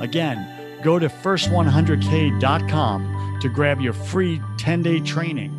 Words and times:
Again, 0.00 0.80
go 0.82 0.98
to 0.98 1.08
first100k.com 1.08 3.38
to 3.40 3.48
grab 3.48 3.80
your 3.80 3.92
free 3.92 4.42
10 4.58 4.82
day 4.82 4.98
training. 5.00 5.57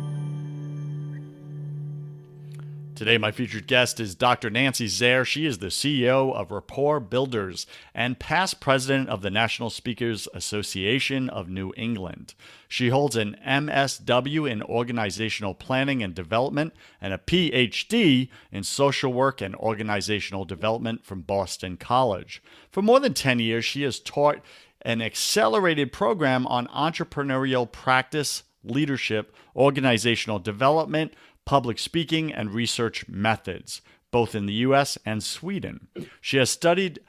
Today, 3.00 3.16
my 3.16 3.32
featured 3.32 3.66
guest 3.66 3.98
is 3.98 4.14
Dr. 4.14 4.50
Nancy 4.50 4.86
Zare. 4.86 5.24
She 5.24 5.46
is 5.46 5.56
the 5.56 5.68
CEO 5.68 6.34
of 6.34 6.50
Rapport 6.50 7.00
Builders 7.00 7.66
and 7.94 8.18
past 8.18 8.60
president 8.60 9.08
of 9.08 9.22
the 9.22 9.30
National 9.30 9.70
Speakers 9.70 10.28
Association 10.34 11.30
of 11.30 11.48
New 11.48 11.72
England. 11.78 12.34
She 12.68 12.90
holds 12.90 13.16
an 13.16 13.38
MSW 13.42 14.50
in 14.50 14.62
Organizational 14.62 15.54
Planning 15.54 16.02
and 16.02 16.14
Development 16.14 16.74
and 17.00 17.14
a 17.14 17.16
PhD 17.16 18.28
in 18.52 18.64
Social 18.64 19.14
Work 19.14 19.40
and 19.40 19.56
Organizational 19.56 20.44
Development 20.44 21.02
from 21.02 21.22
Boston 21.22 21.78
College. 21.78 22.42
For 22.70 22.82
more 22.82 23.00
than 23.00 23.14
10 23.14 23.38
years, 23.38 23.64
she 23.64 23.80
has 23.80 23.98
taught 23.98 24.42
an 24.82 25.00
accelerated 25.00 25.90
program 25.90 26.46
on 26.46 26.66
entrepreneurial 26.66 27.72
practice, 27.72 28.42
leadership, 28.62 29.34
organizational 29.56 30.38
development, 30.38 31.14
public 31.44 31.78
speaking, 31.78 32.32
and 32.32 32.54
research 32.54 33.08
methods, 33.08 33.82
both 34.10 34.34
in 34.34 34.46
the 34.46 34.54
US 34.54 34.98
and 35.04 35.22
Sweden. 35.22 35.88
She 36.20 36.36
has 36.38 36.50
studied 36.50 37.00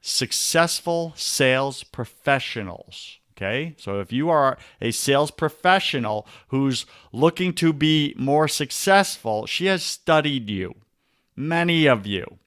successful 0.00 1.12
sales 1.16 1.82
professionals. 1.84 3.18
Okay, 3.36 3.74
so 3.78 4.00
if 4.00 4.12
you 4.12 4.28
are 4.28 4.58
a 4.82 4.90
sales 4.90 5.30
professional 5.30 6.26
who's 6.48 6.84
looking 7.10 7.54
to 7.54 7.72
be 7.72 8.14
more 8.18 8.48
successful, 8.48 9.46
she 9.46 9.64
has 9.64 9.82
studied 9.82 10.50
you, 10.50 10.74
many 11.34 11.86
of 11.86 12.06
you, 12.06 12.38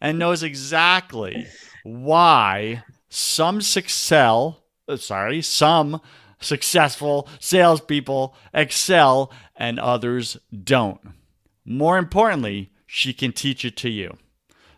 and 0.00 0.18
knows 0.18 0.42
exactly 0.42 1.46
why 1.82 2.82
some 3.10 3.60
success, 3.60 4.54
uh, 4.88 4.96
sorry, 4.96 5.42
some 5.42 6.00
successful 6.40 7.28
salespeople 7.38 8.34
excel 8.52 9.32
and 9.56 9.78
others 9.78 10.36
don't. 10.64 11.00
More 11.64 11.98
importantly, 11.98 12.72
she 12.86 13.12
can 13.12 13.32
teach 13.32 13.64
it 13.64 13.76
to 13.78 13.88
you. 13.88 14.16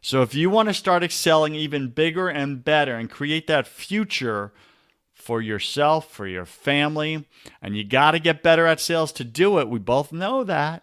So 0.01 0.23
if 0.23 0.35
you 0.35 0.51
want 0.51 0.69
to 0.69 0.75
start 0.75 1.05
excelling 1.05 1.55
even 1.55 1.89
bigger 1.89 2.29
and 2.29 2.65
better 2.65 2.97
and 2.97 3.09
create 3.09 3.47
that 3.47 3.69
future 3.69 4.53
for 5.15 5.41
yourself, 5.41 6.11
for 6.11 6.27
your 6.27 6.45
family, 6.45 7.29
and 7.63 7.77
you 7.77 7.85
got 7.85 8.11
to 8.11 8.19
get 8.19 8.43
better 8.43 8.67
at 8.67 8.81
sales 8.81 9.13
to 9.13 9.25
do 9.25 9.59
it, 9.59 9.69
we 9.69 9.79
both 9.79 10.13
know 10.13 10.43
that. 10.43 10.83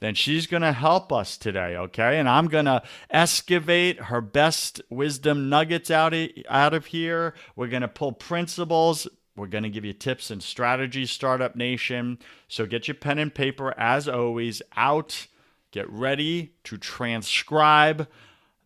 Then 0.00 0.14
she's 0.16 0.48
going 0.48 0.62
to 0.62 0.72
help 0.72 1.12
us 1.12 1.38
today, 1.38 1.76
okay? 1.76 2.18
And 2.18 2.28
I'm 2.28 2.48
going 2.48 2.64
to 2.64 2.82
excavate 3.08 4.02
her 4.02 4.20
best 4.20 4.82
wisdom 4.90 5.48
nuggets 5.48 5.90
out 5.90 6.12
of, 6.12 6.28
out 6.48 6.74
of 6.74 6.86
here. 6.86 7.34
We're 7.54 7.68
going 7.68 7.82
to 7.82 7.88
pull 7.88 8.12
principles, 8.12 9.06
we're 9.36 9.46
going 9.48 9.64
to 9.64 9.70
give 9.70 9.84
you 9.84 9.92
tips 9.92 10.30
and 10.30 10.42
strategies, 10.42 11.10
Startup 11.10 11.56
Nation. 11.56 12.18
So 12.48 12.66
get 12.66 12.86
your 12.86 12.94
pen 12.94 13.18
and 13.18 13.34
paper, 13.34 13.74
as 13.78 14.08
always, 14.08 14.62
out. 14.76 15.26
Get 15.72 15.90
ready 15.90 16.54
to 16.64 16.78
transcribe 16.78 18.06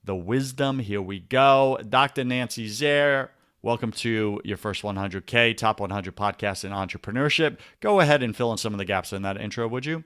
the 0.04 0.14
wisdom. 0.14 0.78
Here 0.80 1.00
we 1.00 1.20
go. 1.20 1.78
Dr. 1.88 2.24
Nancy 2.24 2.68
Zare, 2.68 3.30
welcome 3.62 3.92
to 3.92 4.40
your 4.44 4.58
first 4.58 4.82
100K, 4.82 5.56
top 5.56 5.80
100 5.80 6.14
podcast 6.14 6.64
in 6.64 6.72
entrepreneurship. 6.72 7.58
Go 7.80 8.00
ahead 8.00 8.22
and 8.22 8.36
fill 8.36 8.52
in 8.52 8.58
some 8.58 8.74
of 8.74 8.78
the 8.78 8.84
gaps 8.84 9.12
in 9.14 9.22
that 9.22 9.40
intro, 9.40 9.66
would 9.68 9.86
you? 9.86 10.04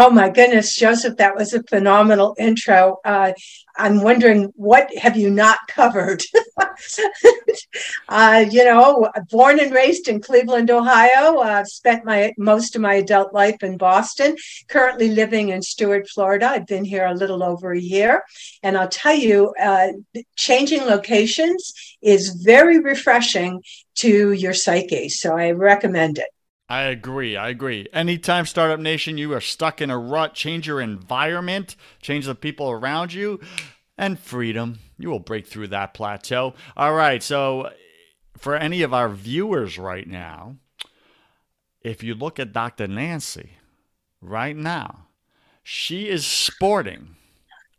Oh 0.00 0.10
my 0.10 0.30
goodness, 0.30 0.76
Joseph, 0.76 1.16
that 1.16 1.34
was 1.34 1.52
a 1.52 1.62
phenomenal 1.64 2.36
intro. 2.38 2.98
Uh, 3.04 3.32
I'm 3.76 4.00
wondering 4.00 4.52
what 4.54 4.96
have 4.96 5.16
you 5.16 5.28
not 5.28 5.58
covered? 5.66 6.22
uh, 8.08 8.44
you 8.48 8.64
know, 8.64 9.10
born 9.28 9.58
and 9.58 9.74
raised 9.74 10.06
in 10.06 10.20
Cleveland, 10.20 10.70
Ohio. 10.70 11.40
I've 11.40 11.62
uh, 11.62 11.64
spent 11.64 12.04
my 12.04 12.32
most 12.38 12.76
of 12.76 12.80
my 12.80 12.94
adult 12.94 13.34
life 13.34 13.60
in 13.64 13.76
Boston. 13.76 14.36
Currently 14.68 15.08
living 15.08 15.48
in 15.48 15.62
Stuart, 15.62 16.08
Florida. 16.08 16.46
I've 16.46 16.68
been 16.68 16.84
here 16.84 17.06
a 17.06 17.14
little 17.14 17.42
over 17.42 17.72
a 17.72 17.80
year, 17.80 18.22
and 18.62 18.78
I'll 18.78 18.86
tell 18.86 19.16
you, 19.16 19.52
uh, 19.60 19.88
changing 20.36 20.82
locations 20.82 21.72
is 22.00 22.40
very 22.44 22.78
refreshing 22.78 23.64
to 23.96 24.30
your 24.30 24.54
psyche. 24.54 25.08
So 25.08 25.36
I 25.36 25.50
recommend 25.50 26.18
it. 26.18 26.28
I 26.68 26.82
agree. 26.82 27.34
I 27.36 27.48
agree. 27.48 27.88
Anytime 27.94 28.44
Startup 28.44 28.78
Nation, 28.78 29.16
you 29.16 29.32
are 29.32 29.40
stuck 29.40 29.80
in 29.80 29.90
a 29.90 29.98
rut, 29.98 30.34
change 30.34 30.66
your 30.66 30.80
environment, 30.80 31.76
change 32.02 32.26
the 32.26 32.34
people 32.34 32.70
around 32.70 33.14
you, 33.14 33.40
and 33.96 34.18
freedom. 34.18 34.78
You 34.98 35.08
will 35.08 35.18
break 35.18 35.46
through 35.46 35.68
that 35.68 35.94
plateau. 35.94 36.54
All 36.76 36.92
right. 36.92 37.22
So, 37.22 37.62
uh, 37.62 37.70
for 38.36 38.54
any 38.54 38.82
of 38.82 38.92
our 38.92 39.08
viewers 39.08 39.78
right 39.78 40.06
now, 40.06 40.56
if 41.80 42.02
you 42.02 42.14
look 42.14 42.38
at 42.38 42.52
Dr. 42.52 42.86
Nancy 42.86 43.52
right 44.20 44.56
now, 44.56 45.06
she 45.62 46.08
is 46.08 46.26
sporting 46.26 47.16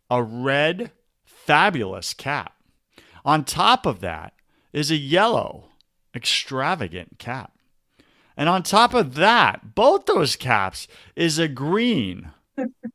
a 0.09 0.23
red, 0.23 0.91
fabulous 1.23 2.13
cap. 2.13 2.55
On 3.23 3.43
top 3.43 3.85
of 3.85 3.99
that 3.99 4.33
is 4.73 4.89
a 4.89 4.95
yellow, 4.95 5.69
extravagant 6.15 7.19
cap. 7.19 7.53
And 8.39 8.47
on 8.47 8.63
top 8.63 8.93
of 8.93 9.15
that, 9.15 9.75
both 9.75 10.05
those 10.05 10.37
caps 10.37 10.87
is 11.13 11.37
a 11.37 11.49
green 11.49 12.31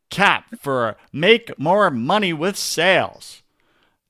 cap 0.09 0.47
for 0.59 0.97
make 1.13 1.59
more 1.59 1.91
money 1.91 2.33
with 2.33 2.57
sales. 2.57 3.43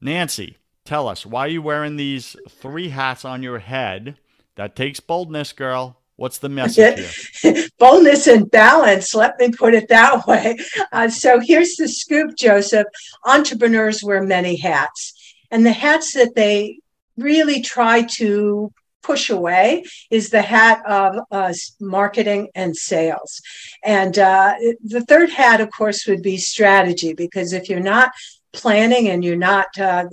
Nancy, 0.01 0.59
tell 0.85 1.09
us 1.09 1.27
why 1.27 1.47
are 1.47 1.49
you 1.49 1.61
wearing 1.61 1.97
these 1.97 2.37
three 2.49 2.91
hats 2.91 3.25
on 3.25 3.43
your 3.43 3.59
head? 3.59 4.17
That 4.55 4.77
takes 4.77 5.01
boldness, 5.01 5.53
girl. 5.53 5.97
What's 6.15 6.39
the 6.39 6.49
message 6.49 7.19
here? 7.43 7.67
Boldness 7.81 8.29
and 8.29 8.49
balance, 8.49 9.13
let 9.17 9.37
me 9.41 9.51
put 9.51 9.75
it 9.75 9.89
that 9.89 10.25
way. 10.29 10.57
Uh, 10.93 11.09
so 11.09 11.41
here's 11.41 11.75
the 11.75 11.89
scoop, 11.89 12.37
Joseph. 12.37 12.87
Entrepreneurs 13.27 14.05
wear 14.05 14.23
many 14.23 14.55
hats, 14.55 15.35
and 15.51 15.67
the 15.67 15.73
hats 15.73 16.13
that 16.13 16.37
they 16.37 16.79
really 17.17 17.61
try 17.61 18.03
to 18.03 18.73
push 19.05 19.31
away 19.31 19.85
is 20.11 20.31
the 20.31 20.43
hat 20.43 20.83
of 20.87 21.17
uh, 21.31 21.53
marketing 21.81 22.49
and 22.55 22.77
sales. 22.77 23.41
And 23.85 24.19
uh, 24.19 24.55
the 24.83 25.05
third 25.07 25.31
hat, 25.31 25.61
of 25.61 25.71
course, 25.71 26.07
would 26.07 26.23
be 26.23 26.39
strategy, 26.39 27.13
because 27.15 27.53
if 27.53 27.69
you're 27.69 27.81
not 27.81 28.11
planning 28.53 29.09
and 29.09 29.25
you're 29.25 29.37
not 29.37 29.79
uh, 29.79 30.07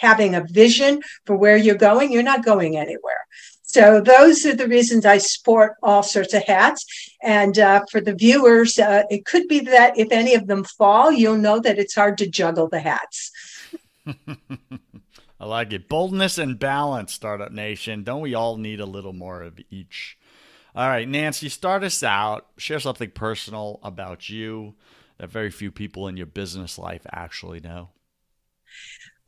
having 0.00 0.34
a 0.34 0.44
vision 0.44 1.00
for 1.26 1.36
where 1.36 1.56
you're 1.56 1.74
going, 1.74 2.10
you're 2.10 2.22
not 2.22 2.44
going 2.44 2.76
anywhere. 2.76 3.26
So 3.62 4.00
those 4.00 4.46
are 4.46 4.54
the 4.54 4.66
reasons 4.66 5.04
I 5.04 5.18
sport 5.18 5.74
all 5.82 6.02
sorts 6.02 6.32
of 6.32 6.42
hats. 6.44 6.86
And 7.22 7.58
uh, 7.58 7.84
for 7.90 8.00
the 8.00 8.14
viewers, 8.14 8.78
uh, 8.78 9.02
it 9.10 9.26
could 9.26 9.46
be 9.46 9.60
that 9.60 9.98
if 9.98 10.08
any 10.10 10.34
of 10.34 10.46
them 10.46 10.64
fall, 10.64 11.12
you'll 11.12 11.36
know 11.36 11.60
that 11.60 11.78
it's 11.78 11.94
hard 11.94 12.16
to 12.18 12.26
juggle 12.26 12.68
the 12.68 12.80
hats. 12.80 13.30
I 15.40 15.46
like 15.46 15.72
it. 15.72 15.88
Boldness 15.88 16.38
and 16.38 16.58
balance, 16.58 17.14
Startup 17.14 17.52
Nation. 17.52 18.02
Don't 18.02 18.20
we 18.22 18.34
all 18.34 18.56
need 18.56 18.80
a 18.80 18.86
little 18.86 19.12
more 19.12 19.42
of 19.42 19.60
each? 19.70 20.18
All 20.74 20.88
right, 20.88 21.08
Nancy, 21.08 21.48
start 21.48 21.84
us 21.84 22.02
out. 22.02 22.46
Share 22.56 22.80
something 22.80 23.10
personal 23.10 23.80
about 23.82 24.28
you 24.28 24.74
that 25.18 25.30
very 25.30 25.50
few 25.50 25.70
people 25.70 26.08
in 26.08 26.16
your 26.16 26.26
business 26.26 26.78
life 26.78 27.06
actually 27.12 27.60
know. 27.60 27.90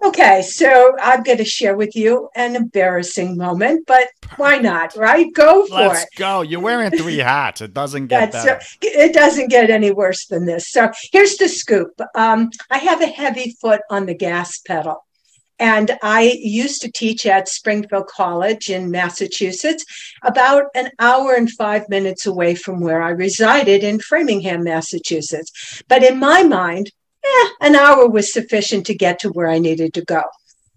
Okay, 0.02 0.40
so 0.40 0.96
I'm 1.02 1.22
going 1.22 1.38
to 1.38 1.44
share 1.44 1.76
with 1.76 1.94
you 1.94 2.30
an 2.34 2.56
embarrassing 2.56 3.36
moment, 3.36 3.86
but 3.86 4.08
why 4.36 4.56
not, 4.56 4.96
right? 4.96 5.26
Go 5.34 5.66
for 5.66 5.74
Let's 5.74 6.04
it. 6.04 6.08
go. 6.16 6.40
You're 6.40 6.60
wearing 6.60 6.90
three 6.90 7.18
hats. 7.18 7.60
It 7.60 7.74
doesn't 7.74 8.06
get 8.06 8.32
That's, 8.32 8.44
better. 8.44 8.56
uh, 8.60 9.00
it 9.02 9.12
doesn't 9.12 9.48
get 9.48 9.68
any 9.68 9.90
worse 9.90 10.26
than 10.26 10.46
this. 10.46 10.70
So 10.70 10.90
here's 11.12 11.36
the 11.36 11.48
scoop. 11.48 12.00
Um, 12.14 12.50
I 12.70 12.78
have 12.78 13.02
a 13.02 13.06
heavy 13.06 13.56
foot 13.60 13.82
on 13.90 14.06
the 14.06 14.14
gas 14.14 14.58
pedal. 14.60 15.04
And 15.60 15.98
I 16.02 16.38
used 16.40 16.80
to 16.82 16.90
teach 16.90 17.26
at 17.26 17.46
Springfield 17.46 18.06
College 18.06 18.70
in 18.70 18.90
Massachusetts, 18.90 19.84
about 20.22 20.64
an 20.74 20.90
hour 20.98 21.34
and 21.34 21.50
five 21.50 21.86
minutes 21.90 22.24
away 22.24 22.54
from 22.54 22.80
where 22.80 23.02
I 23.02 23.10
resided 23.10 23.84
in 23.84 24.00
Framingham, 24.00 24.64
Massachusetts. 24.64 25.82
But 25.86 26.02
in 26.02 26.18
my 26.18 26.42
mind, 26.42 26.90
eh, 27.22 27.48
an 27.60 27.76
hour 27.76 28.08
was 28.08 28.32
sufficient 28.32 28.86
to 28.86 28.94
get 28.94 29.18
to 29.20 29.28
where 29.28 29.48
I 29.48 29.58
needed 29.58 29.92
to 29.94 30.04
go. 30.04 30.22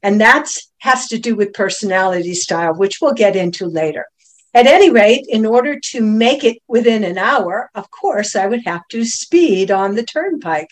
And 0.04 0.20
that 0.20 0.50
has 0.80 1.08
to 1.08 1.18
do 1.18 1.34
with 1.34 1.54
personality 1.54 2.36
style, 2.36 2.76
which 2.76 3.00
we'll 3.02 3.14
get 3.14 3.38
into 3.38 3.66
later. 3.66 4.06
At 4.54 4.68
any 4.68 4.90
rate, 4.90 5.26
in 5.30 5.46
order 5.46 5.80
to 5.80 6.02
make 6.02 6.44
it 6.44 6.58
within 6.68 7.06
an 7.06 7.18
hour, 7.18 7.72
of 7.74 7.90
course, 7.90 8.36
I 8.36 8.48
would 8.48 8.66
have 8.66 8.88
to 8.90 9.06
speed 9.06 9.72
on 9.72 9.96
the 9.96 10.04
turnpike. 10.04 10.68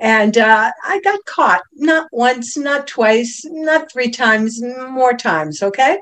And 0.00 0.36
uh, 0.36 0.72
I 0.84 1.00
got 1.00 1.24
caught 1.24 1.62
not 1.74 2.08
once, 2.12 2.56
not 2.56 2.86
twice, 2.86 3.44
not 3.46 3.90
three 3.92 4.10
times, 4.10 4.60
more 4.62 5.14
times. 5.14 5.62
Okay. 5.62 5.98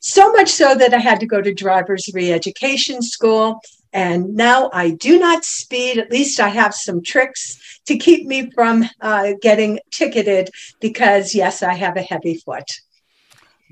So 0.00 0.32
much 0.32 0.48
so 0.48 0.74
that 0.74 0.94
I 0.94 0.98
had 0.98 1.20
to 1.20 1.26
go 1.26 1.42
to 1.42 1.52
driver's 1.52 2.08
re 2.14 2.32
education 2.32 3.02
school. 3.02 3.60
And 3.92 4.34
now 4.34 4.70
I 4.72 4.90
do 4.90 5.18
not 5.18 5.44
speed. 5.44 5.98
At 5.98 6.10
least 6.10 6.38
I 6.40 6.48
have 6.48 6.74
some 6.74 7.02
tricks 7.02 7.80
to 7.86 7.96
keep 7.96 8.26
me 8.26 8.50
from 8.50 8.84
uh, 9.00 9.32
getting 9.40 9.80
ticketed 9.90 10.50
because, 10.80 11.34
yes, 11.34 11.62
I 11.62 11.74
have 11.74 11.96
a 11.96 12.02
heavy 12.02 12.36
foot. 12.36 12.68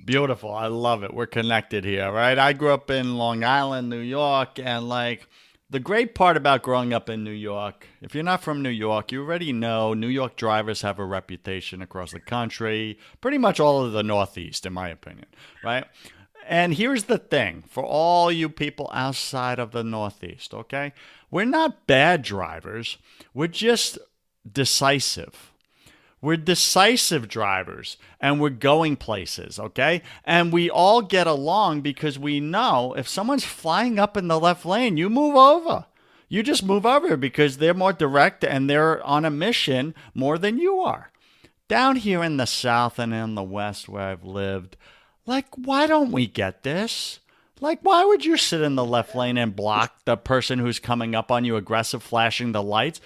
Beautiful. 0.05 0.53
I 0.55 0.67
love 0.67 1.03
it. 1.03 1.15
We're 1.15 1.27
connected 1.27 1.85
here, 1.85 2.11
right? 2.11 2.39
I 2.39 2.53
grew 2.53 2.73
up 2.73 2.91
in 2.91 3.17
Long 3.17 3.43
Island, 3.45 3.89
New 3.89 4.01
York, 4.01 4.59
and 4.59 4.89
like 4.89 5.27
the 5.71 5.81
great 5.81 6.15
part 6.15 6.37
about 6.37 6.63
growing 6.63 6.93
up 6.93 7.09
in 7.09 7.25
New 7.25 7.31
York, 7.31 7.87
if 8.01 8.15
you're 8.15 8.23
not 8.23 8.43
from 8.43 8.63
New 8.63 8.69
York, 8.69 9.11
you 9.11 9.23
already 9.23 9.53
know 9.53 9.95
New 9.95 10.09
York 10.09 10.37
drivers 10.37 10.83
have 10.83 10.99
a 10.99 11.05
reputation 11.05 11.81
across 11.81 12.13
the 12.13 12.21
country, 12.21 12.99
pretty 13.21 13.39
much 13.39 13.59
all 13.59 13.85
of 13.85 13.93
the 13.93 14.03
Northeast, 14.03 14.67
in 14.67 14.73
my 14.73 14.89
opinion, 14.89 15.27
right? 15.63 15.85
And 16.47 16.75
here's 16.75 17.05
the 17.05 17.19
thing 17.19 17.65
for 17.69 17.83
all 17.83 18.31
you 18.31 18.49
people 18.51 18.91
outside 18.93 19.59
of 19.59 19.73
the 19.73 19.83
Northeast, 19.83 20.53
okay? 20.53 20.93
We're 21.31 21.47
not 21.47 21.87
bad 21.87 22.23
drivers, 22.23 22.99
we're 23.33 23.47
just 23.47 23.99
decisive. 24.51 25.54
We're 26.25 26.39
decisive 26.39 27.29
drivers 27.29 27.99
and 28.19 28.41
we're 28.41 28.49
going 28.49 28.97
places, 28.97 29.59
okay? 29.59 30.01
And 30.25 30.55
we 30.55 30.71
all 30.71 31.03
get 31.03 31.27
along 31.27 31.83
because 31.83 32.19
we 32.19 32.41
know 32.41 32.95
if 32.97 33.07
someone's 33.07 33.45
flying 33.45 33.99
up 33.99 34.17
in 34.17 34.29
the 34.29 34.41
left 34.41 34.65
lane, 34.65 34.97
you 34.97 35.11
move 35.11 35.37
over. 35.37 35.85
You 36.31 36.43
just 36.43 36.65
move 36.65 36.87
over 36.87 37.19
because 37.19 37.59
they're 37.59 37.75
more 37.75 37.93
direct 37.93 38.43
and 38.43 38.71
they're 38.71 39.05
on 39.05 39.27
a 39.27 39.31
mission 39.31 39.95
more 40.15 40.39
than 40.39 40.59
you 40.59 40.81
are. 40.81 41.11
Down 41.69 41.97
here 41.97 42.25
in 42.25 42.39
the 42.39 42.47
South 42.47 42.99
and 42.99 43.13
in 43.13 43.35
the 43.35 43.43
West 43.43 43.87
where 43.87 44.05
I've 44.05 44.25
lived, 44.25 44.79
like, 45.27 45.49
why 45.57 45.87
don't 45.87 46.11
we 46.11 46.27
get 46.27 46.63
this? 46.63 47.21
Like, 47.61 47.81
why 47.83 48.03
would 48.05 48.25
you 48.25 48.39
sit 48.39 48.63
in 48.63 48.77
the 48.77 48.85
left 48.85 49.15
lane 49.15 49.37
and 49.37 49.55
block 49.55 49.95
the 50.07 50.17
person 50.17 50.59
who's 50.59 50.79
coming 50.79 51.15
up 51.15 51.31
on 51.31 51.45
you, 51.45 51.57
aggressive, 51.57 52.03
flashing 52.03 52.53
the 52.53 52.63
lights? 52.63 53.01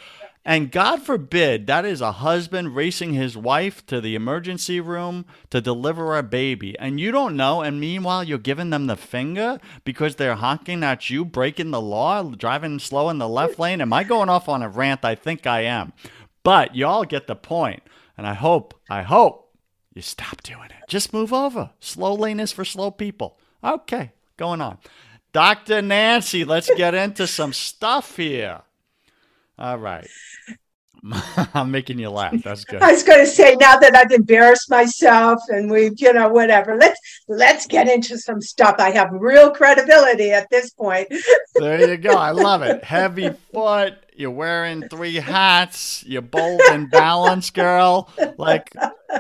And 0.49 0.73
God 0.73 1.03
forbid 1.03 1.67
that 1.67 1.85
is 1.85 2.01
a 2.01 2.11
husband 2.11 2.75
racing 2.75 3.13
his 3.13 3.37
wife 3.37 3.85
to 3.85 4.01
the 4.01 4.15
emergency 4.15 4.81
room 4.81 5.27
to 5.51 5.61
deliver 5.61 6.17
a 6.17 6.23
baby. 6.23 6.75
And 6.79 6.99
you 6.99 7.13
don't 7.13 7.37
know. 7.37 7.61
And 7.61 7.79
meanwhile, 7.79 8.25
you're 8.25 8.39
giving 8.39 8.71
them 8.71 8.87
the 8.87 8.97
finger 8.97 9.61
because 9.85 10.17
they're 10.17 10.37
honking 10.37 10.83
at 10.83 11.11
you, 11.11 11.27
breaking 11.27 11.71
the 11.71 11.83
law, 11.83 12.23
driving 12.23 12.79
slow 12.79 13.11
in 13.11 13.19
the 13.19 13.29
left 13.29 13.59
lane. 13.59 13.83
Am 13.83 13.93
I 13.93 14.05
going 14.05 14.31
off 14.31 14.49
on 14.49 14.63
a 14.63 14.71
rant? 14.71 15.05
I 15.05 15.17
think 15.17 15.47
I 15.47 15.65
am. 15.65 15.93
But 16.43 16.75
y'all 16.75 17.05
get 17.05 17.27
the 17.27 17.37
point. 17.37 17.83
And 18.17 18.27
I 18.27 18.33
hope, 18.33 18.73
I 18.89 19.03
hope 19.03 19.55
you 19.93 20.01
stop 20.01 20.43
doing 20.43 20.71
it. 20.71 20.89
Just 20.89 21.13
move 21.13 21.35
over. 21.35 21.73
Slow 21.79 22.15
lane 22.15 22.41
is 22.41 22.53
for 22.53 22.65
slow 22.65 22.91
people. 22.91 23.39
Okay, 23.63 24.13
going 24.39 24.63
on. 24.63 24.79
Dr. 25.35 25.83
Nancy, 25.83 26.43
let's 26.47 26.75
get 26.75 26.95
into 26.95 27.27
some 27.27 27.53
stuff 27.53 28.17
here. 28.17 28.63
All 29.59 29.79
right. 29.79 30.07
I'm 31.55 31.71
making 31.71 31.99
you 31.99 32.11
laugh. 32.11 32.35
That's 32.43 32.65
good. 32.65 32.83
I 32.83 32.91
was 32.93 33.03
going 33.05 33.21
to 33.21 33.27
say 33.27 33.55
now 33.61 33.77
that 33.79 33.95
I've 33.95 34.11
embarrassed 34.11 34.69
myself 34.69 35.41
and 35.49 35.71
we've, 35.71 35.93
you 35.97 36.13
know, 36.13 36.29
whatever. 36.29 36.77
Let's 36.77 36.99
let's 37.29 37.67
get 37.67 37.89
into 37.89 38.19
some 38.19 38.41
stuff. 38.41 38.77
I 38.79 38.91
have 38.91 39.09
real 39.13 39.51
credibility 39.51 40.33
at 40.33 40.49
this 40.51 40.71
point. 40.71 41.09
There 41.55 41.89
you 41.91 41.97
go. 41.97 42.13
I 42.13 42.31
love 42.31 42.63
it. 42.63 42.85
Heavy 42.85 43.31
foot. 43.53 43.95
You're 44.15 44.31
wearing 44.31 44.89
three 44.89 45.17
hats. 45.17 46.05
You're 46.07 46.23
bold 46.23 46.61
and 46.71 46.89
balanced, 46.89 47.53
girl. 47.55 48.11
Like 48.37 48.73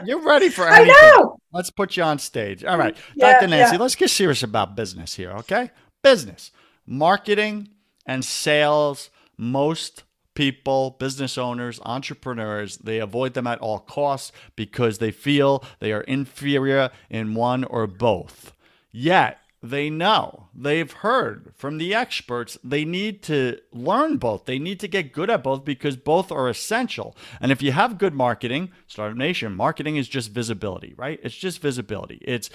you're 0.05 0.23
ready 0.25 0.49
for 0.49 0.69
anything. 0.69 0.95
I 0.97 1.15
know. 1.17 1.39
Let's 1.53 1.71
put 1.71 1.97
you 1.97 2.05
on 2.05 2.21
stage. 2.21 2.63
All 2.65 2.79
right, 2.79 2.97
Yeah, 3.17 3.33
Dr. 3.33 3.49
Nancy. 3.49 3.75
yeah. 3.75 3.83
Let's 3.83 3.97
get 3.97 4.11
serious 4.11 4.45
about 4.45 4.77
business 4.77 5.15
here. 5.15 5.33
Okay, 5.33 5.71
business, 6.05 6.53
marketing, 6.87 7.71
and 8.07 8.25
sales. 8.25 9.11
Most 9.37 10.05
people, 10.39 10.95
business 11.01 11.37
owners, 11.37 11.81
entrepreneurs, 11.85 12.77
they 12.77 13.01
avoid 13.01 13.35
them 13.35 13.49
at 13.49 13.59
all 13.59 13.81
costs 13.81 14.31
because 14.55 14.99
they 14.99 15.11
feel 15.11 15.65
they 15.81 15.93
are 15.93 16.03
inferior 16.03 16.91
in 17.11 17.35
one 17.35 17.65
or 17.65 17.89
both. 17.89 18.53
Yet, 18.93 19.41
they 19.61 19.91
know, 19.91 20.47
they've 20.55 20.93
heard 20.93 21.53
from 21.57 21.79
the 21.79 21.93
experts, 21.93 22.57
they 22.63 22.85
need 22.85 23.21
to 23.25 23.59
learn 23.73 24.19
both. 24.19 24.45
They 24.45 24.61
need 24.61 24.79
to 24.79 24.87
get 24.87 25.13
good 25.13 25.29
at 25.29 25.43
both 25.43 25.65
because 25.65 25.97
both 25.97 26.31
are 26.31 26.49
essential. 26.49 27.17
And 27.41 27.51
if 27.51 27.61
you 27.61 27.73
have 27.73 27.99
good 27.99 28.15
marketing, 28.15 28.71
Startup 28.87 29.19
Nation, 29.19 29.57
marketing 29.57 29.97
is 29.97 30.09
just 30.09 30.31
visibility, 30.31 30.95
right? 30.97 31.19
It's 31.25 31.35
just 31.35 31.61
visibility. 31.61 32.21
It's 32.23 32.49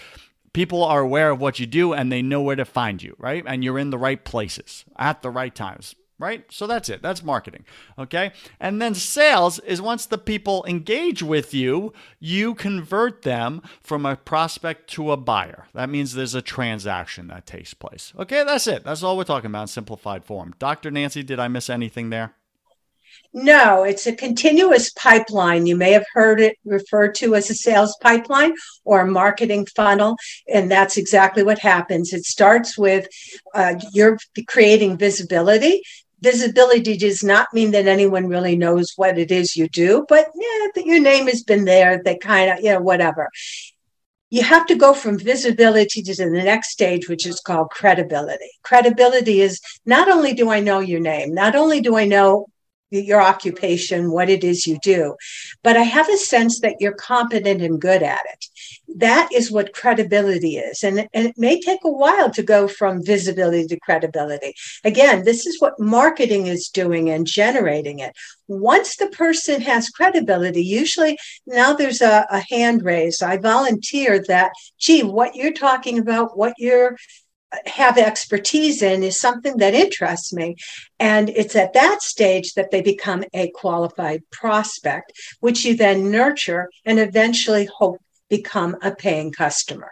people 0.53 0.85
are 0.85 1.01
aware 1.01 1.31
of 1.31 1.41
what 1.41 1.59
you 1.59 1.65
do 1.65 1.91
and 1.91 2.09
they 2.09 2.21
know 2.21 2.41
where 2.41 2.55
to 2.55 2.63
find 2.63 3.03
you, 3.03 3.13
right? 3.19 3.43
And 3.45 3.61
you're 3.61 3.77
in 3.77 3.89
the 3.89 3.97
right 3.97 4.23
places 4.23 4.85
at 4.97 5.21
the 5.21 5.29
right 5.29 5.53
times 5.53 5.95
right? 6.19 6.45
So 6.49 6.67
that's 6.67 6.89
it. 6.89 7.01
That's 7.01 7.23
marketing. 7.23 7.65
Okay. 7.97 8.31
And 8.59 8.81
then 8.81 8.95
sales 8.95 9.59
is 9.59 9.81
once 9.81 10.05
the 10.05 10.17
people 10.17 10.65
engage 10.67 11.23
with 11.23 11.53
you, 11.53 11.93
you 12.19 12.55
convert 12.55 13.23
them 13.23 13.61
from 13.81 14.05
a 14.05 14.15
prospect 14.15 14.89
to 14.91 15.11
a 15.11 15.17
buyer. 15.17 15.67
That 15.73 15.89
means 15.89 16.13
there's 16.13 16.35
a 16.35 16.41
transaction 16.41 17.27
that 17.27 17.45
takes 17.45 17.73
place. 17.73 18.13
Okay. 18.17 18.43
That's 18.43 18.67
it. 18.67 18.83
That's 18.83 19.03
all 19.03 19.17
we're 19.17 19.23
talking 19.23 19.49
about 19.49 19.63
in 19.63 19.67
simplified 19.67 20.25
form. 20.25 20.53
Dr. 20.59 20.91
Nancy, 20.91 21.23
did 21.23 21.39
I 21.39 21.47
miss 21.47 21.69
anything 21.69 22.09
there? 22.09 22.33
No, 23.35 23.83
it's 23.83 24.05
a 24.05 24.15
continuous 24.15 24.91
pipeline. 24.91 25.65
You 25.65 25.75
may 25.75 25.91
have 25.91 26.05
heard 26.13 26.39
it 26.39 26.57
referred 26.65 27.15
to 27.15 27.33
as 27.33 27.49
a 27.49 27.55
sales 27.55 27.97
pipeline 27.99 28.53
or 28.85 29.01
a 29.01 29.07
marketing 29.07 29.65
funnel. 29.75 30.17
And 30.47 30.69
that's 30.69 30.97
exactly 30.97 31.41
what 31.41 31.57
happens. 31.57 32.13
It 32.13 32.25
starts 32.25 32.77
with 32.77 33.07
uh, 33.55 33.75
you're 33.91 34.19
creating 34.47 34.97
visibility. 34.97 35.81
Visibility 36.23 36.95
does 36.97 37.21
not 37.21 37.53
mean 37.53 37.71
that 37.71 37.85
anyone 37.85 38.27
really 38.27 38.55
knows 38.55 38.93
what 38.95 39.19
it 39.19 39.29
is 39.29 39.57
you 39.57 39.67
do, 39.67 40.05
but 40.07 40.27
yeah, 40.33 40.67
that 40.73 40.85
your 40.85 41.01
name 41.01 41.27
has 41.27 41.43
been 41.43 41.65
there, 41.65 42.01
that 42.05 42.21
kind 42.21 42.49
of, 42.49 42.59
you 42.59 42.71
know, 42.71 42.81
whatever. 42.81 43.29
You 44.29 44.41
have 44.41 44.65
to 44.67 44.75
go 44.75 44.93
from 44.93 45.19
visibility 45.19 46.01
to 46.01 46.15
the 46.15 46.25
next 46.27 46.69
stage, 46.69 47.09
which 47.09 47.27
is 47.27 47.41
called 47.41 47.69
credibility. 47.71 48.49
Credibility 48.63 49.41
is 49.41 49.59
not 49.85 50.09
only 50.09 50.33
do 50.33 50.49
I 50.49 50.61
know 50.61 50.79
your 50.79 51.01
name, 51.01 51.33
not 51.33 51.55
only 51.55 51.81
do 51.81 51.97
I 51.97 52.05
know 52.05 52.47
your 52.99 53.21
occupation, 53.21 54.11
what 54.11 54.29
it 54.29 54.43
is 54.43 54.67
you 54.67 54.77
do, 54.81 55.15
but 55.63 55.77
I 55.77 55.83
have 55.83 56.09
a 56.09 56.17
sense 56.17 56.59
that 56.61 56.75
you're 56.79 56.93
competent 56.93 57.61
and 57.61 57.81
good 57.81 58.03
at 58.03 58.21
it. 58.31 58.45
That 58.95 59.29
is 59.33 59.51
what 59.51 59.73
credibility 59.73 60.57
is. 60.57 60.83
And, 60.83 61.07
and 61.13 61.27
it 61.27 61.37
may 61.37 61.59
take 61.59 61.79
a 61.83 61.91
while 61.91 62.29
to 62.31 62.43
go 62.43 62.67
from 62.67 63.03
visibility 63.03 63.65
to 63.67 63.79
credibility. 63.79 64.53
Again, 64.83 65.23
this 65.23 65.45
is 65.45 65.59
what 65.59 65.79
marketing 65.79 66.47
is 66.47 66.69
doing 66.69 67.09
and 67.09 67.25
generating 67.25 67.99
it. 67.99 68.15
Once 68.47 68.97
the 68.97 69.07
person 69.07 69.61
has 69.61 69.89
credibility, 69.89 70.63
usually 70.63 71.17
now 71.47 71.73
there's 71.73 72.01
a, 72.01 72.27
a 72.29 72.39
hand 72.49 72.83
raise. 72.83 73.21
I 73.21 73.37
volunteer 73.37 74.23
that, 74.27 74.51
gee, 74.77 75.01
what 75.01 75.35
you're 75.35 75.53
talking 75.53 75.97
about, 75.97 76.37
what 76.37 76.53
you're 76.57 76.97
have 77.65 77.97
expertise 77.97 78.81
in 78.81 79.03
is 79.03 79.19
something 79.19 79.57
that 79.57 79.73
interests 79.73 80.33
me. 80.33 80.55
And 80.99 81.29
it's 81.29 81.55
at 81.55 81.73
that 81.73 82.01
stage 82.01 82.53
that 82.53 82.71
they 82.71 82.81
become 82.81 83.23
a 83.33 83.49
qualified 83.51 84.23
prospect, 84.31 85.13
which 85.39 85.65
you 85.65 85.75
then 85.75 86.11
nurture 86.11 86.69
and 86.85 86.99
eventually 86.99 87.67
hope 87.77 88.01
become 88.29 88.75
a 88.81 88.93
paying 88.95 89.31
customer. 89.31 89.91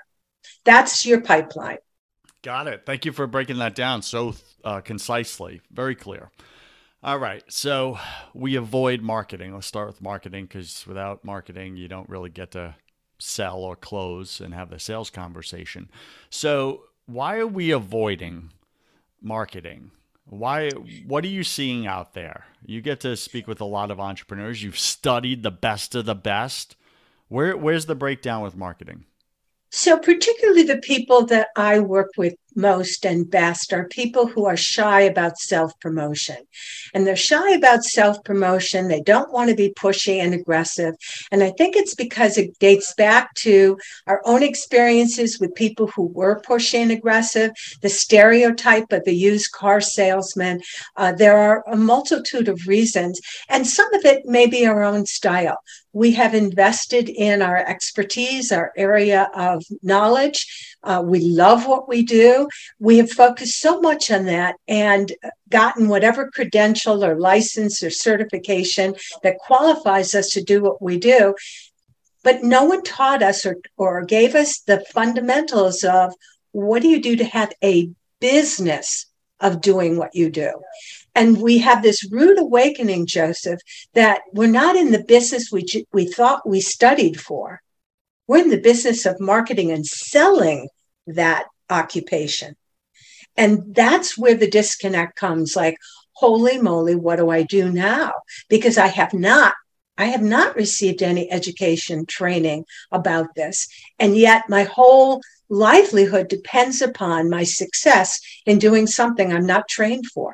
That's 0.64 1.06
your 1.06 1.22
pipeline. 1.22 1.78
Got 2.44 2.68
it. 2.68 2.84
Thank 2.86 3.06
you 3.06 3.12
for 3.12 3.28
breaking 3.28 3.60
that 3.60 3.76
down 3.76 4.02
so 4.02 4.36
uh, 4.64 4.82
concisely. 4.82 5.62
Very 5.72 5.96
clear. 5.96 6.32
All 7.04 7.18
right. 7.18 7.44
So 7.50 8.00
we 8.34 8.56
avoid 8.56 9.02
marketing. 9.02 9.54
Let's 9.54 9.68
start 9.68 9.88
with 9.88 10.02
marketing 10.02 10.46
because 10.46 10.86
without 10.88 11.24
marketing, 11.24 11.76
you 11.76 11.88
don't 11.88 12.10
really 12.10 12.30
get 12.30 12.52
to 12.52 12.76
sell 13.20 13.58
or 13.58 13.76
close 13.76 14.40
and 14.40 14.54
have 14.54 14.70
the 14.70 14.80
sales 14.80 15.10
conversation. 15.10 15.90
So 16.30 16.84
why 17.06 17.38
are 17.38 17.48
we 17.48 17.72
avoiding 17.72 18.52
marketing? 19.22 19.92
Why 20.26 20.70
what 21.06 21.24
are 21.24 21.30
you 21.30 21.44
seeing 21.44 21.88
out 21.88 22.14
there? 22.14 22.46
You 22.66 22.82
get 22.82 23.00
to 23.02 23.18
speak 23.18 23.48
with 23.48 23.60
a 23.60 23.66
lot 23.66 23.92
of 23.92 24.00
entrepreneurs. 24.00 24.64
You've 24.64 24.80
studied 24.80 25.44
the 25.44 25.52
best 25.52 25.96
of 25.96 26.06
the 26.06 26.16
best. 26.16 26.76
Where 27.28 27.58
where's 27.58 27.86
the 27.86 27.96
breakdown 27.96 28.42
with 28.42 28.56
marketing? 28.56 29.06
So, 29.72 29.98
particularly 29.98 30.64
the 30.64 30.80
people 30.80 31.26
that 31.28 31.48
I 31.56 31.80
work 31.80 32.10
with 32.18 32.36
most 32.56 33.06
and 33.06 33.30
best 33.30 33.74
are 33.74 33.88
people 33.88 34.28
who 34.28 34.46
are 34.46 34.58
shy 34.58 35.02
about 35.02 35.38
self 35.38 35.78
promotion. 35.80 36.38
And 36.94 37.08
they're 37.08 37.16
shy 37.16 37.52
about 37.52 37.84
self 37.84 38.24
promotion. 38.24 38.88
They 38.88 39.02
don't 39.02 39.32
want 39.32 39.50
to 39.50 39.56
be 39.56 39.74
pushy 39.74 40.18
and 40.18 40.34
aggressive. 40.34 40.96
And 41.32 41.44
I 41.44 41.52
think 41.58 41.76
it's 41.76 41.96
because 41.96 42.38
it 42.38 42.58
dates 42.60 42.94
back 42.96 43.34
to 43.36 43.78
our 44.08 44.22
own 44.26 44.44
experiences 44.44 45.40
with 45.40 45.56
people 45.56 45.88
who 45.88 46.08
were 46.08 46.42
pushy 46.42 46.80
and 46.80 46.92
aggressive, 46.92 47.52
the 47.82 47.90
stereotype 47.90 48.92
of 48.92 49.04
the 49.06 49.16
used 49.16 49.52
car 49.52 49.82
salesman. 49.82 50.62
Uh, 50.98 51.12
there 51.12 51.38
are 51.38 51.64
a 51.68 51.78
multitude 51.78 52.48
of 52.48 52.68
reasons, 52.68 53.20
and 53.50 53.66
some 53.68 53.94
of 53.94 54.06
it 54.06 54.26
may 54.26 54.48
be 54.48 54.66
our 54.66 54.84
own 54.84 55.06
style. 55.06 55.58
We 55.94 56.12
have 56.14 56.34
invested 56.34 57.10
in 57.10 57.42
our 57.42 57.58
expertise, 57.58 58.52
our 58.52 58.72
area 58.78 59.30
of 59.36 59.64
knowledge. 59.82 60.76
Uh, 60.84 61.02
we 61.06 61.20
love 61.20 61.68
what 61.68 61.88
we 61.88 62.04
do. 62.04 62.48
We 62.80 62.98
have 62.98 63.12
focused 63.12 63.60
so 63.60 63.82
much 63.82 64.10
on 64.10 64.26
that 64.26 64.56
and 64.68 65.12
gotten 65.50 65.88
whatever 65.90 66.32
credential 66.32 67.04
or 67.04 67.20
license 67.20 67.84
or 67.84 67.90
certification 67.90 68.96
that 69.24 69.38
qualifies 69.40 70.16
us 70.16 70.30
to 70.30 70.44
do 70.44 70.62
what 70.62 70.82
we 70.82 70.98
do. 70.98 71.36
But 72.24 72.44
no 72.44 72.66
one 72.66 72.84
taught 72.84 73.24
us 73.24 73.46
or, 73.46 73.58
or 73.78 74.04
gave 74.04 74.36
us 74.36 74.60
the 74.62 74.86
fundamentals 74.94 75.84
of 75.84 76.14
what 76.52 76.82
do 76.82 76.88
you 76.88 77.02
do 77.02 77.16
to 77.16 77.26
have 77.26 77.52
a 77.64 77.90
business 78.20 79.08
of 79.40 79.62
doing 79.62 79.98
what 79.98 80.16
you 80.16 80.30
do. 80.30 80.52
And 81.14 81.42
we 81.42 81.58
have 81.60 81.84
this 81.84 82.10
rude 82.12 82.40
awakening, 82.40 83.06
Joseph, 83.06 83.60
that 83.94 84.22
we're 84.34 84.48
not 84.48 84.76
in 84.76 84.92
the 84.92 85.04
business 85.04 85.52
we, 85.52 85.66
we 85.92 86.06
thought 86.06 86.48
we 86.48 86.62
studied 86.62 87.20
for. 87.20 87.62
We're 88.28 88.44
in 88.44 88.50
the 88.50 88.62
business 88.62 89.06
of 89.06 89.20
marketing 89.20 89.72
and 89.72 89.86
selling 89.86 90.70
that 91.08 91.46
occupation. 91.70 92.56
And 93.36 93.76
that's 93.76 94.18
where 94.18 94.36
the 94.36 94.50
disconnect 94.50 95.16
comes 95.16 95.56
like, 95.56 95.78
holy 96.14 96.60
moly, 96.60 96.96
what 96.96 97.18
do 97.18 97.30
I 97.30 97.44
do 97.44 97.72
now? 97.72 98.12
Because 98.50 98.78
I 98.78 98.88
have 98.88 99.14
not. 99.14 99.54
I 99.98 100.06
have 100.06 100.22
not 100.22 100.56
received 100.56 101.04
any 101.04 101.32
education 101.32 102.06
training 102.06 102.66
about 102.92 103.36
this. 103.36 103.68
And 104.00 104.18
yet, 104.18 104.44
my 104.50 104.64
whole 104.64 105.22
livelihood 105.50 106.28
depends 106.28 106.82
upon 106.82 107.30
my 107.30 107.44
success 107.44 108.20
in 108.46 108.58
doing 108.58 108.88
something 108.88 109.32
I'm 109.32 109.46
not 109.46 109.68
trained 109.68 110.06
for. 110.08 110.34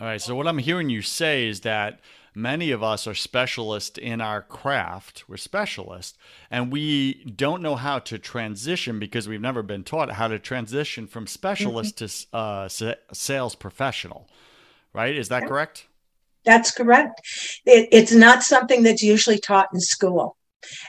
All 0.00 0.06
right. 0.06 0.20
So, 0.20 0.34
what 0.34 0.48
I'm 0.48 0.58
hearing 0.58 0.90
you 0.90 1.02
say 1.02 1.46
is 1.46 1.60
that 1.60 2.00
many 2.34 2.72
of 2.72 2.82
us 2.82 3.06
are 3.06 3.14
specialists 3.14 3.96
in 3.96 4.20
our 4.20 4.42
craft. 4.42 5.24
We're 5.28 5.36
specialists, 5.36 6.18
and 6.50 6.72
we 6.72 7.24
don't 7.24 7.62
know 7.62 7.76
how 7.76 8.00
to 8.00 8.18
transition 8.18 8.98
because 8.98 9.28
we've 9.28 9.40
never 9.40 9.62
been 9.62 9.84
taught 9.84 10.10
how 10.12 10.28
to 10.28 10.38
transition 10.38 11.06
from 11.06 11.26
specialist 11.26 11.96
mm-hmm. 11.96 12.28
to 12.32 12.36
uh, 12.36 12.94
sales 13.12 13.54
professional. 13.54 14.28
Right? 14.92 15.16
Is 15.16 15.28
that 15.28 15.42
yeah. 15.42 15.48
correct? 15.48 15.86
That's 16.44 16.70
correct. 16.70 17.20
It, 17.64 17.88
it's 17.90 18.12
not 18.12 18.42
something 18.42 18.82
that's 18.82 19.02
usually 19.02 19.38
taught 19.38 19.68
in 19.72 19.80
school. 19.80 20.36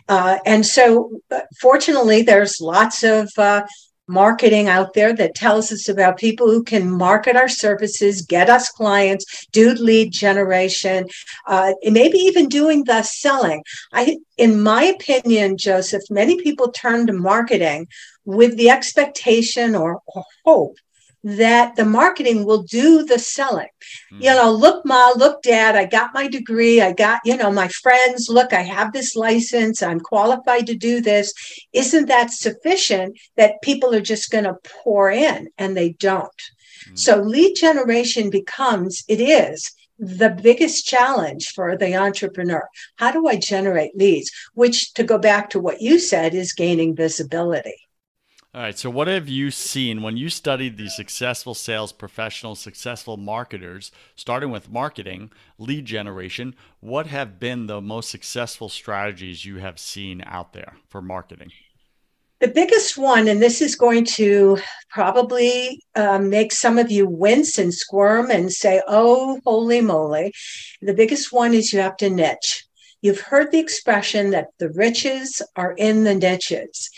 Uh, 0.07 0.39
and 0.45 0.65
so, 0.65 1.21
uh, 1.31 1.41
fortunately, 1.61 2.21
there's 2.21 2.59
lots 2.61 3.03
of 3.03 3.29
uh, 3.37 3.63
marketing 4.07 4.67
out 4.67 4.93
there 4.93 5.13
that 5.13 5.35
tells 5.35 5.71
us 5.71 5.89
about 5.89 6.17
people 6.17 6.47
who 6.47 6.63
can 6.63 6.89
market 6.89 7.35
our 7.35 7.49
services, 7.49 8.21
get 8.21 8.49
us 8.49 8.69
clients, 8.69 9.45
do 9.51 9.73
lead 9.73 10.11
generation, 10.11 11.07
uh, 11.47 11.73
maybe 11.83 12.17
even 12.17 12.47
doing 12.47 12.83
the 12.83 13.01
selling. 13.03 13.63
I, 13.93 14.17
in 14.37 14.61
my 14.61 14.83
opinion, 14.83 15.57
Joseph, 15.57 16.03
many 16.09 16.41
people 16.41 16.71
turn 16.71 17.07
to 17.07 17.13
marketing 17.13 17.87
with 18.25 18.57
the 18.57 18.69
expectation 18.69 19.75
or, 19.75 20.01
or 20.07 20.23
hope 20.45 20.77
that 21.25 21.75
the 21.75 21.83
marketing 21.83 22.45
will 22.45 22.61
do 22.61 23.03
the 23.03 23.17
selling. 23.17 23.67
Mm. 24.13 24.21
You 24.21 24.29
know, 24.29 24.51
look, 24.51 24.85
ma, 24.85 25.11
look, 25.15 25.41
dad, 25.41 25.75
I 25.75 25.85
got 25.85 26.13
my 26.13 26.27
degree. 26.27 26.81
I 26.81 26.93
got, 26.93 27.19
you 27.25 27.35
know, 27.35 27.51
my 27.51 27.67
friends, 27.67 28.29
look, 28.29 28.53
I 28.53 28.61
have 28.61 28.93
this 28.93 29.15
license. 29.15 29.81
I'm 29.81 29.99
qualified 29.99 30.67
to 30.67 30.75
do 30.75 31.01
this. 31.01 31.33
Isn't 31.73 32.07
that 32.09 32.31
sufficient 32.31 33.17
that 33.37 33.61
people 33.63 33.93
are 33.95 34.01
just 34.01 34.29
going 34.29 34.43
to 34.43 34.57
pour 34.83 35.09
in 35.09 35.49
and 35.57 35.75
they 35.75 35.93
don't? 35.93 36.41
Mm. 36.89 36.99
So 36.99 37.17
lead 37.17 37.55
generation 37.55 38.29
becomes, 38.29 39.03
it 39.07 39.19
is 39.19 39.71
the 39.97 40.29
biggest 40.29 40.85
challenge 40.85 41.53
for 41.55 41.75
the 41.75 41.95
entrepreneur. 41.95 42.67
How 42.97 43.09
do 43.09 43.27
I 43.27 43.37
generate 43.37 43.97
leads? 43.97 44.29
Which, 44.53 44.93
to 44.93 45.03
go 45.03 45.17
back 45.17 45.49
to 45.51 45.59
what 45.59 45.81
you 45.81 45.97
said, 45.97 46.35
is 46.35 46.53
gaining 46.53 46.95
visibility. 46.95 47.84
All 48.55 48.61
right. 48.61 48.79
So, 48.79 48.89
what 48.89 49.09
have 49.09 49.27
you 49.27 49.51
seen 49.51 50.01
when 50.01 50.15
you 50.15 50.29
studied 50.29 50.77
these 50.77 50.95
successful 50.95 51.53
sales 51.53 51.91
professionals, 51.91 52.61
successful 52.61 53.17
marketers, 53.17 53.91
starting 54.15 54.49
with 54.49 54.71
marketing, 54.71 55.33
lead 55.57 55.83
generation? 55.83 56.55
What 56.79 57.07
have 57.07 57.37
been 57.37 57.67
the 57.67 57.81
most 57.81 58.09
successful 58.09 58.69
strategies 58.69 59.43
you 59.43 59.57
have 59.57 59.77
seen 59.77 60.23
out 60.25 60.53
there 60.53 60.77
for 60.87 61.01
marketing? 61.01 61.51
The 62.39 62.47
biggest 62.47 62.97
one, 62.97 63.27
and 63.27 63.41
this 63.41 63.61
is 63.61 63.75
going 63.75 64.05
to 64.15 64.57
probably 64.89 65.81
um, 65.97 66.29
make 66.29 66.53
some 66.53 66.77
of 66.77 66.89
you 66.89 67.09
wince 67.09 67.57
and 67.57 67.73
squirm 67.73 68.31
and 68.31 68.53
say, 68.53 68.81
oh, 68.87 69.37
holy 69.43 69.81
moly. 69.81 70.31
The 70.81 70.93
biggest 70.93 71.33
one 71.33 71.53
is 71.53 71.73
you 71.73 71.81
have 71.81 71.97
to 71.97 72.09
niche. 72.09 72.65
You've 73.01 73.19
heard 73.19 73.51
the 73.51 73.59
expression 73.59 74.31
that 74.31 74.47
the 74.59 74.69
riches 74.69 75.41
are 75.57 75.73
in 75.73 76.05
the 76.05 76.15
niches. 76.15 76.89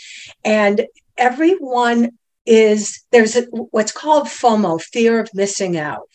And 0.44 0.86
everyone 1.18 2.12
is 2.46 3.04
there's 3.12 3.36
a, 3.36 3.42
what's 3.42 3.92
called 3.92 4.26
FOMO, 4.26 4.80
fear 4.80 5.20
of 5.20 5.28
missing 5.34 5.76
out. 5.76 6.08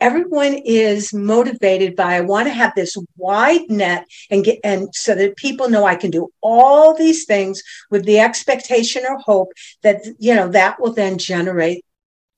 Everyone 0.00 0.54
is 0.54 1.14
motivated 1.14 1.94
by 1.94 2.16
I 2.16 2.20
want 2.20 2.48
to 2.48 2.52
have 2.52 2.72
this 2.74 2.96
wide 3.16 3.68
net 3.68 4.04
and 4.30 4.44
get 4.44 4.58
and 4.64 4.88
so 4.92 5.14
that 5.14 5.36
people 5.36 5.68
know 5.68 5.84
I 5.84 5.94
can 5.94 6.10
do 6.10 6.28
all 6.40 6.94
these 6.94 7.24
things 7.24 7.62
with 7.90 8.04
the 8.04 8.18
expectation 8.18 9.04
or 9.08 9.18
hope 9.18 9.52
that 9.82 10.04
you 10.18 10.34
know 10.34 10.48
that 10.48 10.80
will 10.80 10.92
then 10.92 11.18
generate 11.18 11.84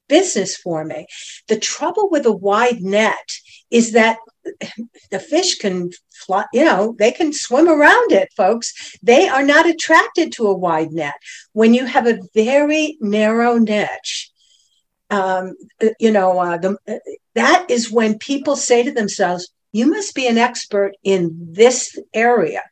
business 0.09 0.57
for 0.57 0.85
me. 0.85 1.07
The 1.49 1.59
trouble 1.59 2.11
with 2.11 2.27
a 2.27 2.33
wide 2.33 2.83
net 2.83 3.39
is 3.71 3.93
that 3.93 4.19
the 5.11 5.19
fish 5.19 5.59
can 5.59 5.91
fly, 6.13 6.45
you 6.53 6.65
know, 6.65 6.95
they 6.99 7.11
can 7.11 7.33
swim 7.33 7.69
around 7.69 8.13
it, 8.13 8.33
folks. 8.37 8.97
They 9.03 9.29
are 9.29 9.43
not 9.43 9.69
attracted 9.69 10.33
to 10.33 10.47
a 10.47 10.57
wide 10.57 10.93
net. 10.93 11.15
When 11.53 11.75
you 11.75 11.87
have 11.87 12.07
a 12.07 12.21
very 12.35 12.97
narrow 13.01 13.59
niche, 13.59 14.31
um, 15.11 15.55
you 16.01 16.11
know, 16.11 16.39
uh, 16.39 16.59
the, 16.59 17.01
that 17.35 17.67
is 17.69 17.91
when 17.91 18.19
people 18.19 18.57
say 18.57 18.83
to 18.83 18.93
themselves, 18.93 19.49
you 19.73 19.87
must 19.87 20.15
be 20.15 20.27
an 20.27 20.39
expert 20.39 20.93
in 21.03 21.31
this 21.51 21.99
area. 22.15 22.63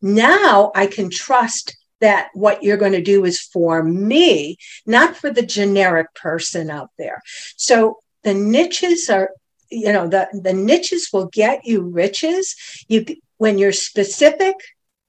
Now 0.00 0.72
I 0.74 0.86
can 0.86 1.10
trust 1.10 1.76
that 2.00 2.28
what 2.34 2.62
you're 2.62 2.76
going 2.76 2.92
to 2.92 3.02
do 3.02 3.24
is 3.24 3.40
for 3.40 3.82
me, 3.82 4.56
not 4.86 5.16
for 5.16 5.30
the 5.30 5.42
generic 5.42 6.12
person 6.14 6.68
out 6.70 6.90
there. 6.98 7.22
So 7.56 7.98
the 8.24 8.34
niches 8.34 9.08
are 9.08 9.30
you 9.72 9.92
know 9.92 10.06
the 10.06 10.28
the 10.32 10.52
niches 10.52 11.08
will 11.12 11.26
get 11.26 11.64
you 11.64 11.82
riches. 11.82 12.54
You 12.88 13.04
when 13.38 13.58
you're 13.58 13.72
specific 13.72 14.56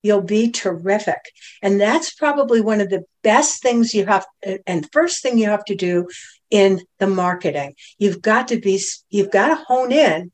you'll 0.03 0.21
be 0.21 0.51
terrific. 0.51 1.31
And 1.61 1.79
that's 1.79 2.13
probably 2.13 2.61
one 2.61 2.81
of 2.81 2.89
the 2.89 3.05
best 3.23 3.63
things 3.63 3.93
you 3.93 4.05
have 4.05 4.25
and 4.67 4.91
first 4.91 5.23
thing 5.23 5.37
you 5.37 5.47
have 5.47 5.65
to 5.65 5.75
do 5.75 6.07
in 6.51 6.81
the 6.99 7.07
marketing. 7.07 7.75
You've 7.97 8.21
got 8.21 8.49
to 8.49 8.59
be 8.59 8.79
you've 9.09 9.31
got 9.31 9.47
to 9.47 9.55
hone 9.55 9.91
in 9.91 10.31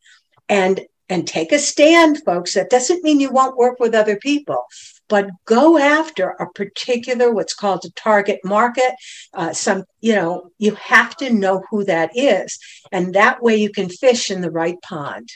and 0.50 0.82
and 1.08 1.26
take 1.26 1.52
a 1.52 1.60
stand 1.60 2.22
folks. 2.26 2.56
That 2.56 2.70
doesn't 2.70 3.04
mean 3.04 3.20
you 3.20 3.32
won't 3.32 3.58
work 3.58 3.80
with 3.80 3.96
other 3.96 4.18
people 4.18 4.66
but 5.10 5.30
go 5.46 5.78
after 5.78 6.30
a 6.30 6.50
particular 6.52 7.34
what's 7.34 7.54
called 7.54 7.84
a 7.84 7.90
target 7.92 8.40
market. 8.44 8.94
Uh, 9.34 9.52
some, 9.52 9.84
you 10.00 10.16
know, 10.16 10.52
you 10.58 10.76
have 10.76 11.18
to 11.18 11.32
know 11.32 11.64
who 11.70 11.84
that 11.84 12.12
is, 12.16 12.58
and 12.92 13.14
that 13.16 13.44
way 13.44 13.56
you 13.56 13.72
can 13.72 13.90
fish 13.90 14.32
in 14.32 14.42
the 14.42 14.52
right 14.52 14.82
pond. 14.82 15.30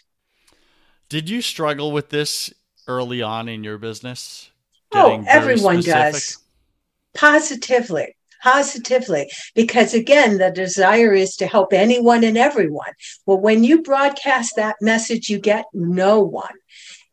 Did 1.10 1.30
you 1.30 1.42
struggle 1.42 1.92
with 1.92 2.10
this 2.10 2.54
early 2.88 3.22
on 3.22 3.50
in 3.50 3.64
your 3.64 3.78
business? 3.78 4.50
Oh, 4.94 5.24
everyone 5.28 5.82
does. 5.82 6.38
Positively 7.14 8.16
positively 8.44 9.32
because 9.56 9.94
again 9.94 10.38
the 10.38 10.52
desire 10.52 11.14
is 11.14 11.36
to 11.38 11.48
help 11.48 11.72
anyone 11.72 12.26
and 12.26 12.38
everyone 12.38 12.92
well 13.26 13.40
when 13.40 13.64
you 13.64 13.82
broadcast 13.82 14.58
that 14.58 14.76
message 14.82 15.30
you 15.30 15.40
get 15.40 15.64
no 15.74 16.20
one 16.20 16.54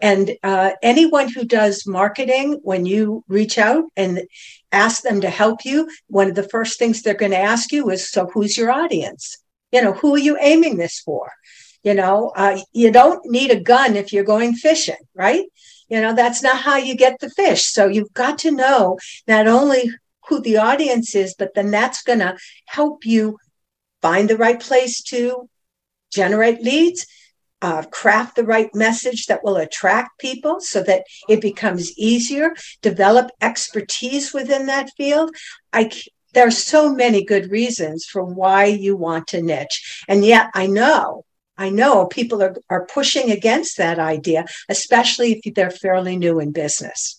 and 0.01 0.33
uh, 0.43 0.71
anyone 0.83 1.29
who 1.29 1.45
does 1.45 1.87
marketing 1.87 2.61
when 2.63 2.87
you 2.87 3.25
reach 3.29 3.59
out 3.59 3.85
and 3.97 4.23
ask 4.73 5.03
them 5.03 5.21
to 5.21 5.31
help 5.31 5.65
you 5.65 5.89
one 6.09 6.29
of 6.29 6.35
the 6.35 6.49
first 6.49 6.79
things 6.79 7.03
they're 7.03 7.15
going 7.15 7.33
to 7.33 7.39
ask 7.39 7.73
you 7.73 7.91
is 7.91 8.11
so 8.11 8.27
who's 8.27 8.57
your 8.57 8.71
audience? 8.71 9.39
You 9.73 9.83
know 9.83 9.93
who 9.93 10.15
are 10.15 10.19
you 10.19 10.37
aiming 10.41 10.77
this 10.77 11.01
for? 11.01 11.31
You 11.83 11.95
know 11.95 12.33
uh, 12.37 12.59
you 12.73 12.91
don't 12.91 13.25
need 13.31 13.51
a 13.51 13.61
gun 13.61 13.97
if 13.97 14.13
you're 14.13 14.25
going 14.25 14.55
fishing 14.55 15.03
right? 15.15 15.45
You 15.89 16.01
know 16.01 16.15
that's 16.15 16.43
not 16.43 16.59
how 16.59 16.77
you 16.77 16.97
get 16.97 17.21
the 17.21 17.31
fish. 17.31 17.65
So 17.67 17.87
you've 17.87 18.13
got 18.15 18.39
to 18.39 18.51
know 18.51 18.99
not 19.27 19.47
only 19.47 19.91
who 20.29 20.41
the 20.41 20.59
audience 20.59 21.15
is, 21.15 21.35
but 21.39 21.55
then 21.55 21.71
that's 21.71 22.03
going 22.03 22.21
to 22.21 22.39
help 22.67 23.05
you 23.05 23.37
find 24.01 24.31
the 24.31 24.37
right 24.37 24.61
place 24.61 25.03
to 25.03 25.49
generate 26.13 26.63
leads, 26.63 27.07
uh, 27.63 27.83
craft 27.91 28.37
the 28.37 28.45
right 28.45 28.75
message 28.75 29.27
that 29.27 29.45
will 29.45 29.57
attract 29.57 30.19
people 30.19 30.61
so 30.61 30.83
that 30.83 31.05
it 31.29 31.41
becomes 31.41 31.97
easier, 31.99 32.55
develop 32.83 33.31
expertise 33.41 34.33
within 34.33 34.67
that 34.67 34.91
field. 34.97 35.35
I, 35.73 35.91
there 36.33 36.47
are 36.47 36.53
so 36.53 36.95
many 36.95 37.25
good 37.25 37.51
reasons 37.51 38.07
for 38.07 38.25
why 38.25 38.65
you 38.67 38.97
want 38.97 39.27
to 39.29 39.43
niche. 39.43 40.05
And 40.09 40.25
yet 40.25 40.51
I 40.55 40.67
know 40.67 41.25
I 41.61 41.69
know 41.69 42.07
people 42.07 42.43
are, 42.43 42.57
are 42.71 42.87
pushing 42.87 43.31
against 43.31 43.77
that 43.77 43.99
idea, 43.99 44.47
especially 44.71 45.43
if 45.45 45.55
they're 45.55 45.71
fairly 45.71 46.17
new 46.17 46.41
in 46.41 46.53
business. 46.53 47.19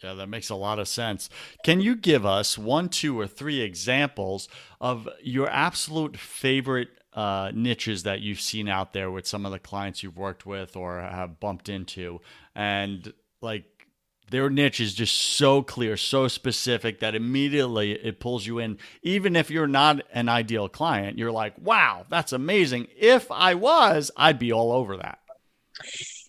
Yeah, 0.00 0.14
that 0.14 0.28
makes 0.28 0.50
a 0.50 0.54
lot 0.54 0.78
of 0.78 0.86
sense. 0.86 1.28
Can 1.64 1.80
you 1.80 1.96
give 1.96 2.24
us 2.24 2.56
one, 2.56 2.88
two, 2.88 3.18
or 3.18 3.26
three 3.26 3.60
examples 3.60 4.48
of 4.80 5.08
your 5.20 5.50
absolute 5.50 6.16
favorite 6.16 6.90
uh, 7.14 7.50
niches 7.54 8.04
that 8.04 8.20
you've 8.20 8.40
seen 8.40 8.68
out 8.68 8.92
there 8.92 9.10
with 9.10 9.26
some 9.26 9.44
of 9.46 9.52
the 9.52 9.58
clients 9.58 10.02
you've 10.02 10.16
worked 10.16 10.46
with 10.46 10.76
or 10.76 11.00
have 11.00 11.40
bumped 11.40 11.68
into? 11.68 12.20
And 12.54 13.12
like 13.40 13.64
their 14.30 14.48
niche 14.48 14.80
is 14.80 14.94
just 14.94 15.14
so 15.14 15.62
clear, 15.62 15.96
so 15.96 16.26
specific 16.26 17.00
that 17.00 17.14
immediately 17.14 17.92
it 17.92 18.18
pulls 18.18 18.46
you 18.46 18.58
in. 18.58 18.78
Even 19.02 19.36
if 19.36 19.50
you're 19.50 19.66
not 19.66 20.02
an 20.12 20.28
ideal 20.28 20.68
client, 20.68 21.18
you're 21.18 21.32
like, 21.32 21.54
wow, 21.58 22.06
that's 22.08 22.32
amazing. 22.32 22.88
If 22.98 23.30
I 23.30 23.54
was, 23.54 24.10
I'd 24.16 24.38
be 24.38 24.52
all 24.52 24.72
over 24.72 24.96
that. 24.96 25.18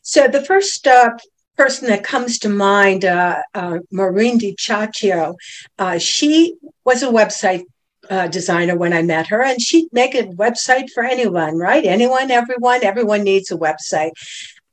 So 0.01 0.27
the 0.27 0.43
first 0.43 0.85
uh, 0.85 1.11
person 1.55 1.87
that 1.87 2.03
comes 2.03 2.39
to 2.39 2.49
mind, 2.49 3.05
uh, 3.05 3.41
uh, 3.53 3.79
Maureen 3.91 4.37
DiCiaccio, 4.39 5.35
uh, 5.79 5.97
she 5.97 6.55
was 6.83 7.03
a 7.03 7.07
website 7.07 7.63
uh, 8.09 8.27
designer 8.27 8.77
when 8.77 8.93
I 8.93 9.01
met 9.01 9.27
her, 9.27 9.41
and 9.41 9.61
she'd 9.61 9.87
make 9.91 10.15
a 10.15 10.23
website 10.23 10.89
for 10.93 11.03
anyone, 11.03 11.57
right? 11.57 11.85
Anyone, 11.85 12.31
everyone, 12.31 12.83
everyone 12.83 13.23
needs 13.23 13.51
a 13.51 13.57
website. 13.57 14.11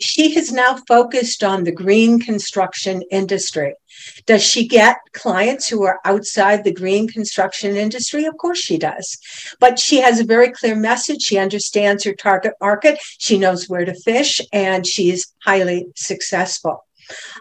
She 0.00 0.34
has 0.34 0.50
now 0.50 0.78
focused 0.88 1.44
on 1.44 1.64
the 1.64 1.72
green 1.72 2.20
construction 2.20 3.02
industry. 3.10 3.75
Does 4.25 4.42
she 4.42 4.66
get 4.66 4.96
clients 5.12 5.68
who 5.68 5.82
are 5.84 6.00
outside 6.06 6.64
the 6.64 6.72
green 6.72 7.06
construction 7.06 7.76
industry? 7.76 8.25
Of 8.25 8.38
course 8.38 8.58
she 8.58 8.78
does. 8.78 9.18
But 9.58 9.78
she 9.78 10.00
has 10.00 10.18
a 10.18 10.25
very 10.25 10.50
clear 10.52 10.75
message. 10.75 11.20
She 11.20 11.37
understands 11.37 12.04
her 12.04 12.14
target 12.14 12.54
market. 12.62 12.99
She 13.18 13.38
knows 13.38 13.68
where 13.68 13.84
to 13.84 13.94
fish, 13.94 14.40
and 14.54 14.87
she's 14.87 15.34
highly 15.44 15.88
successful. 15.96 16.87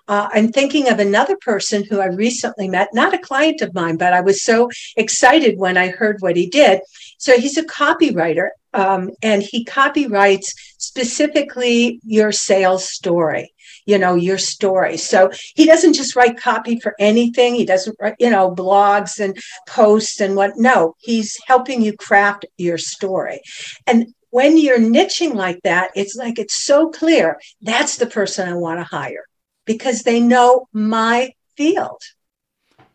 Uh, 0.07 0.29
I'm 0.31 0.51
thinking 0.51 0.89
of 0.89 0.99
another 0.99 1.37
person 1.37 1.83
who 1.83 1.99
I 1.99 2.07
recently 2.07 2.67
met, 2.67 2.89
not 2.93 3.13
a 3.13 3.19
client 3.19 3.61
of 3.61 3.73
mine, 3.73 3.97
but 3.97 4.13
I 4.13 4.21
was 4.21 4.43
so 4.43 4.69
excited 4.95 5.57
when 5.57 5.77
I 5.77 5.89
heard 5.89 6.17
what 6.19 6.35
he 6.35 6.47
did. 6.47 6.81
So 7.17 7.37
he's 7.37 7.57
a 7.57 7.63
copywriter 7.63 8.49
um, 8.73 9.11
and 9.21 9.41
he 9.41 9.65
copyrights 9.65 10.53
specifically 10.77 11.99
your 12.03 12.31
sales 12.31 12.89
story 12.89 13.53
you 13.85 13.97
know 13.97 14.13
your 14.13 14.37
story. 14.37 14.97
So 14.97 15.31
he 15.55 15.65
doesn't 15.65 15.93
just 15.93 16.15
write 16.15 16.37
copy 16.37 16.79
for 16.79 16.93
anything. 16.99 17.55
He 17.55 17.65
doesn't 17.65 17.95
write 17.99 18.15
you 18.19 18.29
know 18.29 18.53
blogs 18.53 19.19
and 19.19 19.35
posts 19.67 20.21
and 20.21 20.35
what 20.35 20.51
no 20.57 20.95
he's 20.99 21.35
helping 21.47 21.81
you 21.81 21.97
craft 21.97 22.45
your 22.57 22.77
story. 22.77 23.41
And 23.87 24.13
when 24.31 24.57
you're 24.57 24.79
niching 24.79 25.33
like 25.33 25.59
that 25.63 25.89
it's 25.95 26.15
like 26.15 26.37
it's 26.37 26.63
so 26.63 26.89
clear 26.89 27.39
that's 27.61 27.97
the 27.97 28.05
person 28.05 28.47
i 28.47 28.53
want 28.53 28.79
to 28.79 28.83
hire 28.83 29.25
because 29.65 30.03
they 30.03 30.19
know 30.19 30.67
my 30.73 31.31
field 31.55 32.01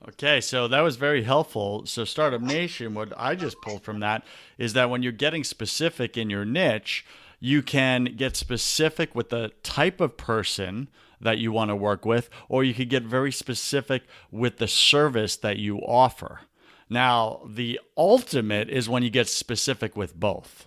Okay, 0.08 0.42
so 0.42 0.68
that 0.68 0.82
was 0.82 0.96
very 0.96 1.22
helpful. 1.22 1.86
So, 1.86 2.04
Startup 2.04 2.40
Nation, 2.40 2.92
what 2.92 3.12
I 3.16 3.34
just 3.34 3.60
pulled 3.62 3.82
from 3.82 4.00
that 4.00 4.22
is 4.58 4.74
that 4.74 4.90
when 4.90 5.02
you're 5.02 5.12
getting 5.12 5.44
specific 5.44 6.18
in 6.18 6.28
your 6.28 6.44
niche, 6.44 7.06
you 7.40 7.62
can 7.62 8.04
get 8.16 8.36
specific 8.36 9.14
with 9.14 9.30
the 9.30 9.52
type 9.62 10.02
of 10.02 10.18
person 10.18 10.88
that 11.20 11.38
you 11.38 11.52
want 11.52 11.70
to 11.70 11.76
work 11.76 12.04
with, 12.04 12.28
or 12.50 12.62
you 12.64 12.74
could 12.74 12.90
get 12.90 13.02
very 13.02 13.32
specific 13.32 14.02
with 14.30 14.58
the 14.58 14.68
service 14.68 15.36
that 15.36 15.56
you 15.56 15.78
offer. 15.78 16.40
Now, 16.90 17.40
the 17.46 17.80
ultimate 17.96 18.68
is 18.68 18.88
when 18.88 19.02
you 19.02 19.10
get 19.10 19.28
specific 19.28 19.96
with 19.96 20.14
both. 20.14 20.66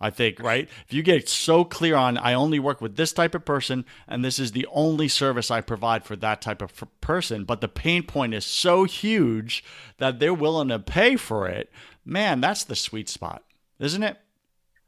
I 0.00 0.10
think, 0.10 0.40
right? 0.40 0.68
If 0.86 0.94
you 0.94 1.02
get 1.02 1.28
so 1.28 1.64
clear 1.64 1.96
on, 1.96 2.18
I 2.18 2.34
only 2.34 2.60
work 2.60 2.80
with 2.80 2.96
this 2.96 3.12
type 3.12 3.34
of 3.34 3.44
person, 3.44 3.84
and 4.06 4.24
this 4.24 4.38
is 4.38 4.52
the 4.52 4.66
only 4.70 5.08
service 5.08 5.50
I 5.50 5.60
provide 5.60 6.04
for 6.04 6.14
that 6.16 6.40
type 6.40 6.62
of 6.62 6.72
person, 7.00 7.44
but 7.44 7.60
the 7.60 7.68
pain 7.68 8.04
point 8.04 8.32
is 8.32 8.44
so 8.44 8.84
huge 8.84 9.64
that 9.98 10.20
they're 10.20 10.32
willing 10.32 10.68
to 10.68 10.78
pay 10.78 11.16
for 11.16 11.48
it, 11.48 11.72
man, 12.04 12.40
that's 12.40 12.62
the 12.62 12.76
sweet 12.76 13.08
spot, 13.08 13.42
isn't 13.80 14.04
it? 14.04 14.18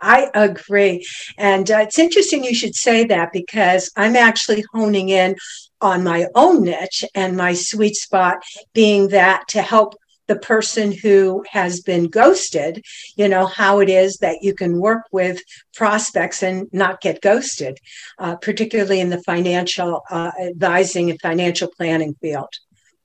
I 0.00 0.30
agree. 0.34 1.04
And 1.36 1.70
uh, 1.70 1.78
it's 1.80 1.98
interesting 1.98 2.44
you 2.44 2.54
should 2.54 2.74
say 2.74 3.04
that 3.04 3.32
because 3.32 3.90
I'm 3.96 4.16
actually 4.16 4.64
honing 4.72 5.10
in 5.10 5.36
on 5.80 6.04
my 6.04 6.26
own 6.34 6.62
niche 6.62 7.04
and 7.14 7.36
my 7.36 7.52
sweet 7.52 7.96
spot 7.96 8.38
being 8.72 9.08
that 9.08 9.48
to 9.48 9.62
help 9.62 9.94
the 10.30 10.36
person 10.36 10.92
who 10.92 11.44
has 11.50 11.80
been 11.80 12.06
ghosted, 12.06 12.84
you 13.16 13.28
know, 13.28 13.46
how 13.46 13.80
it 13.80 13.88
is 13.88 14.18
that 14.18 14.38
you 14.42 14.54
can 14.54 14.78
work 14.78 15.02
with 15.10 15.42
prospects 15.74 16.40
and 16.40 16.68
not 16.72 17.00
get 17.00 17.20
ghosted, 17.20 17.78
uh, 18.20 18.36
particularly 18.36 19.00
in 19.00 19.10
the 19.10 19.20
financial 19.24 20.02
uh, 20.08 20.30
advising 20.40 21.10
and 21.10 21.20
financial 21.20 21.66
planning 21.76 22.14
field. 22.22 22.54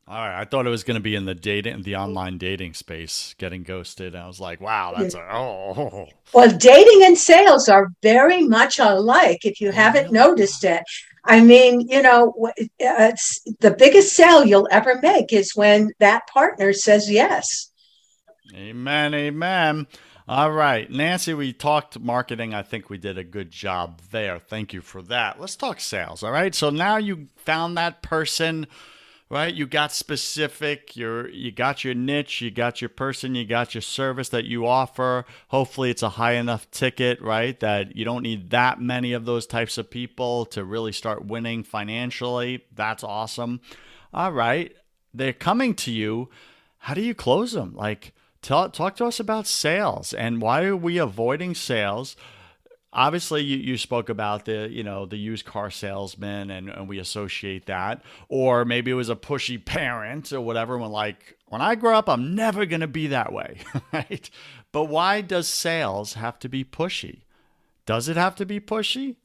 All 0.07 0.19
right, 0.19 0.39
I 0.39 0.45
thought 0.45 0.67
it 0.67 0.69
was 0.69 0.83
going 0.83 1.01
to 1.01 1.01
be 1.01 1.15
in 1.15 1.25
the 1.25 1.33
dating, 1.33 1.81
the 1.81 1.95
online 1.95 2.37
dating 2.37 2.75
space, 2.75 3.33
getting 3.39 3.63
ghosted. 3.63 4.15
I 4.15 4.27
was 4.27 4.39
like, 4.39 4.61
wow, 4.61 4.93
that's 4.95 5.15
a, 5.15 5.21
oh. 5.33 6.05
Well, 6.31 6.55
dating 6.55 7.01
and 7.05 7.17
sales 7.17 7.67
are 7.67 7.87
very 8.03 8.43
much 8.43 8.77
alike. 8.77 9.39
If 9.45 9.59
you 9.59 9.71
haven't 9.71 10.11
noticed 10.11 10.63
it, 10.63 10.83
I 11.25 11.41
mean, 11.41 11.81
you 11.81 12.01
know, 12.01 12.51
it's 12.55 13.41
uh, 13.47 13.51
the 13.59 13.71
biggest 13.71 14.13
sale 14.13 14.45
you'll 14.45 14.67
ever 14.71 14.99
make 15.01 15.33
is 15.33 15.55
when 15.55 15.91
that 15.99 16.27
partner 16.27 16.71
says 16.71 17.09
yes. 17.09 17.71
Amen, 18.53 19.13
amen. 19.13 19.87
All 20.27 20.51
right, 20.51 20.89
Nancy, 20.89 21.33
we 21.33 21.53
talked 21.53 21.99
marketing. 21.99 22.53
I 22.53 22.63
think 22.63 22.89
we 22.89 22.97
did 22.97 23.17
a 23.17 23.23
good 23.23 23.51
job 23.51 24.01
there. 24.11 24.39
Thank 24.39 24.73
you 24.73 24.81
for 24.81 25.01
that. 25.03 25.39
Let's 25.39 25.55
talk 25.55 25.79
sales. 25.79 26.23
All 26.23 26.31
right, 26.31 26.53
so 26.53 26.69
now 26.69 26.97
you 26.97 27.27
found 27.35 27.77
that 27.77 28.01
person 28.01 28.67
right? 29.29 29.53
You 29.53 29.65
got 29.65 29.91
specific, 29.91 30.95
you're 30.95 31.29
you 31.29 31.51
got 31.51 31.83
your 31.83 31.93
niche, 31.93 32.41
you 32.41 32.51
got 32.51 32.81
your 32.81 32.89
person, 32.89 33.35
you 33.35 33.45
got 33.45 33.73
your 33.73 33.81
service 33.81 34.29
that 34.29 34.45
you 34.45 34.67
offer. 34.67 35.25
Hopefully 35.49 35.89
it's 35.89 36.03
a 36.03 36.09
high 36.09 36.33
enough 36.33 36.69
ticket, 36.71 37.21
right? 37.21 37.59
That 37.59 37.95
you 37.95 38.05
don't 38.05 38.23
need 38.23 38.51
that 38.51 38.79
many 38.79 39.13
of 39.13 39.25
those 39.25 39.47
types 39.47 39.77
of 39.77 39.89
people 39.89 40.45
to 40.47 40.63
really 40.63 40.91
start 40.91 41.25
winning 41.25 41.63
financially. 41.63 42.65
That's 42.73 43.03
awesome. 43.03 43.61
All 44.13 44.31
right. 44.31 44.75
They're 45.13 45.33
coming 45.33 45.75
to 45.75 45.91
you. 45.91 46.29
How 46.79 46.93
do 46.93 47.01
you 47.01 47.15
close 47.15 47.53
them? 47.53 47.73
Like 47.75 48.13
talk 48.41 48.73
to 48.73 49.05
us 49.05 49.19
about 49.19 49.47
sales 49.47 50.13
and 50.13 50.39
why 50.39 50.63
are 50.65 50.75
we 50.75 50.99
avoiding 50.99 51.55
sales? 51.55 52.15
Obviously 52.95 53.43
you, 53.43 53.57
you 53.57 53.77
spoke 53.77 54.09
about 54.09 54.45
the 54.45 54.69
you 54.71 54.83
know 54.83 55.05
the 55.05 55.17
used 55.17 55.45
car 55.45 55.69
salesman 55.69 56.49
and, 56.49 56.69
and 56.69 56.87
we 56.87 56.97
associate 56.97 57.67
that. 57.67 58.01
Or 58.29 58.65
maybe 58.65 58.89
it 58.89 58.95
was 58.95 59.09
a 59.09 59.15
pushy 59.15 59.63
parent 59.65 60.33
or 60.33 60.41
whatever 60.41 60.77
when 60.77 60.91
like 60.91 61.37
when 61.47 61.61
i 61.61 61.75
grow 61.75 61.95
up 61.95 62.09
i'm 62.09 62.33
never 62.33 62.65
going 62.65 62.81
to 62.81 62.87
be 62.87 63.07
that 63.07 63.31
way 63.31 63.59
right? 63.93 64.29
But 64.71 64.85
why 64.85 65.21
does 65.21 65.47
sales 65.47 66.13
have 66.15 66.37
to 66.39 66.49
be 66.49 66.65
pushy? 66.65 67.21
Does 67.85 68.09
it 68.09 68.17
have 68.17 68.35
to 68.35 68.45
be 68.45 68.59
pushy? 68.59 69.15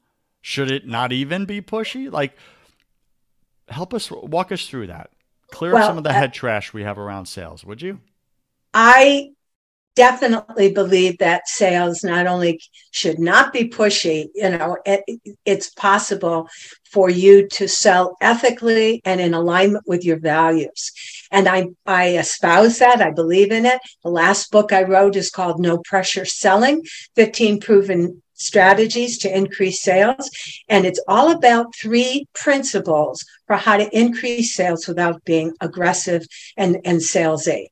Should 0.41 0.71
it 0.71 0.87
not 0.87 1.11
even 1.11 1.45
be 1.45 1.61
pushy? 1.61 2.11
Like 2.11 2.37
help 3.67 3.93
us 3.93 4.11
walk 4.11 4.51
us 4.51 4.67
through 4.67 4.87
that. 4.87 5.11
Clear 5.51 5.73
Well, 5.73 5.83
up 5.83 5.89
some 5.89 5.97
of 5.97 6.03
the 6.03 6.11
uh, 6.11 6.13
head 6.13 6.33
trash 6.33 6.73
we 6.73 6.83
have 6.83 6.97
around 6.97 7.25
sales, 7.25 7.65
would 7.65 7.81
you? 7.81 7.99
I 8.73 9.31
definitely 9.95 10.71
believe 10.71 11.17
that 11.17 11.47
sales 11.47 12.03
not 12.03 12.27
only 12.27 12.61
should 12.91 13.19
not 13.19 13.51
be 13.51 13.69
pushy, 13.69 14.27
you 14.33 14.49
know, 14.49 14.77
it, 14.85 15.03
it's 15.45 15.69
possible 15.71 16.47
for 16.91 17.09
you 17.09 17.47
to 17.47 17.67
sell 17.67 18.17
ethically 18.21 19.01
and 19.05 19.21
in 19.21 19.33
alignment 19.33 19.83
with 19.87 20.03
your 20.03 20.19
values. 20.19 20.91
And 21.31 21.47
I, 21.47 21.67
I 21.85 22.17
espouse 22.17 22.79
that. 22.79 23.01
I 23.01 23.11
believe 23.11 23.51
in 23.51 23.65
it. 23.65 23.79
The 24.03 24.09
last 24.09 24.51
book 24.51 24.73
I 24.73 24.83
wrote 24.83 25.15
is 25.15 25.29
called 25.29 25.59
No 25.59 25.77
Pressure 25.79 26.25
Selling 26.25 26.83
15 27.15 27.59
Proven 27.59 28.21
Strategies 28.33 29.19
to 29.19 29.35
Increase 29.35 29.83
Sales. 29.83 30.29
And 30.67 30.85
it's 30.85 31.01
all 31.07 31.31
about 31.31 31.75
three 31.75 32.27
principles 32.33 33.23
for 33.47 33.55
how 33.55 33.77
to 33.77 33.97
increase 33.97 34.53
sales 34.55 34.87
without 34.87 35.23
being 35.23 35.53
aggressive 35.61 36.25
and, 36.57 36.77
and 36.83 36.99
salesy. 36.99 37.67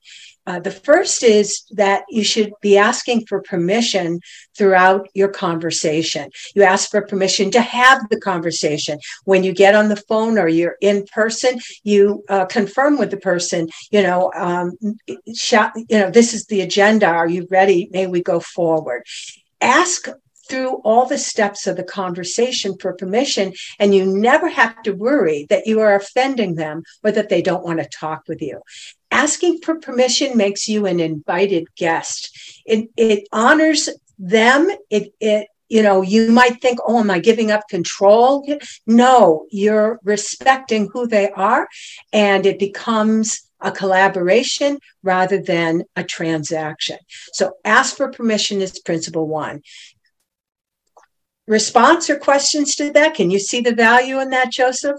Uh, 0.50 0.60
the 0.60 0.72
first 0.72 1.22
is 1.22 1.64
that 1.70 2.04
you 2.10 2.24
should 2.24 2.52
be 2.60 2.76
asking 2.76 3.24
for 3.28 3.40
permission 3.44 4.20
throughout 4.58 5.08
your 5.14 5.28
conversation. 5.28 6.28
You 6.56 6.64
ask 6.64 6.90
for 6.90 7.04
permission 7.04 7.52
to 7.52 7.62
have 7.62 8.10
the 8.10 8.20
conversation. 8.20 8.98
When 9.26 9.44
you 9.44 9.54
get 9.54 9.76
on 9.76 9.90
the 9.90 10.04
phone 10.10 10.40
or 10.40 10.48
you're 10.48 10.78
in 10.82 11.06
person, 11.14 11.60
you 11.84 12.24
uh, 12.30 12.46
confirm 12.48 12.98
with 12.98 13.12
the 13.12 13.18
person, 13.18 13.70
you 13.92 14.02
know, 14.02 14.32
um, 14.36 14.72
shout, 15.36 15.72
you 15.76 16.00
know, 16.00 16.10
this 16.10 16.34
is 16.34 16.48
the 16.48 16.62
agenda. 16.62 17.06
Are 17.06 17.30
you 17.30 17.46
ready? 17.52 17.88
May 17.92 18.08
we 18.08 18.24
go 18.24 18.40
forward? 18.40 19.04
Ask 19.62 20.08
through 20.50 20.82
all 20.84 21.06
the 21.06 21.18
steps 21.18 21.68
of 21.68 21.78
the 21.78 21.84
conversation 21.84 22.76
for 22.80 22.94
permission, 22.94 23.54
and 23.80 23.94
you 23.94 24.06
never 24.06 24.50
have 24.50 24.82
to 24.84 24.92
worry 24.92 25.46
that 25.50 25.68
you 25.68 25.80
are 25.80 25.96
offending 25.96 26.56
them 26.56 26.84
or 27.04 27.12
that 27.12 27.30
they 27.30 27.42
don't 27.42 27.64
want 27.64 27.80
to 27.80 27.88
talk 27.98 28.24
with 28.28 28.42
you 28.42 28.62
asking 29.12 29.60
for 29.60 29.80
permission 29.80 30.38
makes 30.38 30.68
you 30.68 30.86
an 30.86 31.00
invited 31.00 31.68
guest. 31.76 32.62
It, 32.66 32.90
it 32.96 33.28
honors 33.32 33.90
them. 34.18 34.70
It, 34.90 35.14
it, 35.20 35.48
you 35.70 35.84
know, 35.84 36.02
you 36.02 36.32
might 36.32 36.62
think, 36.62 36.80
oh, 36.86 37.00
am 37.00 37.12
I 37.12 37.20
giving 37.20 37.52
up 37.52 37.68
control? 37.70 38.46
No, 38.88 39.46
you're 39.52 40.00
respecting 40.04 40.90
who 40.92 41.06
they 41.06 41.30
are, 41.32 41.68
and 42.12 42.46
it 42.46 42.58
becomes 42.58 43.42
a 43.62 43.72
collaboration 43.72 44.80
rather 45.04 45.40
than 45.42 45.84
a 45.96 46.04
transaction. 46.04 46.98
So 47.34 47.54
ask 47.66 47.96
for 47.98 48.10
permission 48.10 48.62
is 48.62 48.80
principle 48.80 49.28
one. 49.28 49.62
Response 51.50 52.12
or 52.12 52.16
questions 52.16 52.76
to 52.76 52.92
that? 52.92 53.16
Can 53.16 53.32
you 53.32 53.40
see 53.40 53.60
the 53.60 53.74
value 53.74 54.20
in 54.20 54.30
that, 54.30 54.52
Joseph? 54.52 54.98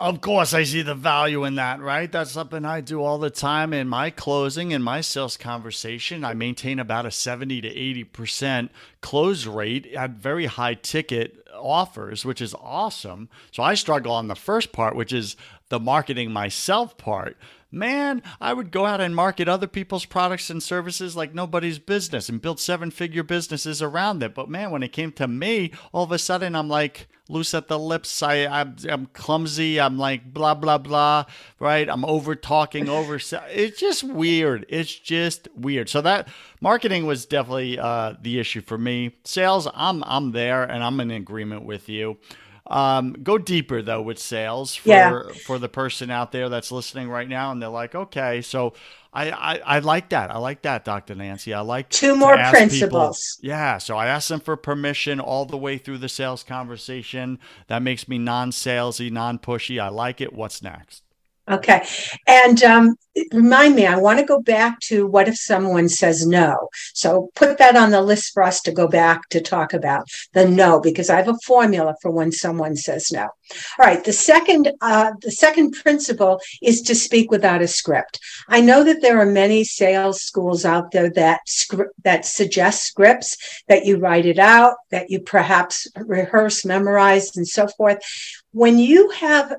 Of 0.00 0.22
course, 0.22 0.54
I 0.54 0.62
see 0.62 0.80
the 0.80 0.94
value 0.94 1.44
in 1.44 1.56
that, 1.56 1.78
right? 1.80 2.10
That's 2.10 2.30
something 2.30 2.64
I 2.64 2.80
do 2.80 3.02
all 3.02 3.18
the 3.18 3.28
time 3.28 3.74
in 3.74 3.86
my 3.86 4.08
closing 4.08 4.72
and 4.72 4.82
my 4.82 5.02
sales 5.02 5.36
conversation. 5.36 6.24
I 6.24 6.32
maintain 6.32 6.78
about 6.78 7.04
a 7.04 7.10
70 7.10 7.60
to 7.60 7.68
80% 8.06 8.70
close 9.02 9.44
rate 9.44 9.88
at 9.88 10.12
very 10.12 10.46
high 10.46 10.72
ticket 10.72 11.46
offers, 11.54 12.24
which 12.24 12.40
is 12.40 12.54
awesome. 12.54 13.28
So 13.52 13.62
I 13.62 13.74
struggle 13.74 14.12
on 14.12 14.28
the 14.28 14.34
first 14.34 14.72
part, 14.72 14.96
which 14.96 15.12
is 15.12 15.36
the 15.68 15.78
marketing 15.78 16.32
myself 16.32 16.96
part 16.96 17.36
man, 17.70 18.22
I 18.40 18.52
would 18.52 18.70
go 18.70 18.86
out 18.86 19.00
and 19.00 19.14
market 19.14 19.48
other 19.48 19.66
people's 19.66 20.04
products 20.04 20.50
and 20.50 20.62
services 20.62 21.16
like 21.16 21.34
nobody's 21.34 21.78
business 21.78 22.28
and 22.28 22.40
build 22.40 22.60
seven 22.60 22.90
figure 22.90 23.22
businesses 23.22 23.80
around 23.82 24.22
it. 24.22 24.34
But 24.34 24.48
man, 24.48 24.70
when 24.70 24.82
it 24.82 24.92
came 24.92 25.12
to 25.12 25.28
me, 25.28 25.72
all 25.92 26.04
of 26.04 26.12
a 26.12 26.18
sudden 26.18 26.56
I'm 26.56 26.68
like 26.68 27.08
loose 27.28 27.54
at 27.54 27.68
the 27.68 27.78
lips. 27.78 28.22
I, 28.22 28.46
I'm, 28.46 28.76
I'm 28.88 29.06
clumsy. 29.06 29.80
I'm 29.80 29.98
like 29.98 30.32
blah, 30.32 30.54
blah, 30.54 30.78
blah, 30.78 31.24
right? 31.58 31.88
I'm 31.88 32.04
over 32.04 32.34
talking, 32.34 32.88
over. 32.88 33.20
It's 33.20 33.78
just 33.78 34.02
weird. 34.02 34.66
It's 34.68 34.94
just 34.94 35.48
weird. 35.54 35.88
So 35.88 36.00
that 36.02 36.28
marketing 36.60 37.06
was 37.06 37.26
definitely 37.26 37.78
uh, 37.78 38.14
the 38.20 38.38
issue 38.40 38.60
for 38.60 38.76
me. 38.76 39.16
Sales, 39.24 39.68
I'm, 39.74 40.02
I'm 40.04 40.32
there 40.32 40.64
and 40.64 40.82
I'm 40.82 40.98
in 41.00 41.10
agreement 41.10 41.64
with 41.64 41.88
you. 41.88 42.18
Um, 42.70 43.14
go 43.22 43.36
deeper 43.36 43.82
though 43.82 44.00
with 44.00 44.18
sales 44.18 44.74
for 44.76 44.88
Yeah. 44.88 45.22
for 45.44 45.58
the 45.58 45.68
person 45.68 46.10
out 46.10 46.30
there 46.32 46.48
that's 46.48 46.70
listening 46.70 47.08
right 47.08 47.28
now, 47.28 47.50
and 47.50 47.60
they're 47.60 47.68
like, 47.68 47.94
okay, 47.96 48.40
so 48.42 48.74
I 49.12 49.30
I, 49.32 49.60
I 49.66 49.78
like 49.80 50.10
that. 50.10 50.30
I 50.30 50.38
like 50.38 50.62
that, 50.62 50.84
Dr. 50.84 51.16
Nancy. 51.16 51.52
I 51.52 51.60
like 51.62 51.90
Two 51.90 52.14
more 52.14 52.34
ask 52.34 52.52
people- 52.52 52.68
principles. 52.68 53.38
yeah, 53.42 53.78
so 53.78 53.96
I 53.96 54.06
asked 54.06 54.28
them 54.28 54.38
for 54.40 54.56
permission 54.56 55.18
all 55.18 55.46
the 55.46 55.58
way 55.58 55.78
through 55.78 55.98
the 55.98 56.08
sales 56.08 56.44
conversation. 56.44 57.40
That 57.66 57.82
makes 57.82 58.06
me 58.06 58.18
non-salesy, 58.18 59.10
non-pushy. 59.10 59.80
I 59.82 59.88
like 59.88 60.20
it. 60.20 60.32
What's 60.32 60.62
next? 60.62 61.02
Okay. 61.50 61.84
And 62.28 62.62
um, 62.62 62.94
remind 63.32 63.74
me, 63.74 63.84
I 63.84 63.96
want 63.96 64.20
to 64.20 64.24
go 64.24 64.40
back 64.40 64.78
to 64.80 65.06
what 65.06 65.26
if 65.26 65.36
someone 65.36 65.88
says 65.88 66.24
no? 66.24 66.68
So 66.94 67.30
put 67.34 67.58
that 67.58 67.76
on 67.76 67.90
the 67.90 68.02
list 68.02 68.32
for 68.32 68.44
us 68.44 68.60
to 68.62 68.72
go 68.72 68.86
back 68.86 69.28
to 69.30 69.40
talk 69.40 69.72
about 69.72 70.06
the 70.32 70.48
no, 70.48 70.80
because 70.80 71.10
I 71.10 71.16
have 71.16 71.28
a 71.28 71.38
formula 71.44 71.96
for 72.00 72.12
when 72.12 72.30
someone 72.30 72.76
says 72.76 73.10
no. 73.10 73.22
All 73.22 73.86
right. 73.86 74.04
The 74.04 74.12
second, 74.12 74.70
uh, 74.80 75.12
the 75.22 75.32
second 75.32 75.72
principle 75.72 76.40
is 76.62 76.82
to 76.82 76.94
speak 76.94 77.32
without 77.32 77.62
a 77.62 77.68
script. 77.68 78.20
I 78.48 78.60
know 78.60 78.84
that 78.84 79.02
there 79.02 79.18
are 79.18 79.26
many 79.26 79.64
sales 79.64 80.22
schools 80.22 80.64
out 80.64 80.92
there 80.92 81.10
that 81.10 81.40
script 81.46 81.94
that 82.04 82.24
suggest 82.24 82.84
scripts 82.84 83.36
that 83.66 83.86
you 83.86 83.98
write 83.98 84.26
it 84.26 84.38
out, 84.38 84.76
that 84.90 85.10
you 85.10 85.18
perhaps 85.18 85.88
rehearse, 85.96 86.64
memorize, 86.64 87.36
and 87.36 87.46
so 87.46 87.66
forth. 87.66 87.98
When 88.52 88.78
you 88.78 89.10
have 89.10 89.56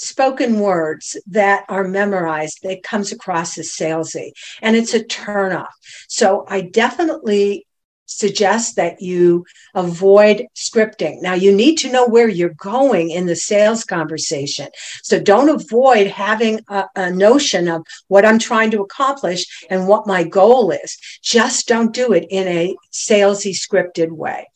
spoken 0.00 0.60
words 0.60 1.16
that 1.26 1.64
are 1.68 1.86
memorized 1.86 2.60
that 2.62 2.82
comes 2.82 3.12
across 3.12 3.58
as 3.58 3.70
salesy 3.70 4.32
and 4.62 4.74
it's 4.74 4.94
a 4.94 5.04
turnoff. 5.04 5.68
So 6.08 6.46
I 6.48 6.62
definitely 6.62 7.66
suggest 8.06 8.76
that 8.76 9.00
you 9.00 9.44
avoid 9.74 10.46
scripting. 10.56 11.22
Now 11.22 11.34
you 11.34 11.54
need 11.54 11.76
to 11.78 11.92
know 11.92 12.08
where 12.08 12.28
you're 12.28 12.54
going 12.54 13.10
in 13.10 13.26
the 13.26 13.36
sales 13.36 13.84
conversation. 13.84 14.68
So 15.02 15.20
don't 15.20 15.48
avoid 15.48 16.08
having 16.08 16.60
a, 16.68 16.86
a 16.96 17.10
notion 17.10 17.68
of 17.68 17.82
what 18.08 18.24
I'm 18.24 18.38
trying 18.38 18.72
to 18.72 18.82
accomplish 18.82 19.44
and 19.70 19.86
what 19.86 20.06
my 20.06 20.24
goal 20.24 20.72
is. 20.72 20.98
Just 21.22 21.68
don't 21.68 21.94
do 21.94 22.12
it 22.12 22.26
in 22.30 22.48
a 22.48 22.74
salesy 22.92 23.54
scripted 23.54 24.10
way. 24.10 24.48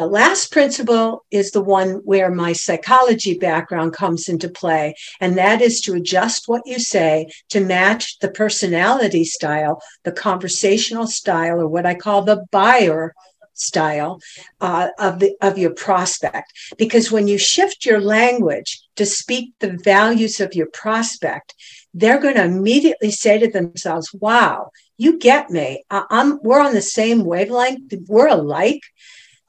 The 0.00 0.06
last 0.06 0.50
principle 0.50 1.26
is 1.30 1.50
the 1.50 1.60
one 1.60 1.96
where 2.06 2.30
my 2.30 2.54
psychology 2.54 3.36
background 3.36 3.92
comes 3.92 4.30
into 4.30 4.48
play, 4.48 4.94
and 5.20 5.36
that 5.36 5.60
is 5.60 5.82
to 5.82 5.92
adjust 5.92 6.44
what 6.48 6.62
you 6.64 6.78
say 6.78 7.30
to 7.50 7.60
match 7.60 8.18
the 8.20 8.30
personality 8.30 9.24
style, 9.26 9.82
the 10.04 10.12
conversational 10.12 11.06
style, 11.06 11.60
or 11.60 11.68
what 11.68 11.84
I 11.84 11.96
call 11.96 12.22
the 12.22 12.46
buyer 12.50 13.12
style 13.52 14.20
uh, 14.62 14.88
of 14.98 15.18
the 15.18 15.36
of 15.42 15.58
your 15.58 15.74
prospect. 15.74 16.50
Because 16.78 17.12
when 17.12 17.28
you 17.28 17.36
shift 17.36 17.84
your 17.84 18.00
language 18.00 18.80
to 18.96 19.04
speak 19.04 19.52
the 19.58 19.78
values 19.84 20.40
of 20.40 20.54
your 20.54 20.68
prospect 20.72 21.54
they're 21.92 22.20
going 22.20 22.36
to 22.36 22.44
immediately 22.44 23.10
say 23.10 23.36
to 23.36 23.48
themselves 23.48 24.14
wow 24.14 24.70
you 24.96 25.18
get 25.18 25.50
me. 25.50 25.82
I- 25.90 26.06
i'm 26.08 26.38
we're 26.42 26.60
on 26.60 26.72
the 26.72 26.80
same 26.82 27.24
wavelength. 27.24 27.92
We're 28.06 28.28
alike 28.28 28.82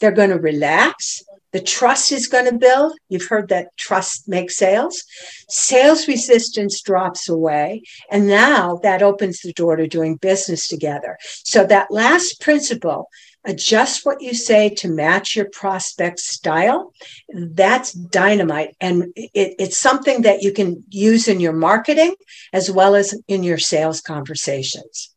they're 0.02 0.12
going 0.12 0.32
to 0.32 0.40
relax. 0.40 1.24
The 1.54 1.62
trust 1.62 2.12
is 2.12 2.28
going 2.28 2.46
to 2.46 2.58
build. 2.58 2.98
You've 3.10 3.28
heard 3.28 3.50
that 3.50 3.76
trust 3.78 4.28
makes 4.28 4.58
sales. 4.58 5.04
Sales 5.48 6.08
resistance 6.08 6.82
drops 6.82 7.30
away. 7.30 7.84
And 8.10 8.28
now 8.28 8.80
that 8.84 9.04
opens 9.04 9.42
the 9.42 9.54
door 9.54 9.76
to 9.76 9.88
doing 9.88 10.16
business 10.16 10.68
together. 10.68 11.18
So 11.44 11.66
that 11.68 11.92
last 11.92 12.42
principle, 12.42 13.10
adjust 13.46 14.06
what 14.06 14.22
you 14.22 14.34
say 14.34 14.70
to 14.70 14.88
match 14.88 15.36
your 15.36 15.50
prospect 15.50 16.20
style. 16.20 16.94
That's 17.34 17.92
dynamite. 17.92 18.76
And 18.80 19.12
it, 19.16 19.56
it's 19.60 19.78
something 19.78 20.22
that 20.22 20.42
you 20.42 20.54
can 20.54 20.84
use 20.90 21.28
in 21.28 21.40
your 21.40 21.54
marketing 21.54 22.16
as 22.54 22.72
well 22.72 22.96
as 22.96 23.14
in 23.28 23.44
your 23.44 23.58
sales 23.58 24.02
conversations. 24.02 25.11